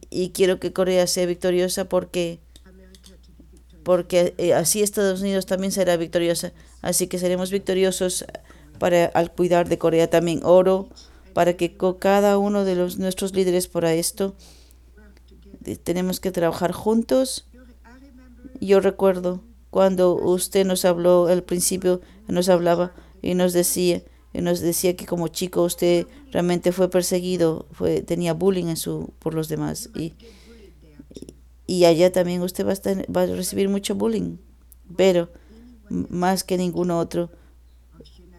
y 0.10 0.30
quiero 0.30 0.60
que 0.60 0.74
Corea 0.74 1.08
sea 1.08 1.26
victoriosa 1.26 1.86
porque 1.86 2.40
porque 3.84 4.34
eh, 4.38 4.54
así 4.54 4.82
Estados 4.82 5.22
Unidos 5.22 5.46
también 5.46 5.72
será 5.72 5.98
victoriosa. 5.98 6.54
Así 6.82 7.08
que 7.08 7.20
seremos 7.20 7.52
victoriosos 7.52 8.26
para 8.80 9.06
al 9.06 9.32
cuidar 9.32 9.68
de 9.68 9.78
Corea 9.78 10.10
también. 10.10 10.40
Oro 10.44 10.90
para 11.34 11.58
que 11.58 11.76
cada 12.00 12.38
uno 12.38 12.64
de 12.64 12.76
los 12.76 12.98
nuestros 12.98 13.34
líderes 13.34 13.68
para 13.68 13.94
esto 13.94 14.36
tenemos 15.84 16.20
que 16.20 16.32
trabajar 16.32 16.72
juntos. 16.72 17.48
Yo 18.62 18.80
recuerdo 18.80 19.44
cuando 19.74 20.14
usted 20.14 20.68
nos 20.68 20.86
habló 20.86 21.26
al 21.26 21.42
principio, 21.42 22.00
nos 22.28 22.48
hablaba 22.48 22.94
y 23.24 23.34
nos 23.34 23.54
decía, 23.54 24.04
y 24.32 24.42
nos 24.42 24.60
decía 24.60 24.96
que 24.96 25.08
como 25.08 25.30
chico 25.30 25.64
usted 25.64 26.06
realmente 26.32 26.72
fue 26.72 26.92
perseguido, 26.92 27.66
fue 27.72 28.04
tenía 28.04 28.36
bullying 28.36 28.68
en 28.68 28.78
su 28.78 29.14
por 29.18 29.34
los 29.34 29.50
demás 29.50 29.90
y 29.96 30.14
y 31.66 31.86
allá 31.86 32.12
también 32.12 32.44
usted 32.44 32.68
va 32.68 32.70
a, 32.70 32.74
estar, 32.74 33.04
va 33.10 33.24
a 33.24 33.26
recibir 33.26 33.68
mucho 33.68 33.96
bullying. 33.96 34.38
Pero 34.96 35.30
más 35.90 36.44
que 36.44 36.56
ningún 36.56 36.92
otro, 36.92 37.32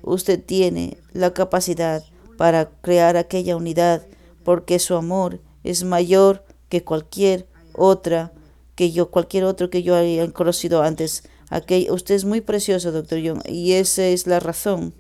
usted 0.02 0.40
tiene 0.40 0.98
la 1.12 1.34
capacidad 1.34 2.04
para 2.36 2.70
crear 2.80 3.16
aquella 3.16 3.56
unidad 3.56 4.06
porque 4.44 4.78
su 4.78 4.94
amor 4.94 5.40
es 5.64 5.82
mayor 5.82 6.44
que 6.68 6.84
cualquier 6.84 7.48
otra 7.72 8.32
que 8.74 8.92
yo, 8.92 9.10
cualquier 9.10 9.44
otro 9.44 9.70
que 9.70 9.82
yo 9.82 9.94
haya 9.94 10.30
conocido 10.32 10.82
antes. 10.82 11.24
Aquel, 11.50 11.90
usted 11.90 12.14
es 12.14 12.24
muy 12.24 12.40
precioso, 12.40 12.92
doctor 12.92 13.18
Young, 13.18 13.42
y 13.48 13.72
esa 13.72 14.06
es 14.06 14.26
la 14.26 14.40
razón, 14.40 14.94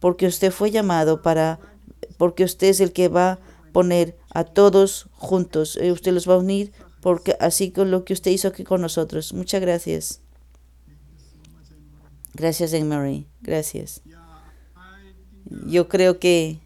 porque 0.00 0.26
usted 0.26 0.52
fue 0.52 0.70
llamado 0.70 1.22
para, 1.22 1.58
porque 2.18 2.44
usted 2.44 2.68
es 2.68 2.80
el 2.80 2.92
que 2.92 3.08
va 3.08 3.32
a 3.32 3.38
poner 3.72 4.16
a 4.32 4.44
todos 4.44 5.08
juntos, 5.12 5.78
eh, 5.80 5.90
usted 5.92 6.12
los 6.12 6.28
va 6.28 6.34
a 6.34 6.38
unir 6.38 6.72
porque 7.02 7.36
así 7.40 7.72
con 7.72 7.90
lo 7.90 8.04
que 8.04 8.12
usted 8.12 8.30
hizo 8.30 8.46
aquí 8.46 8.62
con 8.62 8.80
nosotros. 8.80 9.32
Muchas 9.34 9.60
gracias. 9.60 10.20
Gracias, 12.32 12.72
Anne 12.72 13.26
Gracias. 13.42 14.02
Yo 15.66 15.88
creo 15.88 16.20
que 16.20 16.60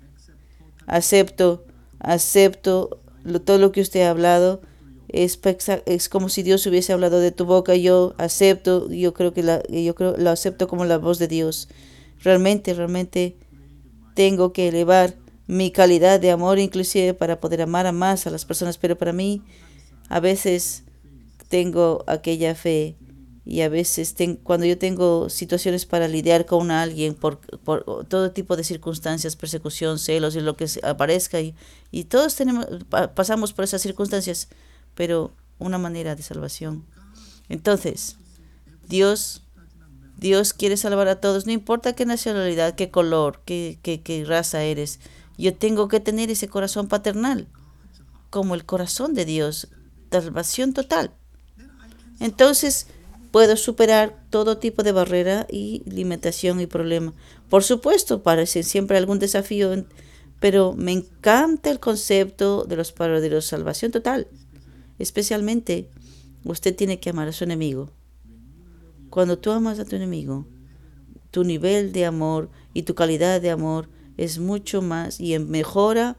acepto, 0.87 1.65
acepto 1.99 3.01
todo 3.47 3.57
lo 3.57 3.73
que 3.73 3.81
usted 3.81 4.03
ha 4.03 4.11
hablado. 4.11 4.61
Es, 5.09 5.39
es 5.87 6.09
como 6.09 6.29
si 6.29 6.43
Dios 6.43 6.67
hubiese 6.67 6.93
hablado 6.93 7.21
de 7.21 7.33
tu 7.33 7.45
boca. 7.45 7.75
Yo 7.75 8.15
acepto, 8.19 8.91
yo 8.91 9.15
creo 9.15 9.33
que 9.33 9.43
la, 9.43 9.63
yo 9.69 9.95
creo, 9.95 10.17
lo 10.17 10.31
acepto 10.31 10.69
como 10.69 10.85
la 10.85 10.99
voz 10.99 11.19
de 11.19 11.29
Dios. 11.29 11.69
Realmente, 12.23 12.75
realmente 12.75 13.37
tengo 14.15 14.53
que 14.53 14.69
elevar 14.69 15.15
mi 15.47 15.71
calidad 15.71 16.19
de 16.19 16.31
amor, 16.31 16.59
inclusive 16.59 17.15
para 17.15 17.41
poder 17.41 17.63
amar 17.63 17.87
a 17.87 17.93
más 17.93 18.27
a 18.27 18.31
las 18.31 18.45
personas. 18.45 18.79
Pero 18.79 18.97
para 18.97 19.13
mí, 19.13 19.43
a 20.09 20.21
veces 20.21 20.85
tengo 21.49 22.05
aquella 22.07 22.55
fe 22.55 22.97
y 23.49 23.61
a 23.61 23.69
veces 23.69 24.17
cuando 24.43 24.67
yo 24.67 24.77
tengo 24.77 25.31
situaciones 25.31 25.87
para 25.87 26.09
lidiar 26.09 26.47
con 26.47 26.73
alguien 26.73 27.15
por, 27.15 27.39
por, 27.61 28.05
todo 28.09 28.33
tipo 28.33 28.57
de 28.57 28.65
circunstancias, 28.65 29.37
persecución, 29.37 30.01
celos 30.01 30.35
y 30.35 30.41
lo 30.41 30.57
que 30.57 30.67
aparezca 30.83 31.41
y, 31.41 31.55
y 31.93 32.05
todos 32.05 32.35
tenemos 32.35 32.67
pasamos 33.15 33.53
por 33.53 33.65
esas 33.65 33.81
circunstancias, 33.83 34.49
pero 34.97 35.33
una 35.59 35.79
manera 35.79 36.17
de 36.17 36.25
salvación. 36.25 36.85
Entonces, 37.49 38.17
Dios 38.89 39.43
Dios 40.19 40.55
quiere 40.55 40.79
salvar 40.79 41.09
a 41.09 41.21
todos, 41.21 41.47
no 41.47 41.53
importa 41.53 41.95
qué 41.95 42.07
nacionalidad, 42.07 42.75
qué 42.75 42.91
color, 42.91 43.43
qué, 43.45 43.79
qué, 43.83 44.01
qué 44.01 44.25
raza 44.25 44.63
eres. 44.63 44.99
Yo 45.37 45.55
tengo 45.55 45.89
que 45.89 46.01
tener 46.01 46.31
ese 46.31 46.49
corazón 46.49 46.89
paternal, 46.89 47.47
como 48.31 48.55
el 48.55 48.65
corazón 48.65 49.13
de 49.13 49.27
Dios, 49.27 49.69
salvación 50.11 50.73
total. 50.73 51.13
Entonces 52.19 52.87
puedo 53.31 53.57
superar 53.57 54.19
todo 54.31 54.57
tipo 54.57 54.83
de 54.83 54.93
barrera 54.93 55.47
y 55.51 55.83
limitación 55.85 56.61
y 56.61 56.67
problema. 56.67 57.13
Por 57.51 57.63
supuesto, 57.63 58.23
parece 58.23 58.63
siempre 58.63 58.97
algún 58.97 59.19
desafío, 59.19 59.85
pero 60.41 60.73
me 60.73 60.93
encanta 60.93 61.71
el 61.71 61.79
concepto 61.79 62.65
de 62.65 62.77
los 62.77 62.93
paraderos 62.93 63.45
salvación 63.45 63.93
total. 63.93 64.29
Especialmente, 64.99 65.89
usted 66.45 66.75
tiene 66.75 67.01
que 67.01 67.11
amar 67.11 67.29
a 67.29 67.33
su 67.33 67.45
enemigo. 67.45 67.91
Cuando 69.11 69.39
tú 69.39 69.51
amas 69.51 69.79
a 69.79 69.85
tu 69.85 69.97
enemigo, 69.97 70.47
tu 71.31 71.45
nivel 71.45 71.93
de 71.93 72.07
amor 72.07 72.51
y 72.75 72.83
tu 72.83 72.95
calidad 72.95 73.41
de 73.41 73.51
amor 73.51 73.89
es 74.17 74.39
mucho 74.39 74.83
más 74.83 75.21
y 75.21 75.39
mejora 75.39 76.17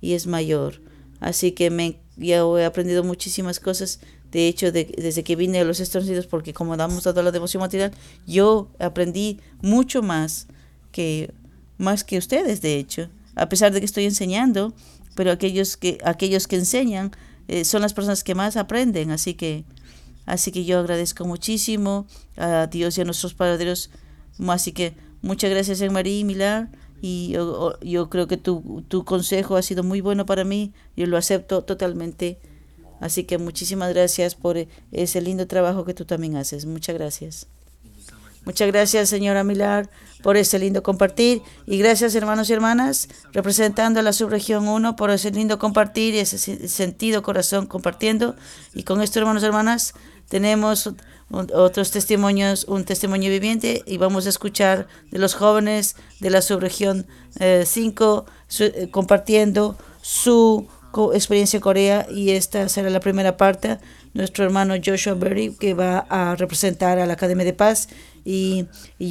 y 0.00 0.14
es 0.14 0.26
mayor. 0.26 0.80
Así 1.20 1.52
que 1.52 1.70
me 1.70 2.00
ya 2.16 2.44
he 2.44 2.64
aprendido 2.64 3.02
muchísimas 3.02 3.60
cosas. 3.60 4.00
De 4.30 4.46
hecho, 4.46 4.70
de, 4.70 4.84
desde 4.84 5.24
que 5.24 5.36
vine 5.36 5.58
a 5.58 5.64
los 5.64 5.80
Estados 5.80 6.06
Unidos, 6.06 6.26
porque 6.26 6.52
como 6.52 6.76
damos 6.76 7.02
toda 7.02 7.22
la 7.22 7.32
devoción 7.32 7.60
material, 7.60 7.92
yo 8.26 8.70
aprendí 8.78 9.40
mucho 9.60 10.02
más 10.02 10.46
que 10.92 11.32
más 11.78 12.04
que 12.04 12.18
ustedes, 12.18 12.60
de 12.60 12.76
hecho, 12.76 13.08
a 13.34 13.48
pesar 13.48 13.72
de 13.72 13.80
que 13.80 13.86
estoy 13.86 14.04
enseñando, 14.04 14.74
pero 15.14 15.32
aquellos 15.32 15.76
que 15.76 15.98
aquellos 16.04 16.46
que 16.46 16.56
enseñan 16.56 17.10
eh, 17.50 17.64
son 17.64 17.82
las 17.82 17.94
personas 17.94 18.22
que 18.22 18.36
más 18.36 18.56
aprenden, 18.56 19.10
así 19.10 19.34
que 19.34 19.64
así 20.24 20.52
que 20.52 20.64
yo 20.64 20.78
agradezco 20.78 21.24
muchísimo 21.24 22.06
a 22.36 22.68
Dios 22.68 22.96
y 22.96 23.00
a 23.00 23.04
nuestros 23.04 23.34
padres, 23.34 23.90
así 24.46 24.70
que 24.70 24.94
muchas 25.20 25.50
gracias 25.50 25.80
en 25.80 25.92
María 25.92 26.16
y 26.16 26.22
Milar 26.22 26.68
y 27.02 27.30
yo, 27.30 27.76
yo 27.80 28.08
creo 28.08 28.28
que 28.28 28.36
tu, 28.36 28.84
tu 28.86 29.04
consejo 29.04 29.56
ha 29.56 29.62
sido 29.62 29.82
muy 29.82 30.00
bueno 30.00 30.26
para 30.26 30.44
mí, 30.44 30.72
yo 30.96 31.06
lo 31.06 31.16
acepto 31.16 31.64
totalmente. 31.64 32.38
Así 33.00 33.24
que 33.24 33.38
muchísimas 33.38 33.92
gracias 33.94 34.36
por 34.36 34.56
ese 34.92 35.20
lindo 35.20 35.46
trabajo 35.48 35.84
que 35.84 35.94
tú 35.94 36.04
también 36.04 36.36
haces. 36.36 36.66
Muchas 36.66 36.94
gracias. 36.94 37.48
Muchas 38.50 38.66
gracias, 38.66 39.08
señora 39.08 39.44
Milar, 39.44 39.88
por 40.24 40.36
ese 40.36 40.58
lindo 40.58 40.82
compartir. 40.82 41.40
Y 41.66 41.78
gracias, 41.78 42.16
hermanos 42.16 42.50
y 42.50 42.52
hermanas, 42.52 43.06
representando 43.32 44.00
a 44.00 44.02
la 44.02 44.12
subregión 44.12 44.66
1, 44.66 44.96
por 44.96 45.12
ese 45.12 45.30
lindo 45.30 45.60
compartir 45.60 46.16
y 46.16 46.18
ese 46.18 46.66
sentido 46.66 47.22
corazón 47.22 47.68
compartiendo. 47.68 48.34
Y 48.74 48.82
con 48.82 49.02
esto, 49.02 49.20
hermanos 49.20 49.44
y 49.44 49.46
hermanas, 49.46 49.94
tenemos 50.28 50.90
otros 51.30 51.92
testimonios, 51.92 52.64
un 52.64 52.84
testimonio 52.84 53.30
viviente 53.30 53.84
y 53.86 53.98
vamos 53.98 54.26
a 54.26 54.30
escuchar 54.30 54.88
de 55.12 55.20
los 55.20 55.34
jóvenes 55.34 55.94
de 56.18 56.30
la 56.30 56.42
subregión 56.42 57.06
5 57.64 58.26
eh, 58.58 58.72
eh, 58.74 58.90
compartiendo 58.90 59.78
su 60.02 60.66
experiencia 61.14 61.58
en 61.58 61.62
Corea 61.62 62.06
y 62.10 62.30
esta 62.30 62.68
será 62.68 62.90
la 62.90 62.98
primera 62.98 63.36
parte. 63.36 63.78
Nuestro 64.12 64.44
hermano 64.44 64.74
Joshua 64.84 65.14
Berry 65.14 65.54
que 65.54 65.72
va 65.72 66.04
a 66.10 66.34
representar 66.34 66.98
a 66.98 67.06
la 67.06 67.12
Academia 67.12 67.44
de 67.44 67.52
Paz 67.52 67.88
y, 68.24 68.66
y 68.98 69.08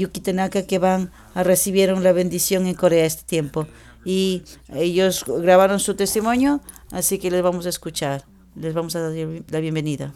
que 0.66 0.80
van 0.80 1.12
a 1.34 1.43
recibir 1.43 1.89
la 1.97 2.12
bendición 2.12 2.68
en 2.68 2.76
Corea 2.76 3.05
este 3.05 3.24
tiempo. 3.24 3.68
Y 4.05 4.43
ellos 4.74 5.26
grabaron 5.28 5.80
su 5.80 5.95
testimonio, 5.95 6.62
así 6.91 7.20
que 7.20 7.32
les 7.32 7.41
vamos 7.41 7.66
a 7.66 7.70
escuchar. 7.70 8.26
Les 8.55 8.74
vamos 8.74 8.95
a 8.95 9.01
dar 9.01 9.14
la 9.49 9.60
bienvenida. 9.60 10.14